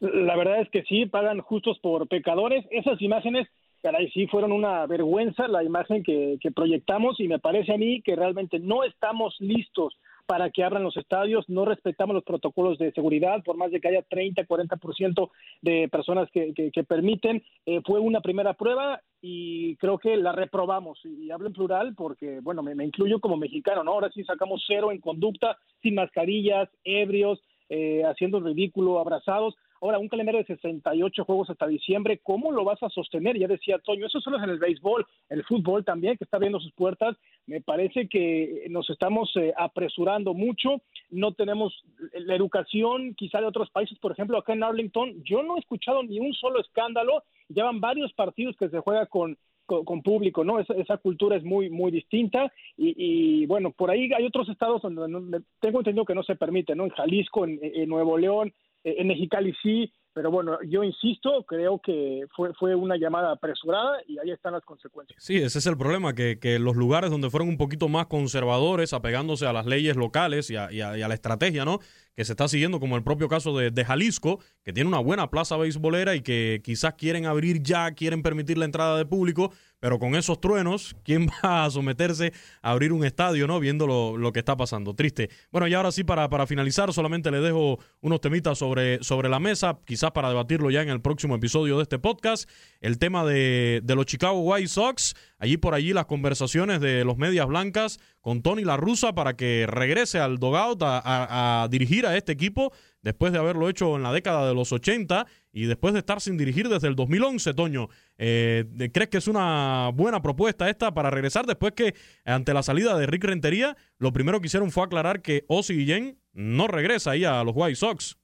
La 0.01 0.37
verdad 0.37 0.61
es 0.61 0.69
que 0.71 0.83
sí, 0.85 1.07
pagan 1.07 1.41
justos 1.41 1.79
por 1.81 2.07
pecadores. 2.07 2.65
Esas 2.71 3.01
imágenes, 3.01 3.49
caray, 3.83 4.11
sí 4.11 4.27
fueron 4.27 4.53
una 4.53 4.87
vergüenza 4.87 5.49
la 5.49 5.65
imagen 5.65 6.03
que, 6.03 6.37
que 6.41 6.51
proyectamos 6.51 7.19
y 7.19 7.29
me 7.29 7.39
parece 7.39 7.73
a 7.73 7.79
mí 7.79 8.03
que 8.03 8.15
realmente 8.15 8.59
no 8.59 8.85
estamos 8.85 9.35
listos 9.41 9.95
para 10.27 10.51
que 10.51 10.65
abran 10.65 10.83
los 10.83 10.97
estadios, 10.97 11.49
no 11.49 11.65
respetamos 11.65 12.15
los 12.15 12.25
protocolos 12.25 12.79
de 12.79 12.93
seguridad, 12.93 13.43
por 13.45 13.57
más 13.57 13.71
de 13.71 13.81
que 13.81 13.89
haya 13.89 14.03
30, 14.03 14.47
40% 14.47 15.31
de 15.63 15.89
personas 15.89 16.29
que, 16.33 16.53
que, 16.53 16.85
permiten. 16.85 17.43
Eh, 17.65 17.81
fue 17.87 18.01
una 18.01 18.21
primera 18.21 18.55
prueba 18.55 19.01
y 19.23 19.77
creo 19.77 19.99
que 19.99 20.17
la 20.17 20.33
reprobamos. 20.33 20.99
Y 21.05 21.31
hablo 21.31 21.47
en 21.47 21.53
plural 21.53 21.95
porque, 21.95 22.41
bueno, 22.41 22.63
me, 22.63 22.85
incluyo 22.85 23.21
como 23.21 23.37
mexicano, 23.37 23.85
¿no? 23.85 23.93
Ahora 23.93 24.11
sí 24.13 24.25
sacamos 24.25 24.65
cero 24.67 24.91
en 24.91 25.01
conducta, 25.01 25.59
sin 25.83 25.95
mascarillas, 25.95 26.69
ebrios, 26.85 27.41
eh, 27.69 28.03
haciendo 28.05 28.41
ridículo, 28.41 28.99
abrazados. 28.99 29.57
Ahora, 29.87 30.01
un 30.01 30.09
calendario 30.09 30.41
de 30.41 30.47
68 30.47 31.25
juegos 31.25 31.49
hasta 31.49 31.69
diciembre, 31.69 32.19
¿cómo 32.21 32.51
lo 32.51 32.65
vas 32.65 32.83
a 32.83 32.89
sostener? 32.89 33.39
Ya 33.39 33.47
decía 33.47 33.79
Toño, 33.79 34.07
eso 34.07 34.21
solo 34.21 34.37
es 34.37 34.43
en 34.43 34.51
el 34.51 34.59
béisbol, 34.59 35.07
el 35.29 35.45
fútbol 35.45 35.85
también, 35.85 36.17
que 36.17 36.25
está 36.25 36.39
abriendo 36.39 36.59
sus 36.59 36.73
puertas. 36.73 37.17
Me 37.47 37.61
parece 37.61 38.09
que 38.09 38.67
nos 38.69 38.91
estamos 38.91 39.31
eh, 39.37 39.55
apresurando 39.57 40.35
mucho, 40.35 40.83
no 41.11 41.35
tenemos 41.35 41.73
la 42.15 42.35
educación 42.35 43.15
quizá 43.15 43.41
de 43.41 43.47
otros 43.47 43.71
países, 43.71 43.97
por 44.01 44.11
ejemplo, 44.11 44.37
acá 44.39 44.55
en 44.55 44.65
Arlington, 44.65 45.23
yo 45.23 45.45
no 45.45 45.55
he 45.55 45.61
escuchado 45.61 46.03
ni 46.03 46.19
un 46.19 46.35
solo 46.35 46.61
escándalo, 46.61 47.23
llevan 47.49 47.81
varios 47.81 48.13
partidos 48.13 48.57
que 48.57 48.69
se 48.69 48.81
juega 48.81 49.07
con 49.07 49.39
con, 49.67 50.01
público, 50.01 50.45
¿no? 50.45 50.61
Esa, 50.61 50.75
esa, 50.75 50.97
cultura 50.97 51.37
es 51.37 51.43
muy, 51.43 51.69
muy 51.71 51.91
distinta 51.91 52.53
y, 52.77 53.47
bueno, 53.47 53.73
por 53.73 53.91
ahí 53.91 54.09
hay 54.17 54.25
otros 54.25 54.49
estados 54.49 54.81
donde 54.81 55.43
tengo 55.59 55.81
entendido 55.81 56.05
que 56.05 56.15
no 56.15 56.23
se 56.23 56.37
permite, 56.37 56.77
¿no? 56.77 56.85
En 56.85 56.91
Jalisco, 56.91 57.45
en 57.45 57.89
Nuevo 57.89 58.17
León, 58.17 58.55
en 58.87 59.09
Mexicali 59.09 59.53
sí, 59.63 59.93
pero 60.17 60.31
bueno, 60.31 60.59
yo 60.67 60.83
insisto, 60.83 61.45
creo 61.47 61.79
que 61.79 62.25
fue, 62.35 62.55
fue 62.55 62.75
una 62.75 62.97
llamada 62.97 63.33
apresurada 63.33 63.99
y 64.07 64.19
ahí 64.19 64.31
están 64.31 64.55
las 64.55 64.65
consecuencias. 64.65 65.23
Sí, 65.23 65.37
ese 65.37 65.59
es 65.59 65.67
el 65.67 65.77
problema, 65.77 66.15
que, 66.15 66.39
que 66.39 66.59
los 66.59 66.75
lugares 66.75 67.11
donde 67.11 67.29
fueron 67.29 67.51
un 67.51 67.59
poquito 67.59 67.89
más 67.89 68.07
conservadores, 68.07 68.95
apegándose 68.95 69.47
a 69.47 69.53
las 69.53 69.67
leyes 69.67 69.95
locales 69.95 70.49
y 70.51 70.57
a, 70.57 70.73
y 70.73 70.81
a, 70.81 70.97
la 70.97 71.13
estrategia, 71.13 71.67
¿no? 71.67 71.81
Que 72.17 72.25
se 72.25 72.33
está 72.33 72.49
siguiendo, 72.49 72.81
como 72.81 72.97
el 72.97 73.03
propio 73.03 73.29
caso 73.29 73.57
de, 73.57 73.71
de, 73.71 73.85
Jalisco, 73.85 74.41
que 74.65 74.73
tiene 74.73 74.89
una 74.89 74.99
buena 74.99 75.31
plaza 75.31 75.57
beisbolera 75.57 76.15
y 76.15 76.23
que 76.23 76.63
quizás 76.65 76.95
quieren 76.95 77.27
abrir 77.27 77.63
ya, 77.63 77.93
quieren 77.93 78.23
permitir 78.23 78.57
la 78.57 78.65
entrada 78.65 78.97
de 78.97 79.05
público, 79.05 79.53
pero 79.79 79.99
con 79.99 80.15
esos 80.15 80.41
truenos, 80.41 80.97
¿quién 81.05 81.29
va 81.45 81.65
a 81.65 81.71
someterse 81.71 82.33
a 82.63 82.71
abrir 82.71 82.93
un 82.93 83.05
estadio, 83.05 83.47
no? 83.47 83.61
Viendo 83.61 83.87
lo, 83.87 84.33
que 84.33 84.39
está 84.39 84.57
pasando. 84.57 84.95
Triste. 84.95 85.31
Bueno, 85.53 85.69
y 85.69 85.75
ahora 85.75 85.93
sí, 85.93 86.05
para, 86.05 86.29
para 86.29 86.47
finalizar, 86.47 86.93
solamente 86.93 87.31
le 87.31 87.41
dejo 87.41 87.79
unos 88.01 88.21
temitas 88.21 88.59
sobre, 88.59 89.03
sobre 89.05 89.29
la 89.29 89.39
mesa, 89.39 89.79
quizás 89.85 90.11
para 90.13 90.29
debatirlo 90.29 90.71
ya 90.71 90.83
en 90.83 90.89
el 90.89 91.01
próximo 91.01 91.37
episodio 91.37 91.77
de 91.77 91.83
este 91.83 91.99
podcast. 91.99 92.49
El 92.81 92.99
tema 92.99 93.25
de, 93.25 93.83
los 93.87 94.07
Chicago 94.07 94.41
White 94.41 94.69
Sox, 94.69 95.15
allí 95.39 95.57
por 95.57 95.75
allí 95.75 95.93
las 95.93 96.07
conversaciones 96.07 96.81
de 96.81 97.05
los 97.05 97.17
Medias 97.17 97.47
Blancas 97.47 98.01
con 98.21 98.43
Tony 98.43 98.65
La 98.65 98.77
Russa 98.77 99.15
para 99.15 99.37
que 99.37 99.67
regrese 99.69 100.19
al 100.19 100.39
dogout 100.39 100.83
a 100.83 101.69
dirigir 101.71 102.06
a 102.07 102.17
este 102.17 102.33
equipo 102.33 102.73
después 103.03 103.33
de 103.33 103.39
haberlo 103.39 103.69
hecho 103.69 103.97
en 103.97 104.03
la 104.03 104.13
década 104.13 104.49
de 104.49 104.55
los 104.55 104.73
80 104.73 105.27
y 105.53 105.67
después 105.67 105.93
de 105.95 106.01
estar 106.01 106.21
sin 106.21 106.37
dirigir 106.37 106.69
desde 106.69 106.89
el 106.89 106.97
2011, 106.97 107.55
Toño. 107.55 107.89
Eh, 108.19 108.65
¿Crees 108.93 109.09
que 109.09 109.19
es 109.19 109.29
una 109.29 109.91
buena 109.95 110.23
propuesta 110.23 110.69
esta 110.69 110.93
para 110.93 111.11
regresar 111.11 111.47
después 111.47 111.73
que 111.73 111.95
ante 112.25 112.55
la 112.55 112.63
salida 112.63 112.99
de 112.99 113.07
Rick 113.07 113.25
Rentería, 113.25 113.77
lo 113.99 114.13
primero 114.13 114.41
que 114.41 114.47
hicieron 114.47 114.71
fue 114.71 114.85
aclarar 114.85 115.23
que 115.23 115.45
Ozzy 115.49 115.75
Guillén 115.75 116.19
no 116.33 116.67
regresa 116.67 117.13
ahí 117.13 117.25
a 117.25 117.43
los 117.45 117.55
White 117.55 117.77
Sox? 117.77 118.19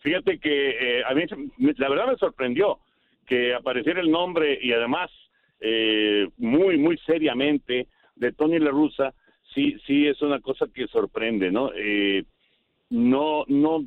Fíjate 0.00 0.38
que 0.38 0.98
eh, 0.98 1.02
a 1.04 1.14
mí 1.14 1.22
la 1.78 1.88
verdad 1.88 2.06
me 2.06 2.16
sorprendió 2.16 2.78
que 3.26 3.54
apareciera 3.54 4.00
el 4.00 4.10
nombre 4.10 4.58
y 4.62 4.72
además 4.72 5.10
eh, 5.60 6.28
muy, 6.36 6.78
muy 6.78 6.98
seriamente 6.98 7.88
de 8.14 8.32
Tony 8.32 8.58
La 8.58 8.70
Russa, 8.70 9.14
sí, 9.56 9.76
sí 9.86 10.06
es 10.06 10.20
una 10.22 10.40
cosa 10.40 10.66
que 10.72 10.86
sorprende, 10.86 11.50
¿no? 11.50 11.70
Eh, 11.74 12.24
no, 12.90 13.44
no, 13.48 13.84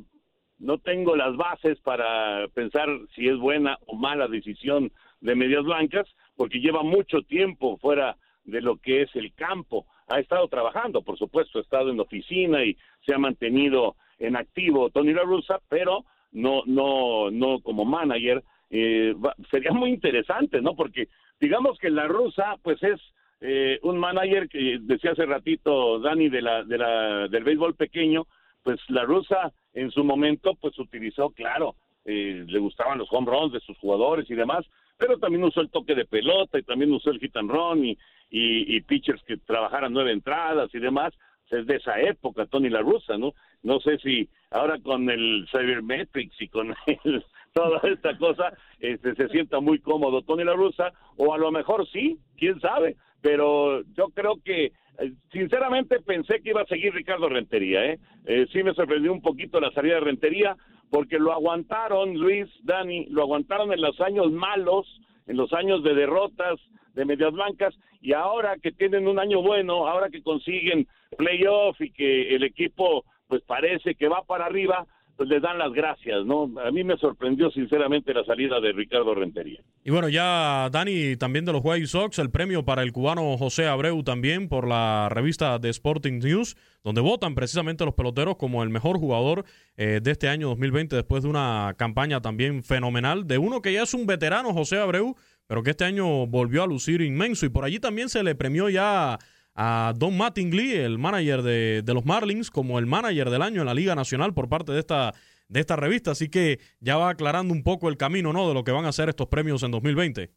no 0.58 0.78
tengo 0.78 1.16
las 1.16 1.36
bases 1.36 1.78
para 1.80 2.46
pensar 2.48 2.88
si 3.14 3.28
es 3.28 3.38
buena 3.38 3.78
o 3.86 3.94
mala 3.94 4.26
decisión 4.26 4.90
de 5.20 5.36
Medias 5.36 5.64
Blancas, 5.64 6.06
porque 6.36 6.58
lleva 6.58 6.82
mucho 6.82 7.22
tiempo 7.22 7.78
fuera 7.78 8.16
de 8.44 8.60
lo 8.60 8.76
que 8.76 9.02
es 9.02 9.14
el 9.14 9.32
campo. 9.34 9.86
Ha 10.08 10.18
estado 10.18 10.48
trabajando, 10.48 11.02
por 11.02 11.16
supuesto, 11.16 11.58
ha 11.58 11.62
estado 11.62 11.90
en 11.90 12.00
oficina 12.00 12.64
y 12.64 12.76
se 13.06 13.14
ha 13.14 13.18
mantenido 13.18 13.94
en 14.18 14.36
activo 14.36 14.90
Tony 14.90 15.12
La 15.12 15.22
Russa, 15.22 15.60
pero 15.68 16.04
no, 16.32 16.62
no, 16.66 17.30
no 17.30 17.60
como 17.60 17.84
manager. 17.84 18.42
Eh, 18.70 19.14
sería 19.50 19.72
muy 19.72 19.90
interesante, 19.90 20.60
¿no? 20.60 20.74
Porque 20.74 21.08
digamos 21.40 21.78
que 21.78 21.90
La 21.90 22.08
Russa, 22.08 22.56
pues 22.62 22.82
es 22.82 23.00
eh, 23.40 23.78
un 23.82 23.98
manager 23.98 24.48
que 24.48 24.78
decía 24.80 25.12
hace 25.12 25.24
ratito 25.24 25.98
Dani 25.98 26.28
de 26.28 26.42
la, 26.42 26.62
de 26.62 26.78
la, 26.78 27.28
del 27.28 27.44
béisbol 27.44 27.74
pequeño, 27.74 28.26
pues 28.62 28.78
la 28.88 29.04
rusa 29.04 29.52
en 29.72 29.90
su 29.90 30.04
momento 30.04 30.54
pues 30.60 30.78
utilizó, 30.78 31.30
claro, 31.30 31.74
eh, 32.04 32.44
le 32.46 32.58
gustaban 32.58 32.98
los 32.98 33.08
home 33.10 33.30
runs 33.30 33.52
de 33.52 33.60
sus 33.60 33.78
jugadores 33.78 34.30
y 34.30 34.34
demás, 34.34 34.66
pero 34.98 35.18
también 35.18 35.44
usó 35.44 35.60
el 35.60 35.70
toque 35.70 35.94
de 35.94 36.04
pelota 36.04 36.58
y 36.58 36.62
también 36.62 36.92
usó 36.92 37.10
el 37.10 37.18
hit 37.18 37.36
and 37.36 37.50
run 37.50 37.84
y, 37.84 37.96
y, 38.30 38.80
pitchers 38.82 39.22
que 39.24 39.38
trabajaran 39.38 39.92
nueve 39.92 40.12
entradas 40.12 40.72
y 40.74 40.78
demás. 40.78 41.12
Es 41.50 41.66
de 41.66 41.76
esa 41.76 42.00
época, 42.00 42.46
Tony 42.46 42.68
La 42.68 42.80
Russa, 42.80 43.18
¿no? 43.18 43.34
No 43.64 43.80
sé 43.80 43.98
si 43.98 44.28
ahora 44.52 44.78
con 44.78 45.10
el 45.10 45.48
Cybermetrics 45.50 46.40
y 46.40 46.46
con 46.46 46.76
el, 46.86 47.24
toda 47.52 47.80
esta 47.84 48.16
cosa 48.18 48.52
este, 48.78 49.16
se 49.16 49.28
sienta 49.30 49.58
muy 49.58 49.80
cómodo 49.80 50.22
Tony 50.22 50.44
La 50.44 50.52
Russa, 50.52 50.92
o 51.16 51.34
a 51.34 51.38
lo 51.38 51.50
mejor 51.50 51.88
sí, 51.88 52.18
quién 52.36 52.60
sabe, 52.60 52.96
pero 53.20 53.82
yo 53.94 54.08
creo 54.14 54.36
que 54.44 54.66
eh, 54.66 55.12
sinceramente 55.32 56.00
pensé 56.00 56.40
que 56.40 56.50
iba 56.50 56.62
a 56.62 56.66
seguir 56.66 56.92
Ricardo 56.94 57.28
Rentería, 57.28 57.84
¿eh? 57.84 57.98
¿eh? 58.26 58.46
Sí 58.52 58.62
me 58.62 58.74
sorprendió 58.74 59.12
un 59.12 59.22
poquito 59.22 59.60
la 59.60 59.70
salida 59.72 59.94
de 59.94 60.00
Rentería, 60.00 60.56
porque 60.90 61.18
lo 61.18 61.32
aguantaron, 61.32 62.14
Luis, 62.14 62.48
Dani, 62.64 63.06
lo 63.06 63.22
aguantaron 63.22 63.72
en 63.72 63.80
los 63.80 64.00
años 64.00 64.30
malos, 64.32 64.86
en 65.26 65.36
los 65.36 65.52
años 65.52 65.82
de 65.82 65.94
derrotas 65.94 66.58
de 66.94 67.04
Medias 67.04 67.32
Blancas, 67.32 67.74
y 68.00 68.12
ahora 68.12 68.56
que 68.60 68.72
tienen 68.72 69.06
un 69.06 69.18
año 69.18 69.40
bueno, 69.42 69.86
ahora 69.86 70.10
que 70.10 70.22
consiguen 70.22 70.88
playoff 71.16 71.80
y 71.80 71.92
que 71.92 72.34
el 72.34 72.42
equipo 72.42 73.04
pues 73.28 73.42
parece 73.42 73.94
que 73.94 74.08
va 74.08 74.22
para 74.24 74.46
arriba, 74.46 74.86
pues 75.20 75.28
les 75.28 75.42
dan 75.42 75.58
las 75.58 75.70
gracias, 75.74 76.24
¿no? 76.24 76.50
A 76.64 76.70
mí 76.70 76.82
me 76.82 76.96
sorprendió 76.96 77.50
sinceramente 77.50 78.14
la 78.14 78.24
salida 78.24 78.58
de 78.58 78.72
Ricardo 78.72 79.14
Rentería. 79.14 79.60
Y 79.84 79.90
bueno, 79.90 80.08
ya 80.08 80.70
Dani, 80.72 81.14
también 81.16 81.44
de 81.44 81.52
los 81.52 81.60
White 81.62 81.88
Sox, 81.88 82.18
el 82.18 82.30
premio 82.30 82.64
para 82.64 82.82
el 82.82 82.90
cubano 82.90 83.36
José 83.36 83.66
Abreu 83.66 84.02
también 84.02 84.48
por 84.48 84.66
la 84.66 85.10
revista 85.10 85.58
de 85.58 85.68
Sporting 85.68 86.20
News, 86.20 86.56
donde 86.82 87.02
votan 87.02 87.34
precisamente 87.34 87.84
los 87.84 87.92
peloteros 87.92 88.36
como 88.36 88.62
el 88.62 88.70
mejor 88.70 88.96
jugador 88.96 89.44
eh, 89.76 90.00
de 90.02 90.10
este 90.10 90.26
año 90.26 90.48
2020 90.48 90.96
después 90.96 91.22
de 91.22 91.28
una 91.28 91.74
campaña 91.76 92.22
también 92.22 92.62
fenomenal 92.62 93.26
de 93.26 93.36
uno 93.36 93.60
que 93.60 93.74
ya 93.74 93.82
es 93.82 93.92
un 93.92 94.06
veterano, 94.06 94.54
José 94.54 94.78
Abreu, 94.78 95.16
pero 95.46 95.62
que 95.62 95.72
este 95.72 95.84
año 95.84 96.28
volvió 96.28 96.62
a 96.62 96.66
lucir 96.66 97.02
inmenso 97.02 97.44
y 97.44 97.50
por 97.50 97.66
allí 97.66 97.78
también 97.78 98.08
se 98.08 98.22
le 98.22 98.34
premió 98.34 98.70
ya 98.70 99.18
a 99.54 99.92
Don 99.96 100.16
Mattingly, 100.16 100.72
el 100.72 100.98
manager 100.98 101.42
de, 101.42 101.82
de, 101.82 101.94
los 101.94 102.04
Marlins, 102.04 102.50
como 102.50 102.78
el 102.78 102.86
manager 102.86 103.30
del 103.30 103.42
año 103.42 103.60
en 103.60 103.66
la 103.66 103.74
Liga 103.74 103.94
Nacional 103.94 104.34
por 104.34 104.48
parte 104.48 104.72
de 104.72 104.80
esta, 104.80 105.12
de 105.48 105.60
esta 105.60 105.76
revista. 105.76 106.12
Así 106.12 106.30
que 106.30 106.58
ya 106.80 106.96
va 106.96 107.10
aclarando 107.10 107.52
un 107.52 107.62
poco 107.62 107.88
el 107.88 107.96
camino 107.96 108.32
¿no? 108.32 108.48
de 108.48 108.54
lo 108.54 108.64
que 108.64 108.72
van 108.72 108.86
a 108.86 108.92
ser 108.92 109.08
estos 109.08 109.28
premios 109.28 109.62
en 109.62 109.72
2020. 109.72 110.30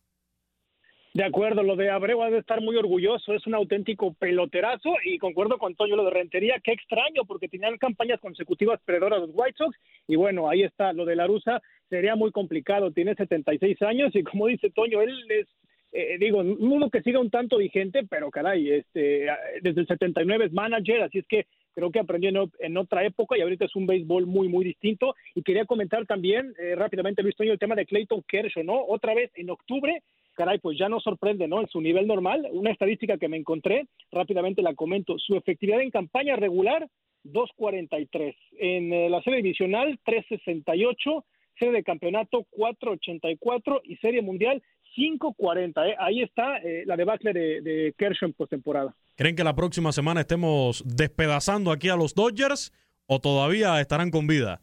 De 1.13 1.23
acuerdo, 1.23 1.61
lo 1.61 1.75
de 1.75 1.91
Abreu 1.91 2.23
ha 2.23 2.31
de 2.31 2.39
estar 2.39 2.59
muy 2.59 2.75
orgulloso, 2.75 3.35
es 3.35 3.45
un 3.45 3.53
auténtico 3.53 4.15
peloterazo 4.15 4.95
y 5.05 5.19
concuerdo 5.19 5.59
con 5.59 5.75
Toño 5.75 5.95
lo 5.95 6.05
de 6.05 6.09
Rentería, 6.09 6.59
qué 6.63 6.71
extraño 6.71 7.23
porque 7.27 7.47
tenían 7.47 7.77
campañas 7.77 8.19
consecutivas 8.19 8.81
perdedoras 8.83 9.21
los 9.21 9.29
White 9.31 9.57
Sox 9.59 9.77
y 10.07 10.15
bueno, 10.15 10.49
ahí 10.49 10.63
está, 10.63 10.91
lo 10.91 11.05
de 11.05 11.15
Larusa 11.15 11.61
sería 11.87 12.15
muy 12.15 12.31
complicado, 12.31 12.91
tiene 12.91 13.13
76 13.13 13.79
años 13.83 14.15
y 14.15 14.23
como 14.23 14.47
dice 14.47 14.71
Toño, 14.71 15.03
él 15.03 15.13
es 15.29 15.47
eh, 15.93 16.17
digo, 16.19 16.39
uno 16.39 16.89
que 16.89 17.01
siga 17.01 17.19
un 17.19 17.29
tanto 17.29 17.57
vigente, 17.57 18.03
pero 18.09 18.31
caray, 18.31 18.69
este, 18.71 19.27
desde 19.61 19.81
el 19.81 19.87
79 19.87 20.45
es 20.45 20.51
manager, 20.51 21.03
así 21.03 21.19
es 21.19 21.27
que 21.27 21.45
creo 21.73 21.91
que 21.91 21.99
aprendió 21.99 22.29
en, 22.59 22.77
otra 22.77 23.05
época 23.05 23.37
y 23.37 23.41
ahorita 23.41 23.65
es 23.65 23.75
un 23.75 23.85
béisbol 23.85 24.25
muy, 24.25 24.47
muy 24.47 24.63
distinto. 24.65 25.15
Y 25.35 25.43
quería 25.43 25.65
comentar 25.65 26.05
también 26.05 26.53
eh, 26.59 26.75
rápidamente, 26.75 27.21
Luis 27.21 27.35
Toño, 27.35 27.51
el 27.51 27.59
tema 27.59 27.75
de 27.75 27.85
Clayton 27.85 28.23
Kershaw, 28.27 28.63
¿no? 28.63 28.83
Otra 28.85 29.13
vez 29.13 29.31
en 29.35 29.49
octubre, 29.49 30.01
caray, 30.35 30.59
pues 30.59 30.77
ya 30.77 30.89
no 30.89 30.99
sorprende, 30.99 31.47
¿no? 31.47 31.61
En 31.61 31.67
su 31.67 31.81
nivel 31.81 32.07
normal, 32.07 32.47
una 32.51 32.71
estadística 32.71 33.17
que 33.17 33.27
me 33.27 33.37
encontré, 33.37 33.85
rápidamente 34.11 34.61
la 34.61 34.75
comento, 34.75 35.17
su 35.19 35.35
efectividad 35.35 35.81
en 35.81 35.91
campaña 35.91 36.35
regular, 36.35 36.87
2.43. 37.25 38.35
En 38.59 38.93
eh, 38.93 39.09
la 39.09 39.21
serie 39.21 39.41
divisional, 39.41 39.99
3.68. 40.05 41.23
Serie 41.59 41.73
de 41.75 41.83
campeonato, 41.83 42.45
4.84. 42.57 43.81
Y 43.83 43.95
serie 43.97 44.21
mundial, 44.21 44.61
5.40. 44.95 45.87
¿eh? 45.87 45.95
Ahí 45.99 46.21
está 46.21 46.57
eh, 46.57 46.83
la 46.85 46.95
debacle 46.95 47.33
de, 47.33 47.61
de 47.61 47.93
Kershaw 47.97 48.27
en 48.27 48.33
postemporada. 48.33 48.95
¿Creen 49.15 49.35
que 49.35 49.43
la 49.43 49.55
próxima 49.55 49.91
semana 49.91 50.21
estemos 50.21 50.83
despedazando 50.85 51.71
aquí 51.71 51.89
a 51.89 51.95
los 51.95 52.13
Dodgers 52.15 52.71
o 53.05 53.19
todavía 53.19 53.79
estarán 53.79 54.11
con 54.11 54.27
vida? 54.27 54.61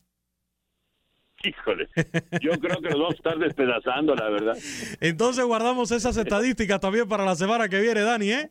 Híjole, 1.45 1.89
yo 2.43 2.51
creo 2.53 2.81
que 2.83 2.91
los 2.91 2.99
vamos 2.99 3.15
a 3.15 3.17
estar 3.17 3.39
despedazando, 3.39 4.15
la 4.15 4.29
verdad. 4.29 4.59
Entonces 5.01 5.43
guardamos 5.45 5.91
esas 5.91 6.17
estadísticas 6.19 6.81
también 6.81 7.09
para 7.09 7.25
la 7.25 7.35
semana 7.35 7.69
que 7.69 7.81
viene, 7.81 8.03
Dani, 8.03 8.31
¿eh? 8.31 8.51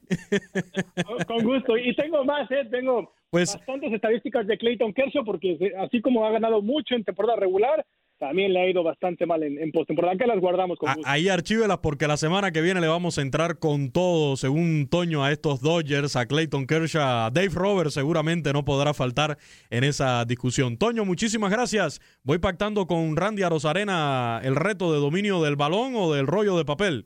Con 1.28 1.44
gusto. 1.44 1.78
Y 1.78 1.96
tengo 1.96 2.26
más, 2.26 2.50
¿eh? 2.50 2.68
Tengo 2.72 3.14
pues, 3.30 3.56
bastantes 3.56 3.94
estadísticas 3.94 4.48
de 4.48 4.58
Clayton 4.58 4.94
Kershaw 4.94 5.24
porque 5.24 5.74
así 5.80 6.02
como 6.02 6.26
ha 6.26 6.32
ganado 6.32 6.62
mucho 6.62 6.96
en 6.96 7.04
temporada 7.04 7.36
regular, 7.36 7.86
también 8.20 8.52
le 8.54 8.62
ha 8.62 8.70
ido 8.70 8.84
bastante 8.84 9.26
mal 9.26 9.42
en, 9.44 9.58
en 9.58 9.72
postemporada. 9.72 10.18
Que 10.18 10.28
las 10.28 10.40
guardamos 10.40 10.78
con 10.78 10.94
gusto. 10.94 11.10
Ahí 11.10 11.30
archívelas 11.30 11.80
porque 11.80 12.08
la 12.08 12.18
semana 12.18 12.52
que 12.52 12.62
viene 12.62 12.82
le 12.82 12.88
vamos 12.88 13.18
a 13.18 13.22
entrar 13.22 13.60
con 13.60 13.92
todo, 13.92 14.36
según 14.36 14.88
Toño, 14.90 15.24
a 15.24 15.32
estos 15.32 15.62
Dodgers, 15.62 16.16
a 16.16 16.26
Clayton 16.26 16.68
Kershaw, 16.68 17.32
Dave 17.32 17.52
Roberts 17.54 17.94
seguramente 17.94 18.52
no 18.52 18.66
podrá 18.66 18.94
faltar 18.94 19.38
en 19.70 19.84
esa 19.86 20.26
discusión. 20.26 20.78
Toño, 20.78 21.06
muchísimas 21.06 21.50
gracias. 21.50 22.02
Voy 22.24 22.40
pactando 22.40 22.86
con 22.88 23.16
Randy 23.16 23.44
Arozarena 23.44 24.42
el 24.44 24.56
reto 24.56 24.92
de 24.92 25.00
dominio 25.00 25.42
del 25.42 25.56
balón 25.56 25.94
o 25.96 26.14
del 26.14 26.28
rollo 26.28 26.58
de 26.58 26.66
papel. 26.66 27.06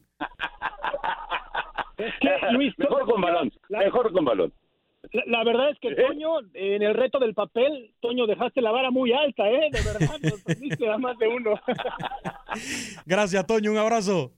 mejor 2.77 3.05
con 3.05 3.21
balón, 3.21 3.51
mejor 3.69 4.11
con 4.11 4.25
balón. 4.25 4.53
La, 5.13 5.43
verdad 5.43 5.69
es 5.69 5.79
que, 5.79 5.89
¿Eh? 5.89 5.95
Toño, 5.95 6.39
en 6.55 6.81
el 6.81 6.95
reto 6.95 7.19
del 7.19 7.35
papel, 7.35 7.91
Toño, 7.99 8.25
dejaste 8.25 8.61
la 8.61 8.71
vara 8.71 8.89
muy 8.89 9.13
alta, 9.13 9.47
¿eh? 9.47 9.69
De 9.71 9.79
verdad, 9.81 10.17
nos 10.23 10.89
a 10.89 10.97
más 10.97 11.17
de 11.19 11.27
uno. 11.27 11.53
Gracias, 13.05 13.45
Toño, 13.45 13.71
un 13.71 13.77
abrazo. 13.77 14.31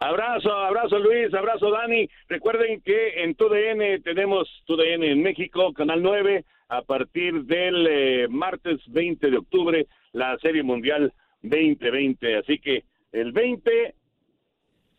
Abrazo, 0.00 0.52
abrazo 0.52 0.98
Luis, 0.98 1.32
abrazo 1.32 1.70
Dani. 1.70 2.06
Recuerden 2.28 2.82
que 2.82 3.22
en 3.22 3.34
TUDN 3.36 4.02
tenemos 4.02 4.48
TUDN 4.66 5.02
en 5.02 5.22
México, 5.22 5.72
Canal 5.72 6.02
9, 6.02 6.44
a 6.68 6.82
partir 6.82 7.44
del 7.44 7.86
eh, 7.86 8.28
martes 8.28 8.80
20 8.88 9.30
de 9.30 9.38
octubre, 9.38 9.86
la 10.12 10.36
Serie 10.38 10.62
Mundial 10.62 11.10
2020. 11.42 12.36
Así 12.36 12.58
que 12.58 12.84
el 13.12 13.32
20 13.32 13.94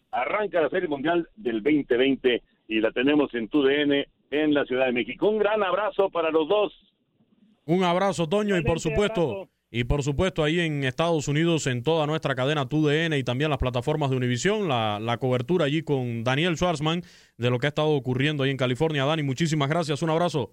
arranca 0.09 0.61
la 0.61 0.69
Serie 0.69 0.87
Mundial 0.87 1.29
del 1.35 1.61
2020 1.61 2.41
y 2.67 2.79
la 2.79 2.91
tenemos 2.91 3.31
en 3.35 3.47
TUDN 3.47 4.05
en 4.31 4.53
la 4.53 4.65
Ciudad 4.65 4.87
de 4.87 4.91
México. 4.91 5.29
Un 5.29 5.39
gran 5.39 5.63
abrazo 5.63 6.09
para 6.09 6.31
los 6.31 6.47
dos. 6.47 6.73
Un 7.65 7.83
abrazo, 7.83 8.27
Toño, 8.27 8.57
y 8.57 8.63
por 8.63 8.79
supuesto, 8.79 9.49
y 9.71 9.85
por 9.85 10.03
supuesto 10.03 10.43
ahí 10.43 10.59
en 10.59 10.83
Estados 10.83 11.27
Unidos, 11.27 11.65
en 11.67 11.81
toda 11.81 12.05
nuestra 12.05 12.35
cadena 12.35 12.69
TUDN 12.69 13.13
y 13.13 13.23
también 13.23 13.49
las 13.49 13.59
plataformas 13.59 14.11
de 14.11 14.17
Univisión, 14.17 14.67
la, 14.67 14.99
la 14.99 15.17
cobertura 15.17 15.65
allí 15.65 15.81
con 15.81 16.23
Daniel 16.23 16.57
Schwarzman 16.57 17.01
de 17.37 17.49
lo 17.49 17.57
que 17.57 17.67
ha 17.67 17.69
estado 17.69 17.89
ocurriendo 17.89 18.43
ahí 18.43 18.51
en 18.51 18.57
California. 18.57 19.05
Dani, 19.05 19.23
muchísimas 19.23 19.67
gracias, 19.67 20.01
un 20.03 20.11
abrazo. 20.11 20.51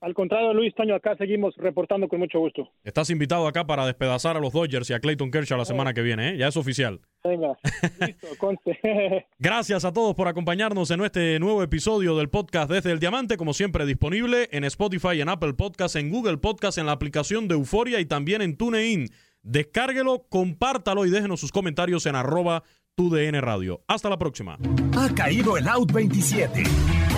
Al 0.00 0.14
contrario, 0.14 0.54
Luis 0.54 0.74
Taño, 0.74 0.94
acá 0.94 1.14
seguimos 1.18 1.54
reportando 1.58 2.08
con 2.08 2.20
mucho 2.20 2.38
gusto. 2.38 2.70
Estás 2.84 3.10
invitado 3.10 3.46
acá 3.46 3.66
para 3.66 3.84
despedazar 3.84 4.34
a 4.34 4.40
los 4.40 4.52
Dodgers 4.52 4.88
y 4.88 4.94
a 4.94 5.00
Clayton 5.00 5.30
Kershaw 5.30 5.58
la 5.58 5.66
semana 5.66 5.92
que 5.92 6.00
viene, 6.00 6.30
¿eh? 6.30 6.36
Ya 6.38 6.48
es 6.48 6.56
oficial. 6.56 7.00
Venga, 7.22 7.58
listo, 8.06 8.28
conste. 8.38 8.78
Gracias 9.38 9.84
a 9.84 9.92
todos 9.92 10.14
por 10.14 10.26
acompañarnos 10.26 10.90
en 10.90 11.02
este 11.02 11.38
nuevo 11.38 11.62
episodio 11.62 12.16
del 12.16 12.30
podcast 12.30 12.70
Desde 12.70 12.92
el 12.92 12.98
Diamante, 12.98 13.36
como 13.36 13.52
siempre 13.52 13.84
disponible 13.84 14.48
en 14.52 14.64
Spotify, 14.64 15.20
en 15.20 15.28
Apple 15.28 15.52
Podcasts, 15.52 15.96
en 15.96 16.08
Google 16.08 16.38
Podcasts, 16.38 16.78
en 16.78 16.86
la 16.86 16.92
aplicación 16.92 17.46
de 17.46 17.56
Euforia 17.56 18.00
y 18.00 18.06
también 18.06 18.40
en 18.40 18.56
TuneIn. 18.56 19.08
Descárguelo, 19.42 20.24
compártalo 20.30 21.04
y 21.04 21.10
déjenos 21.10 21.40
sus 21.40 21.52
comentarios 21.52 22.06
en 22.06 22.16
arroba 22.16 22.62
TUDN 22.94 23.40
Radio. 23.42 23.82
Hasta 23.86 24.08
la 24.08 24.18
próxima. 24.18 24.58
Ha 24.96 25.14
caído 25.14 25.58
el 25.58 25.68
Out 25.68 25.92
27 25.92 26.62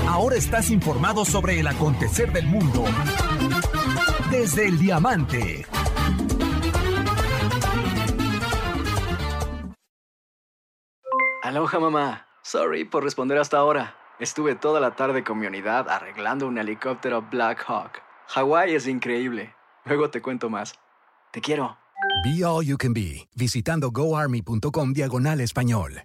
Ahora 0.06 0.36
estás 0.36 0.70
informado 0.70 1.24
sobre 1.24 1.60
el 1.60 1.66
acontecer 1.66 2.32
del 2.32 2.46
mundo 2.46 2.84
desde 4.30 4.66
el 4.66 4.78
diamante. 4.78 5.66
Aloha 11.42 11.80
mamá. 11.80 12.26
Sorry 12.42 12.84
por 12.84 13.04
responder 13.04 13.38
hasta 13.38 13.58
ahora. 13.58 13.96
Estuve 14.18 14.54
toda 14.54 14.80
la 14.80 14.96
tarde 14.96 15.24
con 15.24 15.38
mi 15.38 15.46
unidad 15.46 15.88
arreglando 15.88 16.46
un 16.46 16.58
helicóptero 16.58 17.22
Black 17.30 17.64
Hawk. 17.66 18.00
Hawái 18.28 18.74
es 18.74 18.86
increíble. 18.86 19.54
Luego 19.84 20.10
te 20.10 20.22
cuento 20.22 20.48
más. 20.48 20.74
Te 21.32 21.40
quiero. 21.40 21.76
Be 22.24 22.44
All 22.44 22.64
You 22.64 22.76
Can 22.78 22.92
Be, 22.92 23.28
visitando 23.34 23.90
goarmy.com 23.90 24.92
diagonal 24.92 25.40
español. 25.40 26.04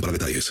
para 0.00 0.12
detalles. 0.12 0.50